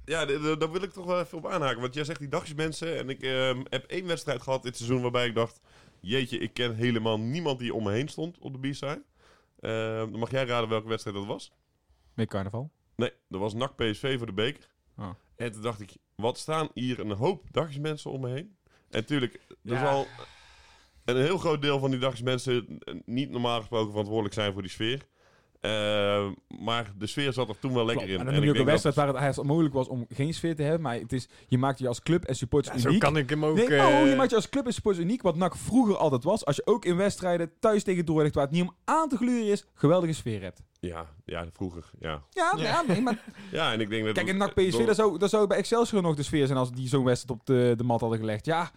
Ja, 0.05 0.25
daar 0.57 0.71
wil 0.73 0.83
ik 0.83 0.93
toch 0.93 1.07
wel 1.07 1.21
even 1.21 1.39
op 1.39 1.47
aanhaken. 1.47 1.81
Want 1.81 1.95
jij 1.95 2.05
zegt 2.05 2.19
die 2.19 2.29
dagjesmensen. 2.29 2.99
En 2.99 3.09
ik 3.09 3.23
ehm, 3.23 3.63
heb 3.69 3.85
één 3.85 4.07
wedstrijd 4.07 4.43
gehad 4.43 4.63
dit 4.63 4.77
seizoen 4.77 5.03
waarbij 5.03 5.27
ik 5.27 5.35
dacht... 5.35 5.61
Jeetje, 6.01 6.39
ik 6.39 6.53
ken 6.55 6.75
helemaal 6.75 7.21
niemand 7.21 7.59
die 7.59 7.75
om 7.75 7.83
me 7.85 7.93
heen 7.93 8.09
stond 8.09 8.39
op 8.39 8.63
de 8.63 8.69
B-side. 8.69 9.03
Ehm, 9.61 10.11
dan 10.11 10.19
mag 10.19 10.31
jij 10.31 10.45
raden 10.45 10.69
welke 10.69 10.89
wedstrijd 10.89 11.17
dat 11.17 11.27
was. 11.27 11.53
Met 12.15 12.29
carnaval. 12.29 12.71
Nee, 12.97 13.13
dat 13.29 13.41
was 13.41 13.55
NAC 13.55 13.77
PSV 13.77 14.17
voor 14.17 14.27
de 14.27 14.33
beker. 14.33 14.69
Oh. 14.99 15.11
En 15.37 15.53
toen 15.53 15.63
dacht 15.63 15.81
ik, 15.81 15.97
wat 16.15 16.39
staan 16.39 16.69
hier 16.75 17.01
een 17.01 17.11
hoop 17.11 17.45
dagjesmensen 17.51 18.11
om 18.11 18.21
me 18.21 18.29
heen? 18.29 18.57
En 18.67 19.01
natuurlijk, 19.01 19.35
er 19.49 19.73
Ja. 19.73 19.81
zal 19.81 20.07
een 21.05 21.17
heel 21.17 21.39
groot 21.39 21.63
deel 21.63 21.79
van 21.79 21.91
die 21.91 22.01
dagjesmensen 22.01 22.79
niet 23.05 23.31
normaal 23.31 23.59
gesproken 23.59 23.91
verantwoordelijk 23.91 24.35
zijn 24.35 24.53
voor 24.53 24.63
die 24.63 24.71
sfeer. 24.71 25.07
Ehm, 25.65 26.33
maar 26.65 26.93
de 26.99 27.07
sfeer 27.07 27.33
zat 27.33 27.49
er 27.49 27.59
toen 27.59 27.75
wel 27.75 27.85
lekker 27.85 28.09
in. 28.09 28.19
En 28.19 28.25
dan 28.25 28.35
noem 28.35 28.45
je 28.45 28.51
ook 28.51 28.57
een 28.57 28.65
wedstrijd 28.65 28.95
dat- 28.97 29.05
waar 29.05 29.15
het 29.15 29.23
eigenlijk 29.23 29.49
mogelijk 29.53 29.75
was 29.75 29.89
om 29.89 30.07
geen 30.09 30.35
sfeer 30.35 30.57
te 30.57 30.63
hebben. 30.63 30.81
Maar 30.81 30.95
het 30.95 31.13
is, 31.13 31.29
je 31.47 31.59
maakt 31.59 31.79
je 31.79 31.89
als 31.89 32.03
club 32.03 32.25
en 32.25 32.35
supporters 32.37 32.75
Ja, 32.75 32.81
zo 32.81 32.89
uniek. 32.89 33.01
kan 33.01 33.17
ik 33.17 33.31
hem 33.31 33.45
ook... 33.45 33.57
Nee, 33.57 33.67
eh, 33.77 34.01
oh, 34.01 34.09
je 34.09 34.15
maakt 34.17 34.31
je 34.31 34.37
als 34.37 34.49
club 34.49 34.67
en 34.67 34.73
supporters 34.73 35.05
uniek. 35.05 35.23
Wat 35.23 35.37
NAC 35.37 35.57
vroeger 35.57 35.97
altijd 35.97 36.25
was. 36.25 36.45
Als 36.45 36.57
je 36.57 36.67
ook 36.67 36.85
in 36.85 36.97
wedstrijden 36.97 37.51
thuis 37.61 37.83
tegen 37.83 38.05
Dordrecht, 38.05 38.35
waar 38.35 38.45
het 38.45 38.53
niet 38.53 38.63
om 38.63 38.75
aan 38.85 39.09
te 39.09 39.17
gluren 39.17 39.47
is, 39.53 39.65
geweldige 39.75 40.13
sfeer 40.13 40.43
hebt. 40.43 40.63
Ja, 40.81 41.07
ja, 41.25 41.47
vroeger, 41.53 41.91
ja. 41.99 42.23
Ja, 42.31 42.53
ja. 42.57 42.83
nee, 42.89 43.01
maar 43.01 43.25
Ja, 43.51 43.73
en 43.73 43.81
ik 43.81 43.89
denk 43.91 44.05
dat... 44.05 44.15
kijk, 44.15 44.27
in 44.29 44.37
NAC 44.37 44.55
PSV, 44.55 44.71
door- 44.71 44.87
dat 44.87 44.97
zou, 44.97 45.29
zou 45.29 45.47
bij 45.47 45.57
Excelsior 45.59 46.03
nog 46.03 46.15
de 46.17 46.23
sfeer 46.23 46.47
zijn 46.47 46.59
als 46.59 46.73
die 46.73 46.89
zo'n 46.89 47.05
wedstrijd 47.05 47.41
op 47.41 47.47
de, 47.47 47.75
de 47.77 47.85
mat 47.85 48.01
hadden 48.01 48.19
gelegd. 48.19 48.47
Ja, 48.47 48.71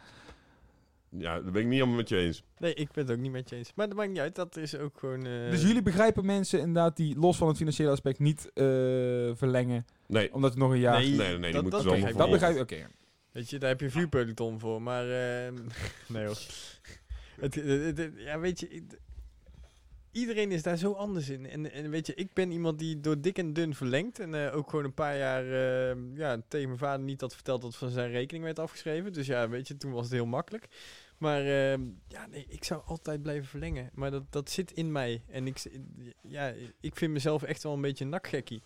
Ja, 1.20 1.34
dat 1.41 1.51
ben 1.51 1.61
ik 1.61 1.68
niet 1.68 1.74
helemaal 1.78 1.95
met 1.95 2.09
je 2.09 2.18
eens. 2.18 2.43
Nee, 2.57 2.74
ik 2.74 2.91
ben 2.91 3.03
het 3.05 3.13
ook 3.13 3.22
niet 3.22 3.32
met 3.32 3.49
je 3.49 3.55
eens. 3.55 3.72
Maar 3.76 3.88
dat 3.88 3.97
maakt 3.97 4.09
niet 4.09 4.20
uit. 4.20 4.36
Dat 4.36 4.57
is 4.57 4.76
ook 4.76 4.99
gewoon... 4.99 5.26
eh, 5.26 5.49
dus 5.49 5.61
jullie 5.61 5.82
begrijpen 5.82 6.26
mensen 6.26 6.59
inderdaad 6.59 6.95
die 6.97 7.20
los 7.20 7.38
van 7.38 7.47
het 7.47 7.57
financiële 7.57 7.89
aspect 7.89 8.20
niet 8.20 8.49
eh, 8.53 8.63
verlengen. 9.34 9.86
Nee, 10.07 10.34
Omdat 10.34 10.49
het 10.49 10.59
nog 10.59 10.72
een 10.72 10.80
jaar... 10.80 10.99
Nee, 10.99 11.09
nee, 11.09 11.18
nee, 11.18 11.39
die 11.39 11.51
dat- 11.51 11.61
moeten 11.61 11.72
dat 11.72 11.82
ze 11.82 11.88
allemaal 11.89 12.11
begrijp 12.11 12.18
dat 12.18 12.28
ik. 12.28 12.39
volgen. 12.39 12.55
begrijp 12.68 12.82
ik, 12.82 12.89
oké. 12.91 12.95
Weet 13.32 13.49
je, 13.49 13.57
daar 13.59 13.70
heb 13.70 13.80
je 13.80 13.86
een 13.86 13.91
vuurpeloton 13.91 14.59
voor. 14.59 14.82
Maar... 14.82 15.03
eh, 15.03 15.51
nee 16.07 16.26
hoor. 16.26 16.38
Het, 17.39 17.55
het- 17.55 17.97
het- 17.97 18.11
ja, 18.15 18.39
weet 18.39 18.59
je... 18.59 18.84
iedereen 20.11 20.51
is 20.51 20.63
daar 20.63 20.78
zo 20.78 20.91
anders 20.91 21.30
in. 21.30 21.49
En, 21.49 21.72
en 21.72 21.89
weet 21.89 22.07
je, 22.07 22.13
ik 22.15 22.34
ben 22.34 22.51
iemand 22.51 22.80
die 22.80 22.99
door 22.99 23.22
dik 23.22 23.38
en 23.38 23.53
dun 23.53 23.76
verlengt. 23.76 24.20
En 24.20 24.45
eh, 24.45 24.55
ook 24.55 24.70
gewoon 24.70 24.86
een 24.86 24.93
paar 24.93 25.18
jaar 25.18 25.43
eh, 25.91 25.95
ja, 26.15 26.41
tegen 26.47 26.68
mijn 26.68 26.80
vader 26.80 27.05
niet 27.05 27.22
had 27.22 27.34
verteld 27.34 27.61
dat 27.61 27.76
van 27.76 27.89
zijn 27.89 28.11
rekening 28.11 28.43
werd 28.45 28.59
afgeschreven. 28.59 29.13
Dus 29.13 29.28
ja, 29.28 29.49
weet 29.49 29.68
je, 29.68 29.78
toen 29.78 29.91
was 29.91 30.03
het 30.03 30.13
heel 30.13 30.26
makkelijk. 30.26 30.68
Maar 31.18 31.41
eh, 31.41 31.78
ja, 32.07 32.26
nee, 32.30 32.45
ik 32.47 32.63
zou 32.63 32.82
altijd 32.86 33.22
blijven 33.22 33.47
verlengen. 33.47 33.89
Maar 33.93 34.11
dat, 34.11 34.32
dat 34.32 34.49
zit 34.49 34.72
in 34.72 34.91
mij. 34.91 35.24
En 35.28 35.47
ik, 35.47 35.63
ja, 36.22 36.53
ik 36.80 36.95
vind 36.95 37.11
mezelf 37.11 37.43
echt 37.43 37.63
wel 37.63 37.74
een 37.74 37.82
beetje 37.82 38.03
een 38.03 38.09
nakgekkie. 38.09 38.61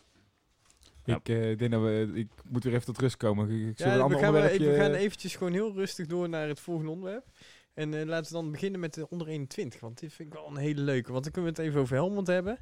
Ja. 1.03 1.15
Ik 1.15 1.29
eh, 1.29 1.57
denk 1.57 1.71
dat 1.71 1.81
we... 1.81 2.11
Ik 2.13 2.29
moet 2.45 2.63
weer 2.63 2.73
even 2.73 2.85
tot 2.85 2.97
rust 2.97 3.17
komen. 3.17 3.49
Ik, 3.49 3.69
ik 3.69 3.77
zal 3.77 3.91
een 3.91 3.97
Ja, 3.97 4.07
we 4.07 4.13
gaan, 4.13 4.19
we, 4.19 4.25
onderwerpje... 4.27 4.69
we 4.69 4.75
gaan 4.75 4.93
eventjes 4.93 5.35
gewoon 5.35 5.53
heel 5.53 5.73
rustig 5.73 6.07
door 6.07 6.29
naar 6.29 6.47
het 6.47 6.59
volgende 6.59 6.91
onderwerp. 6.91 7.25
En 7.73 7.93
eh, 7.93 8.05
laten 8.05 8.33
we 8.33 8.41
dan 8.41 8.51
beginnen 8.51 8.79
met 8.79 8.93
de 8.93 9.09
onder 9.09 9.27
21. 9.27 9.79
Want 9.79 9.99
dit 9.99 10.13
vind 10.13 10.33
ik 10.33 10.39
wel 10.39 10.47
een 10.47 10.57
hele 10.57 10.81
leuke. 10.81 11.11
Want 11.11 11.23
dan 11.23 11.33
kunnen 11.33 11.53
we 11.53 11.61
het 11.61 11.67
even 11.67 11.81
over 11.81 11.95
Helmond 11.95 12.27
hebben. 12.27 12.59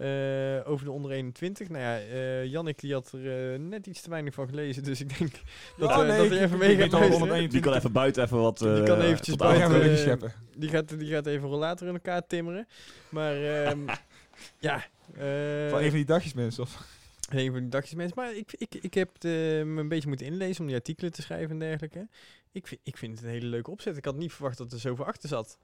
Eh, 0.00 0.70
over 0.70 0.84
de 0.84 0.90
onder 0.90 1.10
21. 1.10 1.68
Nou 1.68 1.82
ja, 1.82 1.98
eh 1.98 2.44
Jannik 2.44 2.78
die 2.78 2.92
had 2.92 3.12
er 3.12 3.52
eh, 3.52 3.58
net 3.60 3.86
iets 3.86 4.00
te 4.00 4.10
weinig 4.10 4.34
van 4.34 4.48
gelezen. 4.48 4.82
Dus 4.82 5.00
ik 5.00 5.18
denk 5.18 5.30
dat, 5.76 5.96
nee, 5.96 6.06
dat 6.06 6.24
ik- 6.24 6.30
hij 6.30 6.40
even 6.44 6.58
mee 6.58 6.76
gaat 6.76 6.92
al 6.92 6.98
luisteren. 6.98 7.10
121. 7.10 7.50
Die 7.52 7.60
kan 7.60 7.74
even 7.74 7.92
buiten 7.92 8.22
even 8.24 8.38
wat... 8.38 8.58
Die 8.58 8.82
kan 8.82 9.00
eventjes 9.00 9.36
wat 9.36 9.38
buiten- 9.38 9.82
even. 9.82 10.32
Die 10.56 10.68
gaat, 10.68 10.98
die 10.98 11.08
gaat 11.10 11.26
even 11.26 11.48
rollator 11.48 11.86
in 11.88 11.94
elkaar 11.94 12.26
timmeren. 12.26 12.66
Maar 13.08 13.34
ehm, 13.44 13.78
ja. 14.68 14.76
eh, 15.14 15.70
Van 15.70 15.78
een 15.78 15.88
van 15.88 15.96
die 15.96 16.04
dagjes 16.04 16.32
mensen. 16.34 16.62
Of? 16.62 16.84
Een 17.30 17.50
van 17.52 17.60
die 17.60 17.68
dagjes 17.68 17.94
mensen. 17.94 18.16
Maar 18.16 18.36
ik, 18.36 18.52
ik, 18.58 18.74
ik 18.74 18.94
heb 18.94 19.10
me 19.22 19.62
een 19.80 19.88
beetje 19.88 20.08
moeten 20.08 20.26
inlezen 20.26 20.60
om 20.60 20.66
die 20.66 20.76
artikelen 20.76 21.12
te 21.12 21.22
schrijven 21.22 21.50
en 21.50 21.58
dergelijke. 21.58 22.08
Ik 22.52 22.66
vind, 22.66 22.80
ik 22.84 22.96
vind 22.96 23.14
het 23.14 23.24
een 23.24 23.30
hele 23.30 23.46
leuke 23.46 23.70
opzet. 23.70 23.96
Ik 23.96 24.04
had 24.04 24.16
niet 24.16 24.32
verwacht 24.32 24.58
dat 24.58 24.72
er 24.72 24.78
zoveel 24.78 25.04
achter 25.04 25.28
zat. 25.28 25.58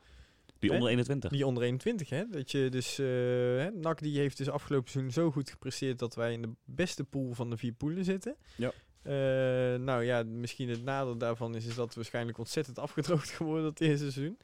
Die 0.69 0.77
onder 0.77 0.91
21. 0.91 1.31
Die 1.31 1.47
onder 1.47 1.63
21, 1.63 2.09
hè. 2.09 2.29
Dat 2.29 2.51
je 2.51 2.69
dus... 2.69 2.99
eh 2.99 3.07
hè, 3.07 3.71
NAC 3.71 3.99
die 4.03 4.19
heeft 4.19 4.37
dus 4.37 4.49
afgelopen 4.49 4.91
seizoen 4.91 5.13
zo 5.13 5.31
goed 5.31 5.51
gepresteerd... 5.51 5.99
dat 5.99 6.15
wij 6.15 6.33
in 6.33 6.43
de 6.43 6.53
beste 6.65 7.05
pool 7.05 7.35
van 7.35 7.51
de 7.51 7.57
vier 7.57 7.73
poelen 7.73 8.05
zitten. 8.05 8.37
Ja. 8.57 8.73
Eh, 9.07 9.81
nou 9.81 10.05
ja, 10.05 10.23
misschien 10.23 10.69
het 10.69 10.83
nadeel 10.83 11.17
daarvan 11.17 11.55
is, 11.55 11.67
is 11.67 11.75
dat 11.75 11.89
we 11.89 11.95
waarschijnlijk 11.95 12.39
ontzettend 12.39 12.79
afgedroogd 12.79 13.31
geworden 13.39 13.65
dat 13.65 13.81
eerste 13.81 14.11
seizoen. 14.11 14.39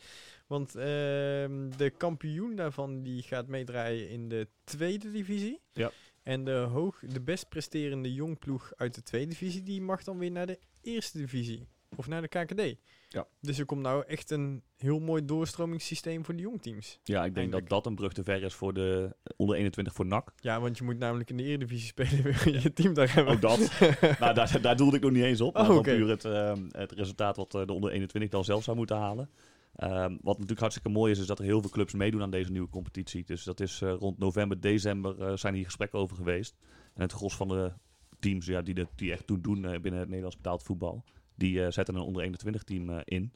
Want 0.46 0.74
ehm, 0.74 1.70
de 1.76 1.92
kampioen 1.96 2.56
daarvan 2.56 3.02
die 3.02 3.22
gaat 3.22 3.46
meedraaien 3.46 4.08
in 4.08 4.28
de 4.28 4.48
tweede 4.64 5.10
divisie. 5.10 5.60
Ja. 5.72 5.90
En 6.22 6.44
de, 6.44 6.52
hoog, 6.52 6.98
de 7.08 7.20
best 7.20 7.48
presterende 7.48 8.12
jongploeg 8.12 8.72
uit 8.76 8.94
de 8.94 9.02
tweede 9.02 9.30
divisie... 9.30 9.62
die 9.62 9.80
mag 9.80 10.04
dan 10.04 10.18
weer 10.18 10.30
naar 10.30 10.46
de 10.46 10.58
eerste 10.80 11.18
divisie. 11.18 11.68
Of 11.96 12.06
naar 12.06 12.22
de 12.22 12.28
KKD. 12.28 12.76
Ja. 13.12 13.26
Dus 13.40 13.58
er 13.58 13.64
komt 13.64 13.82
nou 13.82 14.04
echt 14.06 14.30
een 14.30 14.62
heel 14.76 14.98
mooi 15.00 15.24
doorstromingssysteem 15.24 16.24
voor 16.24 16.36
de 16.36 16.42
jongteams. 16.42 16.98
Ja, 17.04 17.16
ik 17.18 17.22
denk 17.22 17.36
Eindelijk. 17.36 17.68
dat 17.68 17.82
dat 17.82 17.86
een 17.86 17.94
brug 17.98 18.12
te 18.12 18.24
ver 18.24 18.42
is 18.42 18.54
voor 18.54 18.74
de 18.74 19.16
onder 19.36 19.56
21 19.56 19.94
voor 19.94 20.06
NAC. 20.06 20.32
Ja, 20.36 20.60
want 20.60 20.78
je 20.78 20.84
moet 20.84 20.98
namelijk 20.98 21.30
in 21.30 21.36
de 21.36 21.42
Eredivisie 21.42 21.86
spelen. 21.86 22.22
wil 22.44 22.52
je 22.54 22.72
team 22.72 22.94
daar 22.94 23.14
hebben. 23.14 23.34
Ook 23.34 23.40
dat. 23.40 23.58
nou, 24.20 24.34
daar, 24.34 24.60
daar 24.60 24.76
doelde 24.76 24.96
ik 24.96 25.02
nog 25.02 25.12
niet 25.12 25.24
eens 25.24 25.40
op. 25.40 25.52
Maar 25.52 25.62
Oh, 25.62 25.68
gewoon 25.68 25.82
oké. 25.82 25.96
puur 25.96 26.08
het, 26.08 26.24
ehm, 26.24 26.64
het 26.70 26.92
resultaat 26.92 27.36
wat 27.36 27.54
eh, 27.54 27.66
de 27.66 27.72
onder 27.72 27.90
21 27.90 28.30
dan 28.30 28.44
zelf 28.44 28.62
zou 28.64 28.76
moeten 28.76 28.96
halen. 28.96 29.30
Ehm, 29.76 30.10
wat 30.10 30.34
natuurlijk 30.34 30.60
hartstikke 30.60 30.88
mooi 30.88 31.12
is, 31.12 31.18
is 31.18 31.26
dat 31.26 31.38
er 31.38 31.44
heel 31.44 31.60
veel 31.60 31.70
clubs 31.70 31.92
meedoen 31.92 32.22
aan 32.22 32.30
deze 32.30 32.50
nieuwe 32.50 32.68
competitie. 32.68 33.24
Dus 33.24 33.44
dat 33.44 33.60
is 33.60 33.82
eh, 33.82 33.92
rond 33.98 34.18
november, 34.18 34.60
december 34.60 35.22
eh, 35.22 35.36
zijn 35.36 35.54
hier 35.54 35.64
gesprekken 35.64 35.98
over 35.98 36.16
geweest. 36.16 36.56
En 36.94 37.02
het 37.02 37.12
gros 37.12 37.36
van 37.36 37.48
de 37.48 37.72
teams 38.18 38.46
ja, 38.46 38.62
die, 38.62 38.74
de, 38.74 38.86
die 38.94 39.12
echt 39.12 39.26
doen, 39.26 39.40
doen 39.40 39.60
binnen 39.60 40.00
het 40.00 40.08
Nederlands 40.08 40.36
betaald 40.36 40.62
voetbal, 40.62 41.04
die 41.42 41.64
eh, 41.64 41.70
zetten 41.70 41.94
een 41.94 42.00
onder 42.00 42.22
21 42.22 42.62
team 42.62 42.90
eh, 42.90 43.00
in. 43.04 43.32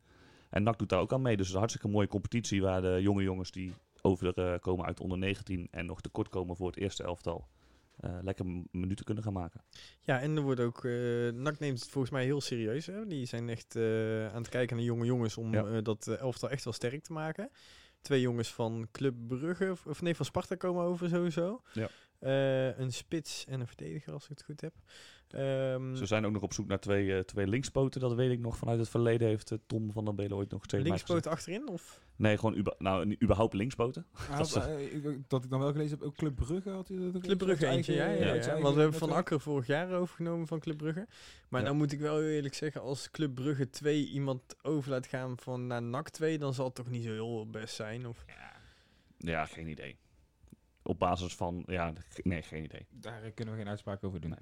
En 0.50 0.62
NAC 0.62 0.78
doet 0.78 0.88
daar 0.88 1.00
ook 1.00 1.12
aan 1.12 1.22
mee. 1.22 1.36
Dus 1.36 1.38
het 1.38 1.46
is 1.46 1.52
een 1.52 1.58
hartstikke 1.58 1.88
mooie 1.88 2.08
competitie 2.08 2.62
waar 2.62 2.82
de 2.82 2.98
jonge 3.00 3.22
jongens 3.22 3.50
die 3.50 3.72
over 4.02 4.34
eh, 4.34 4.58
komen 4.60 4.86
uit 4.86 4.96
de 4.96 5.02
onder 5.02 5.18
19 5.18 5.68
en 5.70 5.86
nog 5.86 6.00
tekort 6.00 6.28
komen 6.28 6.56
voor 6.56 6.66
het 6.66 6.76
eerste 6.76 7.02
elftal, 7.02 7.48
lekker 8.22 8.44
minuten 8.70 9.04
kunnen 9.04 9.22
gaan 9.22 9.32
maken. 9.32 9.60
Ja, 10.00 10.20
en 10.20 10.36
er 10.36 10.42
wordt 10.42 10.60
ook... 10.60 10.84
eh 10.84 10.92
NAC 11.32 11.58
neemt 11.58 11.80
het 11.80 11.88
volgens 11.88 12.12
mij 12.12 12.24
heel 12.24 12.40
serieus. 12.40 12.86
Hè? 12.86 13.06
Die 13.06 13.26
zijn 13.26 13.48
echt 13.48 13.76
aan 13.76 14.42
het 14.42 14.48
kijken 14.48 14.76
naar 14.76 14.84
jonge 14.84 15.04
jongens 15.04 15.36
om 15.36 15.52
Ja. 15.52 15.80
dat 15.80 16.06
elftal 16.06 16.50
echt 16.50 16.64
wel 16.64 16.72
sterk 16.72 17.02
te 17.02 17.12
maken. 17.12 17.50
Twee 18.00 18.20
jongens 18.20 18.52
van 18.54 18.88
Club 18.92 19.14
Brugge, 19.28 19.76
of, 19.86 20.02
nee, 20.02 20.16
van 20.16 20.24
Sparta 20.24 20.54
komen 20.54 20.84
over 20.84 21.08
sowieso. 21.08 21.62
Ja. 21.72 21.88
Een 22.78 22.92
spits 22.92 23.44
en 23.46 23.60
een 23.60 23.66
verdediger, 23.66 24.12
als 24.12 24.22
ik 24.24 24.30
het 24.30 24.42
goed 24.42 24.60
heb. 24.60 24.74
Ehm, 25.30 25.94
Ze 25.94 26.06
zijn 26.06 26.26
ook 26.26 26.32
nog 26.32 26.42
op 26.42 26.52
zoek 26.52 26.66
naar 26.66 26.78
twee, 26.80 27.14
eh, 27.14 27.20
twee 27.20 27.46
linkspoten. 27.46 28.00
Dat 28.00 28.14
weet 28.14 28.30
ik 28.30 28.38
nog 28.40 28.56
vanuit 28.56 28.78
het 28.78 28.88
verleden. 28.88 29.28
Heeft 29.28 29.50
eh, 29.50 29.58
Tom 29.66 29.92
van 29.92 30.04
der 30.04 30.14
Belen 30.14 30.36
ooit 30.36 30.50
nog 30.50 30.62
gezegd. 30.62 30.82
linkspoot 30.82 31.26
achterin? 31.26 31.68
Of? 31.68 32.00
Nee, 32.16 32.38
gewoon 32.38 32.66
nou, 32.78 33.16
überhaupt 33.22 33.54
linkspoten. 33.54 34.06
Ah, 34.30 34.36
Dat 34.38 34.46
is, 34.46 34.54
eh, 34.54 34.94
ik- 34.94 35.28
dat 35.28 35.44
ik 35.44 35.50
dan 35.50 35.60
wel 35.60 35.72
gelezen 35.72 35.98
heb, 35.98 36.06
ook 36.06 36.14
Club 36.16 36.34
Brugge 36.36 36.70
had 36.70 36.88
hij 36.88 36.96
dat 36.98 37.16
ook 37.16 37.22
Club 37.22 37.38
Brugge 37.38 37.66
eentje, 37.66 37.92
ja. 37.94 38.10
ja, 38.10 38.60
Want 38.60 38.74
we 38.74 38.80
hebben 38.80 38.98
Van. 38.98 39.10
Akker 39.12 39.40
vorig 39.40 39.66
jaar 39.66 39.92
overgenomen 39.92 40.46
van 40.46 40.60
Club 40.60 40.76
Brugge. 40.76 41.06
Maar 41.48 41.60
Ja. 41.60 41.66
dan 41.66 41.76
moet 41.76 41.92
ik 41.92 42.00
wel 42.00 42.18
heel 42.18 42.28
eerlijk 42.28 42.54
zeggen, 42.54 42.80
als 42.80 43.10
Club 43.10 43.34
Brugge 43.34 43.70
2 43.70 44.08
iemand 44.08 44.42
over 44.62 44.90
laat 44.90 45.06
gaan 45.06 45.38
van 45.38 45.66
naar 45.66 45.82
NAC 45.82 46.08
2, 46.10 46.38
dan 46.38 46.54
zal 46.54 46.64
het 46.66 46.74
toch 46.74 46.90
niet 46.90 47.04
zo 47.04 47.10
heel 47.12 47.50
best 47.50 47.74
zijn. 47.74 48.06
Of... 48.06 48.24
Ja, 49.18 49.46
geen 49.46 49.68
idee. 49.68 49.96
Op 50.82 50.98
basis 50.98 51.34
van, 51.34 51.62
ja, 51.66 51.92
nee, 52.22 52.42
geen 52.42 52.64
idee. 52.64 52.86
Daar 52.90 53.30
kunnen 53.34 53.54
we 53.54 53.60
geen 53.60 53.68
uitspraak 53.70 54.04
over 54.04 54.20
doen. 54.20 54.36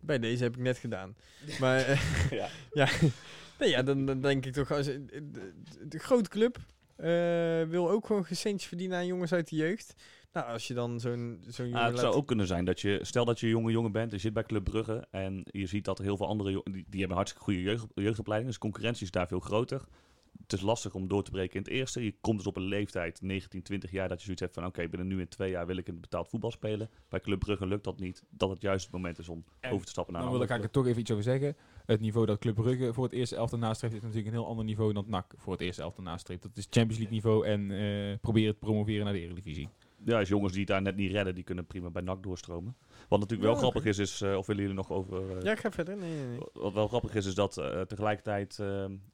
Bij 0.00 0.18
deze 0.18 0.42
heb 0.42 0.56
ik 0.56 0.62
net 0.62 0.78
gedaan. 0.78 1.16
Maar 1.60 1.78
eh, 1.78 2.30
Ja. 2.30 2.48
ja, 2.72 2.88
nee, 3.58 3.68
ja 3.70 3.82
dan, 3.82 4.06
dan 4.06 4.20
denk 4.20 4.46
ik 4.46 4.52
toch, 4.52 4.72
als, 4.72 4.86
de, 4.86 5.30
de, 5.30 5.52
de 5.88 5.98
grote 5.98 6.28
club 6.28 6.58
eh, 6.96 7.62
wil 7.62 7.90
ook 7.90 8.06
gewoon 8.06 8.24
centjes 8.30 8.64
verdienen 8.64 8.98
aan 8.98 9.06
jongens 9.06 9.32
uit 9.32 9.48
de 9.48 9.56
jeugd. 9.56 9.94
Nou, 10.32 10.48
als 10.48 10.66
je 10.66 10.74
dan 10.74 11.00
zo'n 11.00 11.44
zo'n 11.48 11.66
jongen 11.66 11.80
Ah, 11.80 11.86
het 11.86 11.94
laat... 11.94 12.02
zou 12.02 12.14
ook 12.14 12.26
kunnen 12.26 12.46
zijn 12.46 12.64
dat 12.64 12.80
je, 12.80 12.98
stel 13.02 13.24
dat 13.24 13.40
je 13.40 13.48
jonge 13.48 13.70
jongen 13.70 13.92
bent, 13.92 14.10
je 14.10 14.18
zit 14.18 14.32
bij 14.32 14.42
Club 14.42 14.64
Brugge 14.64 15.06
en 15.10 15.42
je 15.44 15.66
ziet 15.66 15.84
dat 15.84 15.98
er 15.98 16.04
heel 16.04 16.16
veel 16.16 16.26
andere 16.26 16.50
jongen, 16.50 16.72
die, 16.72 16.84
die 16.88 16.98
hebben 16.98 17.16
hartstikke 17.16 17.44
goede 17.44 17.62
jeugd, 17.62 17.86
jeugdopleiding, 17.94 18.50
dus 18.50 18.60
de 18.60 18.66
concurrentie 18.66 19.04
is 19.04 19.10
daar 19.10 19.28
veel 19.28 19.40
groter. 19.40 19.84
Het 20.42 20.52
is 20.52 20.60
lastig 20.60 20.94
om 20.94 21.08
door 21.08 21.22
te 21.22 21.30
breken 21.30 21.54
in 21.54 21.62
het 21.62 21.70
eerste. 21.70 22.04
Je 22.04 22.14
komt 22.20 22.38
dus 22.38 22.46
op 22.46 22.56
een 22.56 22.62
leeftijd, 22.62 23.20
19, 23.22 23.62
20 23.62 23.90
jaar, 23.90 24.08
dat 24.08 24.18
je 24.18 24.24
zoiets 24.24 24.42
hebt 24.42 24.54
van 24.54 24.66
oké, 24.66 24.88
binnen 24.88 25.08
nu 25.08 25.20
in 25.20 25.28
twee 25.28 25.50
jaar 25.50 25.66
wil 25.66 25.76
ik 25.76 25.86
in 25.86 25.92
het 25.92 26.02
betaald 26.02 26.28
voetbal 26.28 26.50
spelen. 26.50 26.90
Bij 27.08 27.20
Club 27.20 27.38
Brugge 27.38 27.66
lukt 27.66 27.84
dat 27.84 28.00
niet. 28.00 28.24
Dat 28.30 28.50
het 28.50 28.62
juist 28.62 28.84
het 28.84 28.92
moment 28.92 29.18
is 29.18 29.28
om 29.28 29.44
En 29.60 29.72
over 29.72 29.84
te 29.84 29.92
stappen 29.92 30.12
naar 30.12 30.22
Dan 30.22 30.32
wil 30.32 30.42
ik 30.42 30.48
eigenlijk 30.48 30.78
toch 30.78 30.86
even 30.86 31.00
iets 31.00 31.10
over 31.10 31.24
zeggen. 31.24 31.56
Het 31.84 32.00
niveau 32.00 32.26
dat 32.26 32.38
Club 32.38 32.54
Brugge 32.54 32.92
voor 32.92 33.04
het 33.04 33.12
eerste 33.12 33.36
elftal 33.36 33.58
nastreeft 33.58 33.94
is 33.94 34.00
natuurlijk 34.00 34.26
een 34.26 34.40
heel 34.40 34.46
ander 34.46 34.64
niveau 34.64 34.92
dan 34.92 35.04
NAC 35.08 35.34
voor 35.36 35.52
het 35.52 35.62
eerste 35.62 35.82
elftal 35.82 36.04
nastreeft. 36.04 36.42
Dat 36.42 36.56
is 36.56 36.66
Champions 36.70 36.98
League 36.98 37.14
niveau 37.14 37.46
en 37.46 37.70
eh 37.70 38.18
proberen 38.20 38.52
te 38.52 38.58
promoveren 38.58 39.04
naar 39.04 39.12
de 39.12 39.20
Eredivisie. 39.20 39.68
Ja, 40.06 40.18
dus 40.18 40.28
jongens 40.28 40.52
die 40.52 40.60
het 40.60 40.70
daar 40.70 40.82
net 40.82 40.96
niet 40.96 41.10
redden, 41.10 41.34
die 41.34 41.44
kunnen 41.44 41.66
prima 41.66 41.90
bij 41.90 42.02
NAC 42.02 42.22
doorstromen. 42.22 42.76
Wat 43.08 43.18
natuurlijk 43.20 43.42
wel 43.48 43.52
Ja, 43.52 43.58
grappig 43.58 43.84
is, 43.84 43.98
is, 43.98 44.20
eh, 44.20 44.36
of 44.36 44.46
willen 44.46 44.62
jullie 44.62 44.76
nog 44.76 44.90
over... 44.90 45.36
eh, 45.36 45.42
Ja, 45.42 45.52
ik 45.52 45.58
ga 45.58 45.70
verder. 45.70 45.96
Nee, 45.96 46.14
nee, 46.16 46.26
nee. 46.26 46.38
Wat 46.52 46.72
wel 46.72 46.88
grappig 46.88 47.14
is, 47.14 47.26
is 47.26 47.34
dat 47.34 47.56
eh, 47.58 47.80
tegelijkertijd 47.80 48.58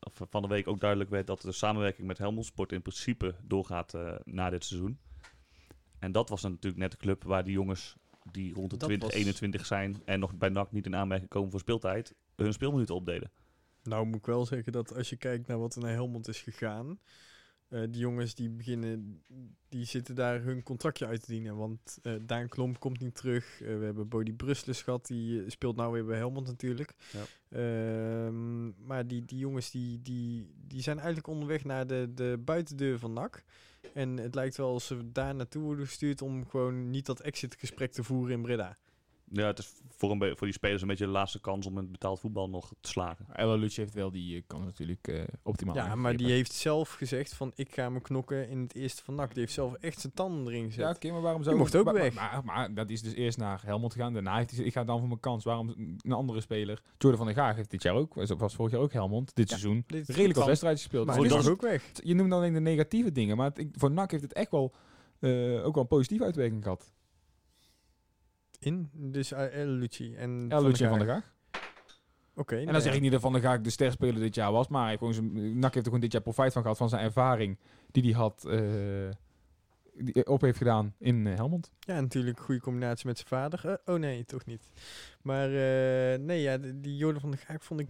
of 0.01 0.20
van 0.30 0.43
de 0.43 0.49
week 0.49 0.68
ook 0.68 0.80
duidelijk 0.80 1.11
werd 1.11 1.26
dat 1.26 1.40
de 1.40 1.53
samenwerking 1.53 2.07
met 2.07 2.18
Helmond 2.18 2.47
Sport 2.47 2.72
in 2.72 2.82
principe 2.82 3.34
doorgaat 3.43 3.95
eh, 3.95 4.14
na 4.24 4.51
dit 4.51 4.64
seizoen. 4.64 4.99
En 5.99 6.12
dat 6.12 6.28
was 6.28 6.40
dan 6.43 6.51
natuurlijk 6.51 6.82
net 6.82 6.90
de 6.90 6.97
club 6.97 7.24
waar 7.24 7.45
die 7.45 7.53
jongens 7.53 7.97
die 8.32 8.55
rond 8.55 8.70
de 8.70 8.76
Dat 8.76 8.88
20, 8.88 9.09
was- 9.09 9.18
21 9.18 9.66
zijn 9.66 10.03
en 10.05 10.20
nog 10.20 10.34
bij 10.34 10.49
NAC 10.49 10.72
niet 10.72 10.86
in 10.86 10.97
aanmerking 10.97 11.30
komen 11.30 11.51
voor 11.51 11.61
speeltijd, 11.61 12.14
hun 12.36 12.53
speelminuten 12.53 12.95
opdeden. 12.95 13.30
Nou 13.82 14.07
moet 14.07 14.16
ik 14.18 14.26
wel 14.26 14.47
zeggen 14.47 14.72
dat 14.72 14.97
als 14.97 15.11
je 15.11 15.16
kijkt 15.16 15.47
naar 15.47 15.59
wat 15.59 15.74
er 15.74 15.80
naar 15.82 15.93
Helmond 15.93 16.28
is 16.28 16.40
gegaan, 16.40 16.99
eh, 17.72 17.80
die 17.88 18.00
jongens 18.00 18.34
die 18.34 18.50
beginnen, 18.50 19.22
die 19.68 19.84
zitten 19.84 20.14
daar 20.14 20.42
hun 20.42 20.62
contractje 20.62 21.06
uit 21.06 21.22
te 21.22 21.30
dienen. 21.30 21.56
Want 21.56 21.98
eh, 22.02 22.12
Daan 22.22 22.48
Klomp 22.48 22.80
komt 22.80 23.00
niet 23.00 23.14
terug. 23.14 23.60
Eh, 23.60 23.78
we 23.78 23.84
hebben 23.84 24.08
Bodie 24.08 24.34
Brusles 24.34 24.82
gehad, 24.82 25.06
die 25.06 25.50
speelt 25.50 25.76
nou 25.76 25.92
weer 25.92 26.04
bij 26.04 26.16
Helmond 26.16 26.46
natuurlijk. 26.46 26.94
Ja. 27.12 27.24
Ehm, 27.48 28.86
maar 28.86 29.06
die, 29.06 29.24
die 29.24 29.38
jongens 29.38 29.70
die, 29.70 30.02
die, 30.02 30.54
die 30.66 30.82
zijn 30.82 30.96
eigenlijk 30.96 31.26
onderweg 31.26 31.64
naar 31.64 31.86
de, 31.86 32.10
de 32.14 32.40
buitendeur 32.44 32.98
van 32.98 33.12
NAC. 33.12 33.44
En 33.94 34.16
het 34.16 34.34
lijkt 34.34 34.56
wel 34.56 34.68
alsof 34.68 34.98
ze 34.98 35.12
daar 35.12 35.34
naartoe 35.34 35.62
worden 35.62 35.86
gestuurd 35.86 36.22
om 36.22 36.48
gewoon 36.48 36.90
niet 36.90 37.06
dat 37.06 37.20
exitgesprek 37.20 37.92
te 37.92 38.04
voeren 38.04 38.34
in 38.34 38.42
Breda. 38.42 38.78
Ja, 39.35 39.47
het 39.47 39.59
is 39.59 39.72
voor, 39.97 40.11
een 40.11 40.18
voor 40.37 40.47
die 40.47 40.53
spelers 40.53 40.83
een 40.83 40.89
beetje 40.89 41.05
de 41.05 41.11
laatste 41.11 41.41
kans 41.41 41.66
om 41.66 41.76
het 41.76 41.93
betaald 41.93 42.20
voetbal 42.20 42.49
nog 42.49 42.72
te 42.80 42.89
slagen. 42.89 43.26
Ella 43.33 43.55
Lucci 43.55 43.80
heeft 43.80 43.95
wel 43.95 44.11
die 44.11 44.37
eh, 44.37 44.43
kans 44.47 44.64
natuurlijk 44.64 45.09
eh, 45.09 45.22
optimaal 45.43 45.74
Ja, 45.74 45.95
maar 45.95 46.16
die 46.16 46.30
heeft 46.30 46.53
zelf 46.53 46.93
gezegd 46.93 47.35
van 47.35 47.53
ik 47.55 47.74
ga 47.74 47.89
me 47.89 48.01
knokken 48.01 48.49
in 48.49 48.61
het 48.61 48.74
eerste 48.74 49.03
van 49.05 49.14
NAC. 49.14 49.28
Die 49.30 49.41
heeft 49.41 49.53
zelf 49.53 49.74
echt 49.74 50.01
zijn 50.01 50.12
tanden 50.12 50.47
erin 50.53 50.64
gezet. 50.64 50.85
Ja, 50.85 50.91
oké, 50.91 51.11
maar 51.11 51.20
waarom 51.20 51.43
zou... 51.43 51.55
Die 51.55 51.64
mocht 51.64 51.76
ook 51.76 51.85
maar, 51.85 51.95
weg. 51.95 52.14
Maar, 52.14 52.30
maar, 52.33 52.45
maar 52.45 52.74
dat 52.74 52.91
is 52.91 53.03
dus 53.03 53.12
eerst 53.14 53.39
naar 53.39 53.62
Helmond 53.64 53.93
gegaan. 53.93 54.12
Daarna 54.12 54.37
heeft 54.37 54.51
hij 54.51 54.59
gezegd, 54.59 54.76
ik 54.76 54.80
ga 54.80 54.85
dan 54.87 54.99
voor 54.99 55.09
mijn 55.09 55.20
kans. 55.20 55.45
Waarom 55.45 55.68
een 55.99 56.12
andere 56.12 56.41
speler? 56.41 56.83
Jordan 56.99 57.16
van 57.24 57.26
der 57.35 57.37
Gaag 57.45 57.57
heeft 57.57 57.70
dit 57.70 57.83
jaar 57.83 57.95
ook, 57.95 58.14
was, 58.14 58.30
was 58.30 58.55
vorig 58.55 58.72
jaar 58.72 58.80
ook 58.80 58.93
Helmond. 58.93 59.35
Dit 59.35 59.51
Ja, 59.51 59.57
seizoen 59.57 59.85
dit 59.87 60.09
redelijk 60.09 60.35
wat 60.39 60.47
wedstrijdjes 60.47 60.83
gespeeld. 60.83 61.07
Maar 61.07 61.18
Dus 61.18 61.28
die 61.28 61.39
is 61.39 61.49
ook 61.49 61.61
weg. 61.61 61.91
je 62.03 62.14
noemt 62.14 62.30
dan 62.30 62.39
alleen 62.39 62.53
de 62.53 62.61
negatieve 62.61 63.12
dingen, 63.12 63.37
maar 63.37 63.49
het- 63.49 63.59
ik- 63.59 63.74
voor 63.76 63.91
NAC 63.91 64.11
heeft 64.11 64.22
het 64.22 64.33
echt 64.33 64.51
wel 64.51 64.72
eh, 65.18 65.64
ook 65.66 65.74
wel 65.74 65.83
een 65.83 65.89
positieve 65.89 66.24
uitwerking 66.24 66.62
gehad. 66.62 66.93
In, 68.64 68.90
dus 68.92 69.32
El 69.32 69.66
Lucci 69.66 70.14
en 70.14 70.46
El 70.48 70.62
Lucci 70.62 70.86
van 70.86 70.98
der 70.98 71.08
Gaag. 71.08 71.32
Oké. 72.34 72.56
En 72.56 72.72
dan 72.72 72.82
zeg 72.82 72.94
ik 72.94 73.00
niet 73.00 73.12
dat 73.12 73.20
Van 73.20 73.32
der 73.32 73.42
Gaag 73.42 73.60
de 73.60 73.70
sterspeler 73.70 74.20
dit 74.20 74.34
jaar 74.34 74.52
was, 74.52 74.68
maar 74.68 74.80
hij 74.80 74.88
heeft 74.88 74.98
gewoon 74.98 75.14
zijn, 75.14 75.58
NAC 75.58 75.62
heeft 75.62 75.76
er 75.76 75.82
gewoon 75.84 76.00
dit 76.00 76.12
jaar 76.12 76.22
profijt 76.22 76.52
van 76.52 76.62
gehad 76.62 76.76
van 76.76 76.88
zijn 76.88 77.04
ervaring 77.04 77.58
die 77.90 78.02
hij 78.02 78.12
had 78.12 78.44
eh, 78.44 78.60
die 79.94 80.26
op 80.26 80.40
heeft 80.40 80.58
gedaan 80.58 80.94
in 80.98 81.26
eh, 81.26 81.34
Helmond. 81.34 81.70
Ja, 81.78 82.00
natuurlijk 82.00 82.40
goede 82.40 82.60
combinatie 82.60 83.06
met 83.06 83.16
zijn 83.16 83.28
vader. 83.28 83.66
Eh, 83.66 83.94
oh 83.94 84.00
nee, 84.00 84.24
toch 84.24 84.44
niet. 84.44 84.70
Maar 85.22 85.46
eh, 85.46 86.18
nee, 86.18 86.40
ja, 86.40 86.58
die 86.58 86.96
Jordan 86.96 87.20
van 87.20 87.30
der 87.30 87.40
Gaag 87.40 87.64
vond 87.64 87.80
ik 87.80 87.88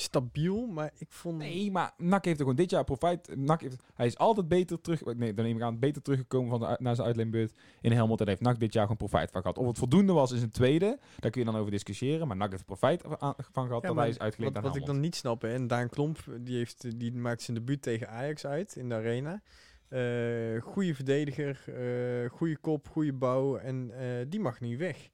stabiel, 0.00 0.66
maar 0.66 0.90
ik 0.98 1.12
vond... 1.12 1.38
Nee, 1.38 1.70
maar 1.70 1.92
NAC 1.96 2.24
heeft 2.24 2.36
er 2.36 2.42
gewoon 2.42 2.56
dit 2.56 2.70
jaar 2.70 2.84
profijt. 2.84 3.36
NAC 3.36 3.60
heeft, 3.60 3.82
hij 3.94 4.06
is 4.06 4.18
altijd 4.18 4.48
beter 4.48 4.80
terug. 4.80 5.04
Nee, 5.04 5.34
dan 5.34 5.44
neem 5.44 5.56
ik 5.56 5.62
aan, 5.62 5.78
beter 5.78 6.02
teruggekomen 6.02 6.50
van 6.50 6.60
de, 6.60 6.76
naar 6.80 6.94
zijn 6.94 7.06
uitleenbeurt 7.06 7.52
in 7.80 7.92
Helmond. 7.92 8.20
En 8.20 8.28
heeft 8.28 8.40
NAC 8.40 8.58
dit 8.58 8.72
jaar 8.72 8.82
gewoon 8.82 8.96
profijt 8.96 9.30
van 9.30 9.40
gehad. 9.40 9.58
Of 9.58 9.66
het 9.66 9.78
voldoende 9.78 10.12
was 10.12 10.32
in 10.32 10.38
zijn 10.38 10.50
tweede, 10.50 10.98
daar 11.18 11.30
kun 11.30 11.40
je 11.40 11.50
dan 11.50 11.60
over 11.60 11.70
discussiëren. 11.70 12.26
Maar 12.28 12.36
NAC 12.36 12.50
heeft 12.50 12.60
er 12.60 12.66
profijt 12.66 13.02
van 13.02 13.66
gehad 13.66 13.68
Ja, 13.68 13.80
dat 13.80 13.94
maar 13.94 14.04
hij 14.04 14.12
is 14.12 14.18
uitgeleend 14.18 14.54
wat, 14.54 14.64
aan 14.64 14.70
wat 14.70 14.80
ik 14.80 14.86
dan 14.86 15.00
niet 15.00 15.16
snap, 15.16 15.42
hè, 15.42 15.54
en 15.54 15.66
Daan 15.66 15.88
Klomp, 15.88 16.18
die, 16.40 16.56
heeft, 16.56 16.98
die 16.98 17.12
maakt 17.12 17.42
zijn 17.42 17.56
debuut 17.56 17.82
tegen 17.82 18.08
Ajax 18.08 18.46
uit 18.46 18.76
in 18.76 18.88
de 18.88 18.94
arena. 18.94 19.42
Eh 19.88 20.62
goede 20.62 20.94
verdediger, 20.94 21.64
eh 21.66 22.30
goede 22.30 22.56
kop, 22.56 22.88
goede 22.88 23.12
bouw 23.12 23.56
en 23.56 23.90
eh, 23.90 24.26
die 24.28 24.40
mag 24.40 24.60
nu 24.60 24.78
weg. 24.78 25.08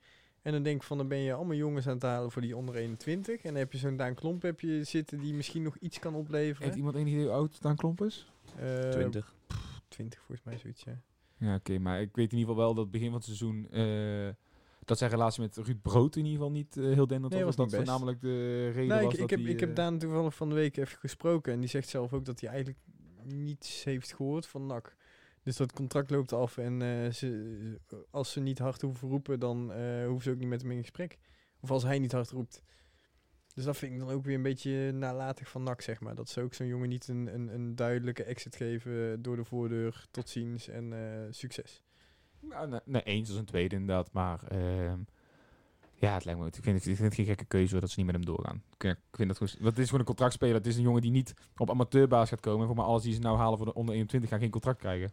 En 0.44 0.52
dan 0.52 0.62
denk 0.62 0.76
ik 0.76 0.82
van, 0.82 0.96
dan 0.98 1.08
ben 1.08 1.18
je 1.18 1.32
allemaal 1.32 1.56
jongens 1.56 1.86
aan 1.86 1.94
het 1.94 2.02
halen 2.02 2.30
voor 2.30 2.42
die 2.42 2.56
onder 2.56 2.74
21. 2.74 3.34
En 3.34 3.48
dan 3.50 3.54
heb 3.54 3.72
je 3.72 3.78
zo'n 3.78 3.96
Daan 3.96 4.14
Klomp 4.14 4.42
heb 4.42 4.60
je 4.60 4.84
zitten 4.84 5.18
die 5.18 5.34
misschien 5.34 5.62
nog 5.62 5.76
iets 5.76 5.98
kan 5.98 6.14
opleveren. 6.14 6.62
Heeft 6.64 6.76
iemand 6.76 6.94
enig 6.96 7.12
idee 7.12 7.24
hoe 7.24 7.32
oud 7.32 7.62
Daan 7.62 7.76
Klomp 7.76 8.02
is? 8.02 8.32
Eh, 8.58 8.88
20. 8.90 9.34
20 9.88 10.18
volgens 10.18 10.42
mij, 10.46 10.58
zoiets, 10.58 10.84
ja. 10.84 11.00
Ja, 11.38 11.54
oké. 11.54 11.78
maar 11.78 12.00
ik 12.00 12.16
weet 12.16 12.32
in 12.32 12.38
ieder 12.38 12.54
geval 12.54 12.64
wel 12.66 12.74
dat 12.74 12.90
begin 12.90 13.06
van 13.06 13.14
het 13.16 13.24
seizoen... 13.24 13.66
eh, 13.70 14.28
dat 14.84 14.98
zijn 14.98 15.10
relatie 15.10 15.42
met 15.42 15.56
Ruud 15.56 15.82
Brood 15.82 16.16
in 16.16 16.24
ieder 16.24 16.38
geval 16.38 16.52
niet 16.52 16.76
eh, 16.76 16.84
heel 16.84 17.06
Nee, 17.06 17.20
was. 17.20 17.30
was 17.42 17.56
Dat 17.56 17.64
best. 17.66 17.76
voornamelijk 17.76 18.20
de 18.20 18.68
reden 18.68 18.86
Nou, 18.88 19.04
was 19.04 19.12
ik, 19.12 19.20
dat 19.20 19.30
ik, 19.30 19.38
heb, 19.38 19.48
ik 19.48 19.60
heb 19.60 19.68
eh, 19.68 19.74
Daan 19.74 19.98
toevallig 19.98 20.34
van 20.34 20.48
de 20.48 20.54
week 20.54 20.76
even 20.76 20.98
gesproken. 20.98 21.52
En 21.52 21.60
die 21.60 21.68
zegt 21.68 21.88
zelf 21.88 22.12
ook 22.12 22.24
dat 22.24 22.40
hij 22.40 22.48
eigenlijk 22.48 22.78
niets 23.22 23.84
heeft 23.84 24.14
gehoord 24.14 24.46
van 24.46 24.66
NAC. 24.66 24.96
Dus 25.44 25.56
dat 25.56 25.72
contract 25.72 26.10
loopt 26.10 26.32
af. 26.32 26.58
En 26.58 26.82
eh, 26.82 28.02
als 28.10 28.32
ze 28.32 28.40
niet 28.40 28.58
hard 28.58 28.80
hoeven 28.80 29.08
roepen, 29.08 29.40
dan 29.40 29.72
eh, 29.72 30.06
hoeven 30.06 30.22
ze 30.22 30.30
ook 30.30 30.38
niet 30.38 30.48
met 30.48 30.62
hem 30.62 30.70
in 30.70 30.80
gesprek. 30.80 31.18
Of 31.60 31.70
als 31.70 31.82
hij 31.82 31.98
niet 31.98 32.12
hard 32.12 32.30
roept. 32.30 32.62
Dus 33.54 33.64
dat 33.64 33.76
vind 33.76 33.92
ik 33.92 33.98
dan 33.98 34.10
ook 34.10 34.24
weer 34.24 34.34
een 34.34 34.42
beetje 34.42 34.92
nalatig 34.92 35.48
van 35.48 35.62
NAC, 35.62 35.80
zeg 35.80 36.00
maar. 36.00 36.14
Dat 36.14 36.28
ze 36.28 36.40
ook 36.40 36.54
zo'n 36.54 36.66
jongen 36.66 36.88
niet 36.88 37.08
een, 37.08 37.34
een, 37.34 37.54
een 37.54 37.74
duidelijke 37.74 38.24
exit 38.24 38.56
geven 38.56 39.22
door 39.22 39.36
de 39.36 39.44
voordeur. 39.44 40.06
Tot 40.10 40.28
ziens 40.28 40.68
en 40.68 40.92
eh, 40.92 41.26
succes. 41.30 41.82
Nou, 42.40 42.68
nee, 42.68 42.80
nee, 42.84 43.02
eens 43.02 43.28
als 43.28 43.38
een 43.38 43.44
tweede 43.44 43.76
inderdaad. 43.76 44.12
Maar 44.12 44.42
ehm, 44.48 45.00
Ja, 45.94 46.14
het 46.14 46.24
lijkt 46.24 46.40
me. 46.40 46.46
Ik 46.46 46.54
vind, 46.62 46.76
ik 46.76 46.82
vind 46.82 46.98
het 46.98 47.14
geen 47.14 47.24
gekke 47.24 47.44
keuze 47.44 47.80
dat 47.80 47.90
ze 47.90 47.94
niet 47.96 48.06
met 48.06 48.14
hem 48.14 48.24
doorgaan. 48.24 48.62
Ik, 48.78 48.96
vind 49.12 49.28
dat 49.28 49.36
goed. 49.36 49.56
Het 49.60 49.78
is 49.78 49.84
gewoon 49.84 50.00
een 50.00 50.06
contractspeler. 50.06 50.54
Het 50.54 50.66
is 50.66 50.76
een 50.76 50.82
jongen 50.82 51.02
die 51.02 51.10
niet 51.10 51.34
op 51.56 51.70
amateurbasis 51.70 52.28
gaat 52.28 52.40
komen. 52.40 52.60
En 52.60 52.66
voor 52.66 52.76
mij 52.76 52.84
alles 52.84 53.02
die 53.02 53.12
ze 53.12 53.20
nou 53.20 53.36
halen 53.36 53.56
voor 53.56 53.66
de 53.66 53.74
onder 53.74 53.94
21 53.94 54.30
gaan 54.30 54.40
geen 54.40 54.50
contract 54.50 54.78
krijgen. 54.78 55.12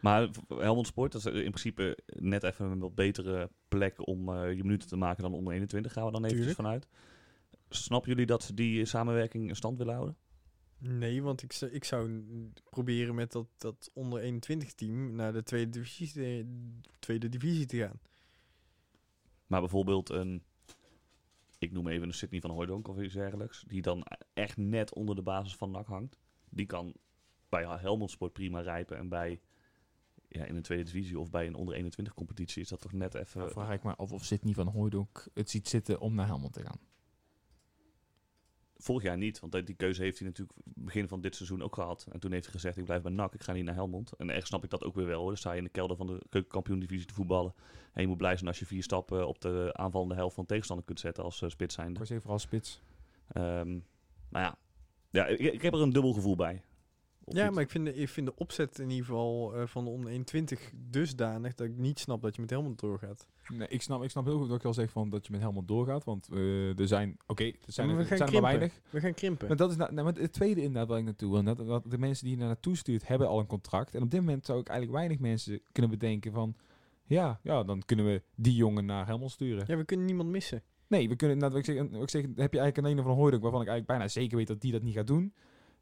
Maar 0.00 0.28
Helmond 0.48 0.86
Sport, 0.86 1.12
dat 1.12 1.20
is 1.26 1.32
in 1.32 1.50
principe 1.50 1.98
net 2.06 2.42
even 2.42 2.66
een 2.70 2.78
wat 2.78 2.94
betere 2.94 3.50
plek 3.68 4.06
om 4.06 4.28
eh, 4.28 4.52
je 4.52 4.62
minuten 4.62 4.88
te 4.88 4.96
maken 4.96 5.22
dan 5.22 5.34
onder 5.34 5.52
21, 5.52 5.92
gaan 5.92 6.04
we 6.06 6.12
dan 6.12 6.24
eventjes 6.24 6.54
Tuurlijk. 6.54 6.66
vanuit. 6.66 6.88
Snappen 7.68 8.10
jullie 8.10 8.26
dat 8.26 8.42
ze 8.42 8.54
die 8.54 8.84
samenwerking 8.84 9.48
in 9.48 9.56
stand 9.56 9.78
willen 9.78 9.94
houden? 9.94 10.16
Nee, 10.78 11.22
want 11.22 11.42
ik, 11.42 11.52
zou- 11.52 11.70
ik 11.70 11.84
zou 11.84 12.22
proberen 12.70 13.14
met 13.14 13.32
dat, 13.32 13.46
dat 13.56 13.90
onder 13.94 14.18
21 14.20 14.74
team 14.74 15.14
naar 15.14 15.32
de 15.32 15.42
tweede 15.42 15.70
divisie, 15.70 16.12
te- 16.12 16.46
tweede 16.98 17.28
divisie 17.28 17.66
te 17.66 17.76
gaan. 17.78 18.00
Maar 19.46 19.60
bijvoorbeeld 19.60 20.08
een, 20.10 20.42
ik 21.58 21.72
noem 21.72 21.88
even 21.88 22.06
een 22.08 22.14
Sydney 22.14 22.40
van 22.40 22.50
Hooijdonk 22.50 22.88
of 22.88 22.98
iets 23.00 23.14
dergelijks, 23.14 23.64
die 23.66 23.82
dan 23.82 24.06
echt 24.34 24.56
net 24.56 24.94
onder 24.94 25.14
de 25.14 25.22
basis 25.22 25.56
van 25.56 25.70
NAC 25.70 25.86
hangt. 25.86 26.18
Die 26.48 26.66
kan 26.66 26.94
bij 27.48 27.64
Helmond 27.66 28.10
Sport 28.10 28.32
prima 28.32 28.60
rijpen 28.60 28.96
en 28.96 29.08
bij 29.08 29.40
ja, 30.28 30.44
in 30.44 30.56
een 30.56 30.62
tweede 30.62 30.84
divisie 30.84 31.18
of 31.18 31.30
bij 31.30 31.46
een 31.46 31.54
onder 31.54 31.74
21 31.74 32.14
competitie 32.14 32.62
is 32.62 32.68
dat 32.68 32.80
toch 32.80 32.92
net 32.92 33.14
even... 33.14 33.40
Dan 33.40 33.50
vraag 33.50 33.72
ik 33.72 33.82
me 33.82 33.94
af 33.94 34.12
of 34.12 34.24
Sidney 34.24 34.54
van 34.54 34.66
Hooydonk 34.66 35.28
het 35.34 35.50
ziet 35.50 35.68
zitten 35.68 36.00
om 36.00 36.14
naar 36.14 36.26
Helmond 36.26 36.52
te 36.52 36.62
gaan. 36.62 36.78
Vorig 38.78 39.02
jaar 39.02 39.16
niet, 39.16 39.40
want 39.40 39.66
die 39.66 39.74
keuze 39.74 40.02
heeft 40.02 40.18
hij 40.18 40.28
natuurlijk 40.28 40.58
begin 40.64 41.08
van 41.08 41.20
dit 41.20 41.34
seizoen 41.34 41.62
ook 41.62 41.74
gehad. 41.74 42.06
En 42.12 42.20
toen 42.20 42.32
heeft 42.32 42.44
hij 42.44 42.52
gezegd, 42.52 42.76
ik 42.76 42.84
blijf 42.84 43.02
bij 43.02 43.12
NAC, 43.12 43.34
ik 43.34 43.42
ga 43.42 43.52
niet 43.52 43.64
naar 43.64 43.74
Helmond. 43.74 44.12
En 44.12 44.28
ergens 44.28 44.48
snap 44.48 44.64
ik 44.64 44.70
dat 44.70 44.84
ook 44.84 44.94
weer 44.94 45.06
wel 45.06 45.18
hoor. 45.18 45.28
Dan 45.28 45.36
sta 45.36 45.52
je 45.52 45.58
in 45.58 45.64
de 45.64 45.70
kelder 45.70 45.96
van 45.96 46.06
de 46.06 46.22
keukenkampioen-divisie 46.28 47.06
te 47.06 47.14
voetballen. 47.14 47.54
En 47.92 48.02
je 48.02 48.08
moet 48.08 48.16
blij 48.16 48.36
zijn 48.36 48.48
als 48.48 48.58
je 48.58 48.66
vier 48.66 48.82
stappen 48.82 49.28
op 49.28 49.40
de 49.40 49.70
aanvallende 49.72 50.14
helft 50.14 50.34
van 50.34 50.42
de 50.42 50.48
tegenstander 50.48 50.86
kunt 50.86 51.00
zetten 51.00 51.24
als 51.24 51.42
uh, 51.42 51.48
spits 51.48 51.74
Ik 51.74 51.80
zijnde. 51.80 51.98
was 51.98 52.08
even 52.08 52.22
vooral 52.22 52.38
spits. 52.38 52.82
Um, 53.36 53.84
maar 54.28 54.42
ja, 54.42 54.58
ja 55.10 55.26
ik, 55.26 55.38
ik 55.38 55.62
heb 55.62 55.74
er 55.74 55.80
een 55.80 55.92
dubbel 55.92 56.12
gevoel 56.12 56.36
bij. 56.36 56.62
Ja, 57.34 57.50
maar 57.50 57.62
ik 57.62 57.70
vind, 57.70 57.84
de, 57.84 57.94
ik 57.94 58.08
vind 58.08 58.26
de 58.26 58.36
opzet 58.36 58.78
in 58.78 58.90
ieder 58.90 59.04
geval 59.04 59.54
eh, 59.54 59.66
van 59.66 59.84
de 59.84 59.90
onder 59.90 60.10
21 60.10 60.70
dusdanig 60.90 61.54
dat 61.54 61.66
ik 61.66 61.76
niet 61.76 61.98
snap 61.98 62.22
dat 62.22 62.34
je 62.34 62.40
met 62.40 62.50
Helmond 62.50 62.80
doorgaat. 62.80 63.26
Nee, 63.48 63.68
ik 63.68 63.82
snap, 63.82 64.02
ik 64.02 64.10
snap 64.10 64.24
heel 64.24 64.38
goed 64.38 64.48
wat 64.48 64.58
ik 64.58 64.64
al 64.64 64.74
zeg 64.74 64.90
van 64.90 65.10
dat 65.10 65.26
je 65.26 65.32
met 65.32 65.40
Helmond 65.40 65.68
doorgaat. 65.68 66.04
Want 66.04 66.28
eh, 66.32 66.78
er 66.78 66.88
zijn, 66.88 67.16
oké, 67.26 67.44
er 67.44 67.52
zijn, 67.66 67.86
Maar 67.86 67.96
er, 67.96 68.02
we 68.02 68.08
gaan 68.08 68.16
zijn 68.16 68.28
er 68.28 68.40
maar 68.40 68.50
weinig. 68.50 68.80
We 68.90 69.00
gaan 69.00 69.14
krimpen. 69.14 69.48
Maar 69.48 69.56
dat 69.56 69.70
is 69.70 69.76
nou, 69.76 69.92
nou, 69.92 70.04
maar 70.04 70.22
het 70.22 70.32
tweede 70.32 70.60
inderdaad 70.60 70.88
waar 70.88 70.98
ik 70.98 71.04
naartoe 71.04 71.32
wil. 71.32 71.42
Dat, 71.42 71.66
dat 71.66 71.90
de 71.90 71.98
mensen 71.98 72.24
die 72.24 72.32
je 72.32 72.38
daar 72.38 72.48
naartoe 72.48 72.76
stuurt, 72.76 73.08
hebben 73.08 73.28
al 73.28 73.38
een 73.38 73.46
contract. 73.46 73.94
En 73.94 74.02
op 74.02 74.10
dit 74.10 74.20
moment 74.20 74.46
zou 74.46 74.60
ik 74.60 74.68
eigenlijk 74.68 74.98
weinig 74.98 75.18
mensen 75.18 75.60
kunnen 75.72 75.90
bedenken 75.90 76.32
van... 76.32 76.56
Ja, 77.04 77.40
ja 77.42 77.62
dan 77.62 77.82
kunnen 77.84 78.06
we 78.06 78.22
die 78.34 78.54
jongen 78.54 78.84
naar 78.84 79.06
Helmond 79.06 79.30
sturen. 79.30 79.64
Ja, 79.66 79.76
we 79.76 79.84
kunnen 79.84 80.06
niemand 80.06 80.28
missen. 80.28 80.62
Nee, 80.86 81.08
we 81.08 81.16
kunnen, 81.16 81.38
nou, 81.38 81.50
wat 81.50 81.60
ik 81.60 81.64
zeg, 81.64 81.90
wat 81.90 82.02
ik 82.02 82.10
zeg, 82.10 82.22
heb 82.22 82.52
je 82.52 82.58
eigenlijk 82.58 82.76
een 82.76 82.86
ene 82.86 83.02
van 83.02 83.14
Hooydonk 83.14 83.42
waarvan 83.42 83.60
ik 83.60 83.68
eigenlijk 83.68 83.98
bijna 83.98 84.08
zeker 84.08 84.36
weet 84.36 84.46
dat 84.46 84.60
die 84.60 84.72
dat 84.72 84.82
niet 84.82 84.94
gaat 84.94 85.06
doen. 85.06 85.32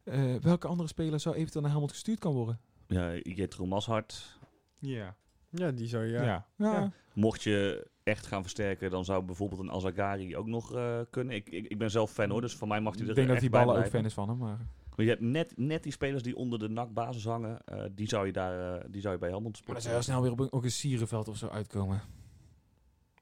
Eh, 0.05 0.35
welke 0.35 0.67
andere 0.67 0.87
speler 0.87 1.19
zou 1.19 1.35
eventueel 1.35 1.61
naar 1.61 1.71
Helmond 1.71 1.91
gestuurd 1.91 2.19
kan 2.19 2.33
worden? 2.33 2.59
Ja, 2.87 3.15
Jetro 3.15 3.65
Mashart. 3.65 4.37
Ja. 4.79 5.15
Ja, 5.49 5.71
die 5.71 5.87
zou 5.87 6.05
ja. 6.05 6.23
Ja. 6.23 6.47
ja. 6.57 6.73
Ja. 6.73 6.91
Mocht 7.13 7.43
je 7.43 7.87
echt 8.03 8.25
gaan 8.25 8.41
versterken, 8.41 8.89
dan 8.89 9.05
zou 9.05 9.23
bijvoorbeeld 9.23 9.61
een 9.61 9.71
Azagari 9.71 10.37
ook 10.37 10.47
nog 10.47 10.73
eh, 10.73 10.99
kunnen. 11.09 11.35
Ik, 11.35 11.49
ik, 11.49 11.67
ik 11.67 11.77
ben 11.77 11.91
zelf 11.91 12.11
fan 12.11 12.29
hoor, 12.29 12.41
dus 12.41 12.55
voor 12.55 12.67
mij 12.67 12.81
mag 12.81 12.93
hij 12.93 13.03
er 13.03 13.09
Ik 13.09 13.15
denk 13.15 13.27
dat 13.27 13.39
die 13.39 13.49
bij 13.49 13.65
ballen 13.65 13.83
ook 13.83 13.89
fan 13.89 14.05
is 14.05 14.13
van 14.13 14.29
hem. 14.29 14.37
Maar 14.37 14.57
Maar 14.95 15.05
je 15.05 15.09
hebt 15.11 15.21
net, 15.21 15.57
net 15.57 15.83
die 15.83 15.91
spelers 15.91 16.23
die 16.23 16.35
onder 16.35 16.59
de 16.59 16.69
NAC-basis 16.69 17.25
hangen, 17.25 17.65
eh, 17.65 17.83
die, 17.91 18.07
zou 18.07 18.25
je 18.25 18.31
daar, 18.31 18.79
eh, 18.79 18.85
die 18.89 19.01
zou 19.01 19.13
je 19.13 19.19
bij 19.19 19.29
Helmond 19.29 19.61
Maar 19.65 19.73
dan 19.73 19.83
zou 19.83 19.95
je 19.95 20.01
snel 20.01 20.21
weer 20.21 20.31
op 20.31 20.39
een, 20.39 20.51
ook 20.51 20.63
een 20.63 20.71
Sierenveld 20.71 21.27
of 21.27 21.37
zo 21.37 21.47
uitkomen. 21.47 22.01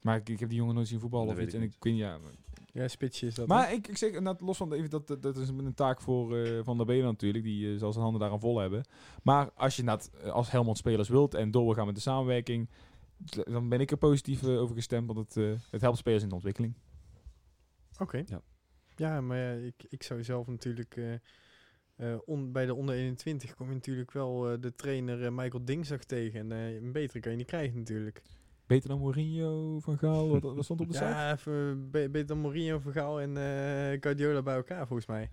Maar 0.00 0.16
ik, 0.16 0.28
ik 0.28 0.40
heb 0.40 0.48
die 0.48 0.58
jongen 0.58 0.74
nooit 0.74 0.88
zien 0.88 1.00
voetballen 1.00 1.26
Dat 1.26 1.36
of 1.36 1.40
weet 1.42 1.54
iets. 1.54 1.62
ik 1.62 1.70
En 1.70 1.76
ik 1.76 1.84
weet 1.84 1.96
ja. 1.96 2.18
Ja, 2.74 2.88
spitsje 2.88 3.26
is 3.26 3.34
dat. 3.34 3.46
Maar 3.46 3.72
ik, 3.72 3.88
ik 3.88 3.96
zeg 3.96 4.08
inderdaad, 4.08 4.40
los 4.40 4.56
van 4.56 4.72
even 4.72 4.90
dat, 4.90 5.06
dat, 5.06 5.22
dat 5.22 5.36
is 5.36 5.48
een 5.48 5.74
taak 5.74 6.00
voor 6.00 6.36
eh, 6.38 6.60
Van 6.64 6.76
der 6.76 6.86
Belen 6.86 7.04
natuurlijk. 7.04 7.44
Die 7.44 7.72
eh, 7.72 7.78
zal 7.78 7.90
zijn 7.92 8.02
handen 8.02 8.20
daaraan 8.20 8.40
vol 8.40 8.58
hebben. 8.58 8.84
Maar 9.22 9.50
als 9.54 9.76
je 9.76 9.80
inderdaad 9.82 10.10
eh, 10.22 10.30
als 10.30 10.50
Helmond 10.50 10.76
spelers 10.76 11.08
wilt 11.08 11.34
en 11.34 11.50
door 11.50 11.64
wil 11.64 11.74
gaan 11.74 11.86
met 11.86 11.94
de 11.94 12.00
samenwerking. 12.00 12.68
Dan 13.44 13.68
ben 13.68 13.80
ik 13.80 13.90
er 13.90 13.96
positief 13.96 14.44
over 14.44 14.74
gestemd. 14.74 15.06
Want 15.06 15.18
het, 15.18 15.36
eh, 15.36 15.52
het 15.70 15.80
helpt 15.80 15.98
spelers 15.98 16.22
in 16.22 16.28
de 16.28 16.34
ontwikkeling. 16.34 16.74
Oké. 17.98 18.22
Ja. 18.26 18.40
Ja, 18.96 19.20
maar 19.20 19.38
ja, 19.38 19.52
ik, 19.52 19.84
ik 19.88 20.02
zou 20.02 20.24
zelf 20.24 20.46
natuurlijk... 20.46 20.96
eh, 20.96 21.14
eh, 21.96 22.18
on- 22.24 22.52
bij 22.52 22.66
de 22.66 22.74
onder 22.74 22.94
21 22.94 23.54
kom 23.54 23.68
je 23.68 23.74
natuurlijk 23.74 24.12
wel 24.12 24.50
eh, 24.50 24.60
de 24.60 24.74
trainer 24.74 25.32
Michael 25.32 25.64
Dingsdag 25.64 26.04
tegen. 26.04 26.40
En 26.40 26.52
eh, 26.52 26.74
een 26.74 26.92
betere 26.92 27.20
kan 27.20 27.30
je 27.30 27.36
niet 27.38 27.46
krijgen 27.46 27.78
natuurlijk. 27.78 28.22
Beter 28.66 28.88
dan 28.88 28.98
Mourinho, 28.98 29.78
Van 29.80 29.98
Gaal, 29.98 30.28
wat, 30.28 30.42
wat 30.54 30.64
stond 30.64 30.80
op 30.80 30.86
de 30.88 30.92
site? 31.02 31.04
Ja, 31.04 31.36
beter 32.10 32.26
dan 32.26 32.38
Mourinho, 32.40 32.78
Vergaal 32.78 33.20
en 33.20 33.36
eh 33.36 33.98
Guardiola 34.00 34.42
bij 34.42 34.54
elkaar 34.54 34.86
volgens 34.86 35.08
mij. 35.08 35.28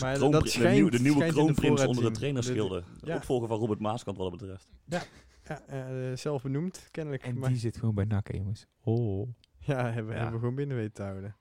Maar 0.00 0.18
dat 0.18 0.32
de, 0.42 0.48
schijnt- 0.48 0.74
nieuwe, 0.74 0.90
de 0.90 1.00
nieuwe 1.00 1.24
de 1.24 1.30
kroonprins 1.32 1.80
onder 1.80 1.94
de 1.94 2.00
te 2.00 2.04
zien. 2.06 2.12
trainerschilde. 2.12 2.80
De- 2.80 3.00
De, 3.00 3.06
ja. 3.06 3.16
opvolger 3.16 3.48
van 3.48 3.58
Robert 3.58 3.80
Maaskant 3.80 4.16
wat 4.16 4.30
dat 4.30 4.38
betreft. 4.40 4.70
Ja, 4.86 5.02
eh, 5.66 6.16
zelf 6.16 6.42
benoemd, 6.42 6.88
kennelijk. 6.90 7.22
En 7.22 7.38
maar, 7.38 7.48
die 7.48 7.58
zit 7.58 7.76
gewoon 7.76 7.94
bij 7.94 8.04
NAC, 8.04 8.28
hè, 8.32 8.36
jongens. 8.36 8.66
Oh. 8.84 9.28
ja, 9.58 9.90
hebben, 9.92 10.12
Ja. 10.14 10.18
hebben 10.20 10.32
we 10.32 10.38
gewoon 10.38 10.54
binnen 10.54 10.76
weten 10.76 10.92
te 10.92 11.02
houden. 11.02 11.36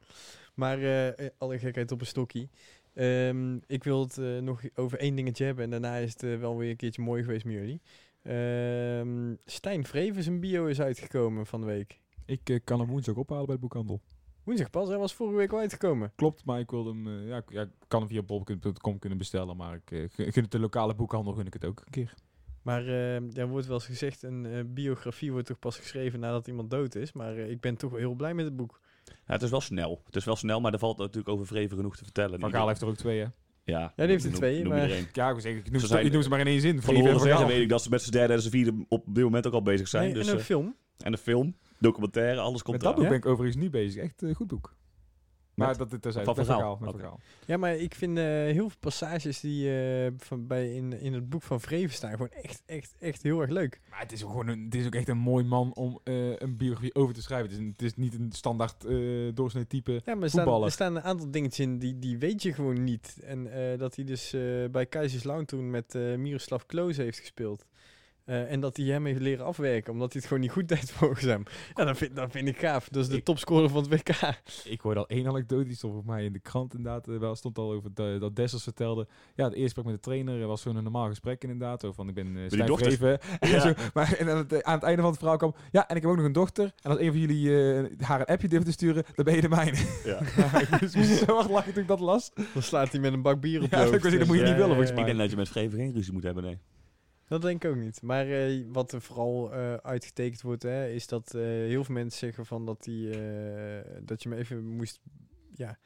Maar 0.54 0.78
eh, 0.78 1.08
eh, 1.08 1.30
alle 1.38 1.60
gekheid 1.60 1.92
op 1.92 2.00
een 2.02 2.06
stokkie. 2.08 2.50
Ehm, 2.94 3.58
ik 3.68 3.84
wil 3.84 4.00
het 4.02 4.18
eh, 4.18 4.38
nog 4.38 4.62
over 4.76 5.00
één 5.00 5.16
dingetje 5.16 5.46
hebben 5.46 5.64
en 5.64 5.70
daarna 5.70 5.96
is 5.96 6.12
het 6.22 6.40
wel 6.40 6.58
weer 6.58 6.70
een 6.70 6.76
keertje 6.76 7.02
mooi 7.02 7.24
geweest 7.24 7.46
met 7.46 7.54
jullie. 7.54 7.82
Ehm, 8.28 9.36
Stijn 9.46 9.86
Vreven, 9.86 10.24
zijn 10.24 10.40
bio 10.40 10.66
is 10.66 10.82
uitgekomen 10.82 11.46
van 11.46 11.60
de 11.60 11.66
week. 11.68 12.00
Ik 12.26 12.50
eh, 12.50 12.60
kan 12.64 12.80
hem 12.80 12.88
woensdag 12.90 13.16
ophalen 13.16 13.46
bij 13.46 13.56
de 13.56 13.62
boekhandel. 13.62 14.02
Woensdag 14.44 14.70
pas, 14.70 14.88
hij 14.88 14.98
was 14.98 15.14
vorige 15.14 15.38
week 15.38 15.52
al 15.52 15.60
uitgekomen. 15.60 16.12
Klopt, 16.16 16.46
maar 16.46 16.60
ik 16.60 16.72
wilde 16.72 16.90
hem... 16.90 17.08
eh, 17.08 17.28
ja, 17.28 17.38
ik 17.38 17.52
ja, 17.52 17.62
ik 17.62 17.70
kan 17.88 18.00
hem 18.00 18.10
via 18.10 18.22
bol.com 18.22 19.00
kunnen 19.00 19.18
bestellen. 19.18 19.58
Maar 19.58 19.82
ik 19.86 20.10
gun 20.16 20.44
het 20.44 20.52
de 20.52 20.60
lokale 20.60 20.96
boekhandel 20.96 21.34
gun 21.34 21.46
ik 21.46 21.54
het 21.54 21.66
ook 21.66 21.80
een 21.80 21.92
keer. 21.92 22.14
Maar 22.62 22.88
eh, 22.88 23.38
er 23.38 23.48
wordt 23.48 23.66
wel 23.68 23.76
eens 23.76 23.86
gezegd, 23.86 24.24
een 24.24 24.74
biografie 24.74 25.32
wordt 25.32 25.48
toch 25.48 25.60
pas 25.60 25.78
geschreven 25.78 26.20
nadat 26.20 26.48
iemand 26.48 26.70
dood 26.70 26.96
is. 26.96 27.14
Maar 27.14 27.38
ik 27.38 27.60
ben 27.60 27.78
toch 27.78 27.90
wel 27.92 28.00
heel 28.00 28.14
blij 28.14 28.34
met 28.34 28.46
het 28.46 28.56
boek. 28.56 28.80
Ja, 29.06 29.34
het 29.34 29.42
is 29.42 29.50
wel 29.50 29.62
snel. 29.62 30.02
Het 30.06 30.16
is 30.16 30.26
wel 30.26 30.36
snel, 30.36 30.62
maar 30.62 30.74
er 30.74 30.80
valt 30.80 30.98
natuurlijk 30.98 31.30
over 31.30 31.48
Vreven 31.48 31.78
genoeg 31.78 31.98
te 31.98 32.04
vertellen. 32.04 32.40
Van 32.40 32.52
Gaal 32.52 32.68
heeft 32.68 32.82
er 32.82 32.88
ook 32.88 32.96
twee, 32.98 33.20
hè? 33.20 33.28
Ja, 33.72 33.94
die 33.96 34.06
heeft 34.06 34.26
er 34.26 34.32
twee, 34.32 34.64
noem 34.64 34.74
maar-. 34.74 34.90
Ja, 34.90 34.96
ik, 34.96 35.14
wil 35.14 35.42
zeggen, 35.42 35.62
ik, 35.66 35.72
noem 35.72 35.80
Ze 35.80 35.88
ze, 35.88 35.94
zijn- 35.94 36.06
ik 36.06 36.12
noem 36.12 36.22
ze 36.22 36.30
maar 36.30 36.40
in 36.40 36.48
één 36.48 36.62
zin. 36.62 36.82
Van 36.82 36.96
horen 36.96 37.20
zeggen 37.20 37.48
weet 37.48 37.62
ik 37.62 37.70
dat 37.70 37.82
ze 37.82 37.90
met 37.90 38.02
z'n 38.02 38.12
derde 38.12 38.34
en 38.34 38.42
z'n 38.42 38.50
vierde 38.50 38.86
op 38.88 39.04
dit 39.06 39.24
moment 39.24 39.48
ook 39.48 39.54
al 39.54 39.62
bezig 39.62 39.88
zijn. 39.88 40.04
Nee, 40.04 40.14
dus, 40.14 40.28
en 40.28 40.34
een 40.34 40.40
eh, 40.40 40.46
film. 40.46 40.76
en 40.98 41.12
een 41.12 41.18
film, 41.18 41.56
documentaire, 41.80 42.40
alles 42.40 42.54
Met 42.54 42.62
komt 42.64 42.82
dat 42.82 42.96
boek 42.96 43.08
ben 43.08 43.18
ik 43.18 43.26
overigens 43.26 43.64
nu 43.64 43.70
bezig. 43.70 44.04
Echt 44.04 44.22
een 44.22 44.36
goed 44.36 44.48
boek. 44.48 44.76
Maar 45.58 45.78
dat 45.78 45.92
Met. 46.56 46.78
Met 46.80 46.90
Oké. 46.90 47.00
Van 47.00 47.08
Gaal. 47.10 47.20
Ja, 47.46 47.58
maar 47.58 47.76
ik 47.76 47.96
vind 47.96 48.18
eh, 48.18 48.24
heel 48.24 48.70
veel 48.70 48.78
passages 48.80 49.40
die 49.40 49.80
eh, 49.80 50.12
van, 50.18 50.48
bij 50.48 50.74
in, 50.74 51.00
in 51.00 51.14
het 51.14 51.30
boek 51.30 51.44
van 51.44 51.62
Vreven 51.62 51.96
staan 51.96 52.12
gewoon 52.12 52.30
echt, 52.32 52.64
echt, 52.66 52.96
echt 53.00 53.24
heel 53.24 53.42
erg 53.42 53.50
leuk. 53.50 53.80
Maar 53.90 54.00
het 54.00 54.12
is 54.12 54.24
ook 54.24 54.30
gewoon 54.30 54.48
een, 54.48 54.64
het 54.66 54.76
is 54.76 54.86
ook 54.86 54.96
echt 54.96 55.08
een 55.08 55.18
mooi 55.18 55.44
man 55.44 55.74
om 55.74 56.00
eh, 56.04 56.36
een 56.40 56.58
biografie 56.58 56.96
over 56.96 57.14
te 57.14 57.22
schrijven. 57.22 57.50
Het 57.50 57.58
is, 57.58 57.64
een- 57.66 57.72
het 57.72 57.82
is 57.82 57.96
niet 57.96 58.14
een 58.14 58.32
standaard 58.32 58.86
eh 58.86 58.96
doorsnee 59.34 59.68
type. 59.68 59.92
Ja, 60.06 60.16
maar 60.16 60.24
er 60.24 60.30
staan, 60.30 60.46
er 60.66 60.72
een 60.96 61.02
aantal 61.04 61.32
dingetjes 61.32 61.66
in 61.66 61.80
die, 61.80 62.00
die 62.00 62.18
weet 62.18 62.42
je 62.42 62.54
gewoon 62.54 62.84
niet. 62.84 63.18
En 63.24 63.72
eh, 63.72 63.80
dat 63.80 63.96
hij 63.96 64.06
dus 64.06 64.34
eh, 64.34 64.42
bij 64.72 64.86
Kaiserslautern 64.86 65.46
toen 65.48 65.70
met 65.70 65.96
eh 65.96 66.16
Miroslav 66.16 66.64
Klose 66.66 67.02
heeft 67.02 67.20
gespeeld. 67.20 67.66
Eh, 68.28 68.52
en 68.52 68.60
dat 68.60 68.78
hij 68.78 68.86
hem 68.86 69.06
heeft 69.06 69.20
leren 69.20 69.46
afwerken, 69.46 69.94
omdat 69.94 70.12
hij 70.12 70.22
het 70.22 70.28
gewoon 70.30 70.44
niet 70.44 70.52
goed 70.54 70.68
deed 70.68 70.92
volgens 71.00 71.22
hem. 71.22 71.44
Ja, 71.76 71.86
dat 71.86 71.98
vind, 71.98 72.16
dat 72.16 72.32
vind 72.32 72.48
ik 72.48 72.58
gaaf. 72.60 72.90
Dat 72.90 73.04
is 73.04 73.10
de 73.10 73.18
Ik- 73.18 73.24
topscorer 73.24 73.70
van 73.70 73.84
het 73.84 73.90
WK. 73.90 74.10
Ik 74.66 74.82
hoorde 74.82 75.00
al 75.00 75.08
één 75.08 75.28
anekdote, 75.28 75.64
die 75.66 75.76
stond 75.76 75.94
volgens 75.94 76.14
mij 76.16 76.26
in 76.26 76.34
de 76.34 76.40
krant 76.40 76.74
inderdaad. 76.76 77.08
eh, 77.08 77.18
wel 77.18 77.36
stond 77.36 77.58
al 77.58 77.72
over 77.72 77.94
dat, 77.94 78.20
dat 78.20 78.36
Dessers 78.36 78.64
vertelde. 78.64 79.08
Ja, 79.36 79.44
het 79.44 79.54
eerste 79.54 79.64
gesprek 79.64 79.86
met 79.86 79.94
de 79.94 80.00
trainer 80.00 80.42
eh, 80.42 80.48
was 80.48 80.62
zo'n 80.62 80.84
normaal 80.84 81.08
gesprek 81.08 81.42
inderdaad. 81.44 81.82
Zo 81.82 81.92
van, 81.92 82.08
ik 82.10 82.14
ben 82.14 82.28
uh, 82.36 82.66
dochter. 82.66 82.92
Vreven. 82.92 83.20
En 83.40 83.50
Ja. 83.50 83.60
zo, 83.60 83.74
maar 83.94 84.14
en 84.14 84.30
aan, 84.30 84.38
het, 84.38 84.64
aan 84.64 84.74
het 84.74 84.84
einde 84.84 85.02
van 85.02 85.10
het 85.12 85.20
verhaal 85.20 85.38
kwam... 85.38 85.56
Ja, 85.72 85.88
en 85.88 85.96
ik 85.96 86.02
heb 86.02 86.12
ook 86.12 86.18
nog 86.18 86.26
een 86.26 86.32
dochter. 86.32 86.74
En 86.82 86.92
als 86.92 87.00
een 87.00 87.12
van 87.12 87.20
jullie 87.20 87.74
eh, 87.74 87.86
haar 88.08 88.20
een 88.20 88.26
appje 88.26 88.48
durft 88.48 88.66
te 88.66 88.72
sturen, 88.72 89.04
dan 89.16 89.26
ben 89.26 89.36
je 89.36 89.42
de 89.42 89.50
mijne. 89.50 89.78
Ja. 90.04 90.20
ik 90.62 90.82
moest 90.96 91.18
zo 91.26 91.50
lachen 91.50 91.74
toen 91.74 91.82
ik 91.82 91.88
dat 91.88 92.00
las. 92.00 92.32
Dan 92.54 92.62
slaat 92.64 92.92
hij 92.92 93.00
met 93.02 93.14
een 93.14 93.22
bak 93.22 93.40
bier 93.42 93.62
op 93.64 93.72
Ja, 93.72 93.78
je 93.84 93.90
hoofd. 93.90 94.04
dat 94.04 94.12
moet 94.28 94.38
je 94.38 94.44
niet 94.44 94.54
willen, 94.54 94.58
ja, 94.58 94.66
volgens 94.66 94.90
ja, 94.90 94.96
Ik 94.98 95.06
denk 95.06 95.18
dat 95.18 95.30
je 95.30 95.36
met 95.36 95.50
Vreven 95.50 95.78
geen 95.78 95.94
ruzie 95.94 96.14
moet 96.14 96.24
hebben, 96.24 96.44
nee. 96.44 96.58
Dat 97.28 97.42
denk 97.42 97.64
ik 97.64 97.70
ook 97.72 97.78
niet. 97.78 98.02
Maar 98.02 98.28
eh, 98.28 98.64
wat 98.72 98.92
er 98.92 99.02
vooral 99.02 99.54
eh, 99.54 99.74
uitgetekend 99.74 100.42
wordt, 100.42 100.64
hè, 100.64 100.88
is 100.90 101.08
dat 101.08 101.34
eh, 101.34 101.42
heel 101.42 101.84
veel 101.84 101.94
mensen 101.96 102.20
zeggen 102.20 102.46
van 102.46 102.66
dat, 102.66 102.84
die, 102.84 103.10
eh, 103.20 103.92
dat 104.04 104.24
je 104.24 104.30
me 104.30 104.36
even 104.36 104.68
moest 104.68 105.00
ja, 105.56 105.78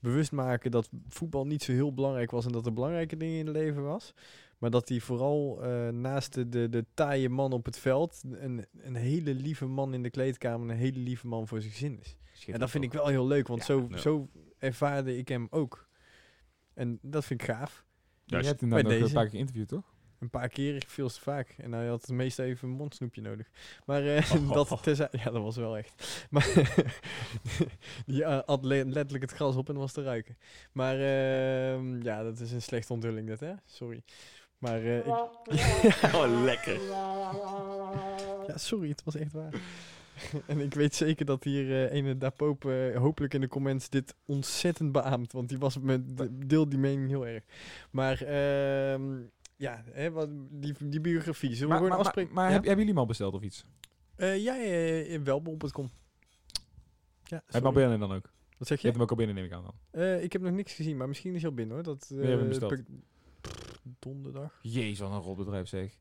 bewust 0.00 0.32
maken 0.32 0.70
dat 0.70 0.90
voetbal 1.08 1.46
niet 1.46 1.62
zo 1.62 1.72
heel 1.72 1.94
belangrijk 1.94 2.30
was 2.30 2.46
en 2.46 2.52
dat 2.52 2.66
er 2.66 2.72
belangrijke 2.72 3.16
dingen 3.16 3.38
in 3.38 3.46
het 3.46 3.56
leven 3.56 3.82
was. 3.84 4.14
Maar 4.58 4.70
dat 4.70 4.88
hij 4.88 5.00
vooral 5.00 5.62
eh, 5.62 5.88
naast 5.88 6.34
de, 6.34 6.48
de, 6.48 6.68
de 6.68 6.84
taaie 6.94 7.28
man 7.28 7.52
op 7.52 7.64
het 7.64 7.78
veld 7.78 8.22
een, 8.30 8.66
een 8.80 8.94
hele 8.94 9.34
lieve 9.34 9.66
man 9.66 9.94
in 9.94 10.02
de 10.02 10.10
kleedkamer, 10.10 10.70
een 10.70 10.76
hele 10.76 10.98
lieve 10.98 11.26
man 11.26 11.48
voor 11.48 11.60
zijn 11.60 11.72
gezin 11.72 11.98
is. 12.00 12.16
En 12.46 12.58
dat 12.60 12.70
vind 12.70 12.84
ik 12.84 12.92
wel 12.92 13.06
heel 13.06 13.26
leuk, 13.26 13.46
want 13.48 13.60
Ja, 13.60 13.66
zo, 13.66 13.88
zo 13.96 14.28
ervaarde 14.58 15.16
ik 15.16 15.28
hem 15.28 15.46
ook. 15.50 15.88
En 16.74 16.98
dat 17.02 17.24
vind 17.24 17.40
ik 17.40 17.46
gaaf. 17.46 17.84
Je 18.24 18.36
hebt 18.36 18.62
inderdaad 18.62 18.70
bij 18.70 18.82
nog 18.82 18.92
een 18.92 19.00
deze. 19.00 19.12
paar 19.14 19.22
keer 19.22 19.32
geïnterviewd, 19.32 19.68
toch? 19.68 19.94
Een 20.20 20.30
paar 20.30 20.48
keer, 20.48 20.84
veel 20.86 21.08
te 21.08 21.20
vaak. 21.20 21.54
En 21.58 21.72
hij 21.72 21.86
had 21.86 22.00
het 22.00 22.10
meest 22.10 22.38
even 22.38 22.68
een 22.68 22.74
mondsnoepje 22.74 23.20
nodig. 23.20 23.46
Maar 23.86 24.06
eh, 24.16 24.32
dat 24.52 24.68
terzijde, 24.82 25.18
ja, 25.18 25.30
dat 25.30 25.42
was 25.42 25.56
wel 25.56 25.76
echt. 25.76 25.94
Maar 26.30 26.48
die 28.06 28.24
eh, 28.24 28.40
at 28.46 28.64
le- 28.64 28.82
letterlijk 28.84 29.24
het 29.24 29.32
gras 29.32 29.56
op 29.56 29.68
en 29.68 29.76
was 29.76 29.92
te 29.92 30.02
ruiken. 30.02 30.36
Maar 30.72 30.94
ehm, 30.94 32.02
ja, 32.02 32.22
dat 32.22 32.40
is 32.40 32.52
een 32.52 32.62
slechte 32.62 32.92
onthulling 32.92 33.26
dit, 33.26 33.40
hè? 33.40 33.52
Sorry. 33.64 34.02
Maar 34.58 34.82
eh, 34.82 34.96
ik, 34.98 35.06
Oh, 36.14 36.42
lekker. 36.44 36.80
ja, 38.46 38.56
sorry, 38.56 38.88
het 38.88 39.04
was 39.04 39.14
echt 39.16 39.32
waar. 39.32 39.54
en 40.46 40.60
ik 40.60 40.74
weet 40.74 40.94
zeker 40.94 41.24
dat 41.26 41.44
hier 41.44 41.86
eh 41.86 41.92
ene 41.98 42.16
Dapoop 42.18 42.64
eh, 42.64 42.96
hopelijk 42.96 43.34
in 43.34 43.40
de 43.40 43.48
comments 43.48 43.88
dit 43.88 44.14
ontzettend 44.26 44.92
beaamt. 44.92 45.32
Want 45.32 45.48
die 45.48 45.58
was 45.58 45.74
het 45.74 45.82
met 45.84 46.16
de- 46.16 46.46
deel 46.46 46.68
die 46.68 46.78
mening 46.78 47.08
heel 47.08 47.26
erg. 47.26 47.42
Maar 47.90 48.20
ehm, 48.22 49.16
ja, 49.58 49.84
hè, 49.90 50.10
wat, 50.10 50.28
die, 50.50 50.74
die 50.88 51.00
biografie. 51.00 51.54
Zullen 51.54 51.60
we 51.62 51.66
Maar, 51.68 51.76
gewoon 51.76 51.88
maar, 51.88 51.98
maar, 51.98 52.06
afspreken? 52.06 52.34
maar 52.34 52.44
ja? 52.46 52.50
heb- 52.52 52.64
hebben 52.64 52.78
jullie 52.78 52.92
hem 52.92 53.02
al 53.02 53.06
besteld 53.08 53.34
of 53.34 53.42
iets? 53.42 53.64
Eh, 54.16 54.42
ja, 54.42 54.54
in 55.04 55.24
welbol.com. 55.24 55.90
Ja, 57.24 57.36
Heb 57.36 57.44
je 57.46 57.52
sorry. 57.52 57.66
al 57.66 57.72
binnen 57.72 57.98
dan 58.00 58.12
ook? 58.12 58.30
Wat 58.58 58.68
zeg 58.68 58.80
Je 58.80 58.86
je? 58.86 58.92
hebt 58.92 58.94
hem 58.94 59.02
ook 59.02 59.10
al 59.10 59.16
binnen, 59.16 59.34
neem 59.34 59.44
ik 59.44 59.52
aan 59.52 59.62
dan. 59.62 59.74
Eh, 60.02 60.22
ik 60.22 60.32
heb 60.32 60.42
nog 60.42 60.52
niks 60.52 60.72
gezien, 60.74 60.96
maar 60.96 61.08
misschien 61.08 61.34
is 61.34 61.40
hij 61.40 61.50
al 61.50 61.56
binnen 61.56 61.74
hoor. 61.74 61.84
Dat, 61.84 62.08
hebben 62.08 62.30
hem 62.30 62.40
eh, 62.40 62.48
besteld? 62.48 62.80
donderdag. 63.98 64.58
Jezus, 64.62 64.98
wat 64.98 65.10
een 65.10 65.20
rotbedrijf 65.20 65.68
zeg. 65.68 65.98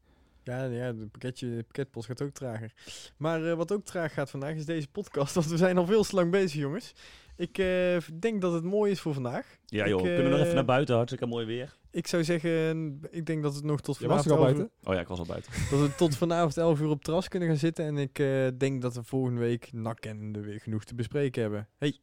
Ja, 0.48 0.64
ja 0.64 0.94
de, 0.94 1.08
pakketje, 1.12 1.56
de 1.56 1.64
pakketpost 1.64 2.08
gaat 2.08 2.22
ook 2.22 2.32
trager. 2.32 2.74
Maar 3.18 3.46
eh, 3.46 3.54
wat 3.54 3.72
ook 3.72 3.86
traag 3.86 4.14
gaat 4.14 4.30
vandaag 4.30 4.56
is 4.56 4.66
deze 4.66 4.88
podcast. 4.88 5.34
Want 5.36 5.48
we 5.48 5.58
zijn 5.58 5.78
al 5.78 5.86
veel 5.86 6.04
te 6.04 6.16
lang 6.16 6.32
bezig, 6.32 6.62
jongens. 6.62 6.94
Ik 7.38 7.58
eh, 7.58 7.98
denk 8.20 8.42
dat 8.42 8.54
het 8.54 8.64
mooi 8.64 8.92
is 8.92 9.00
voor 9.00 9.14
vandaag. 9.14 9.58
Ja 9.66 9.88
joh, 9.88 10.00
Ik, 10.00 10.06
kunnen 10.06 10.24
we 10.24 10.30
nog 10.30 10.38
eh, 10.38 10.44
even 10.44 10.56
naar 10.56 10.66
buiten? 10.66 10.96
Hartstikke 10.96 11.26
mooi 11.26 11.46
weer. 11.46 11.76
Ik 11.92 12.08
zou 12.08 12.24
zeggen, 12.24 13.00
ik 13.12 13.26
denk 13.26 13.44
dat 13.44 13.56
het 13.56 13.64
nog 13.64 13.82
tot 13.82 13.98
Je 14.00 14.08
was 14.08 14.24
vanavond, 14.24 14.48
er 14.48 14.48
al 14.48 14.48
11 14.48 14.56
buiten? 14.58 14.90
Oh 14.90 14.94
ja, 14.94 15.00
ik 15.00 15.08
was 15.08 15.20
al 15.20 15.26
buiten. 15.26 15.52
dat 15.70 15.80
we 15.80 15.96
tot 15.96 16.18
vanavond 16.18 16.58
11 16.58 16.80
uur 16.80 16.88
op 16.88 16.94
het 16.94 17.04
terras 17.04 17.28
kunnen 17.28 17.48
gaan 17.48 17.58
zitten. 17.58 17.86
En 17.86 17.98
ik 17.98 18.20
eh, 18.20 18.48
denk 18.58 18.82
dat 18.82 18.96
we 18.96 19.04
volgende 19.04 19.40
week 19.40 19.70
nakkennende 19.74 20.40
weer 20.40 20.60
genoeg 20.60 20.84
te 20.84 20.96
bespreken 20.96 21.42
hebben. 21.42 21.68
Hey, 21.78 22.00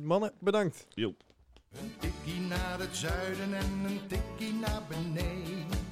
mannen, 0.00 0.32
bedankt. 0.40 0.86
Een 0.94 1.16
tikkie 1.98 2.40
naar 2.40 2.78
het 2.78 2.96
zuiden 2.96 3.54
en 3.54 3.84
een 3.84 4.00
tikkie 4.06 4.52
naar 4.52 4.82
beneden. 4.88 5.91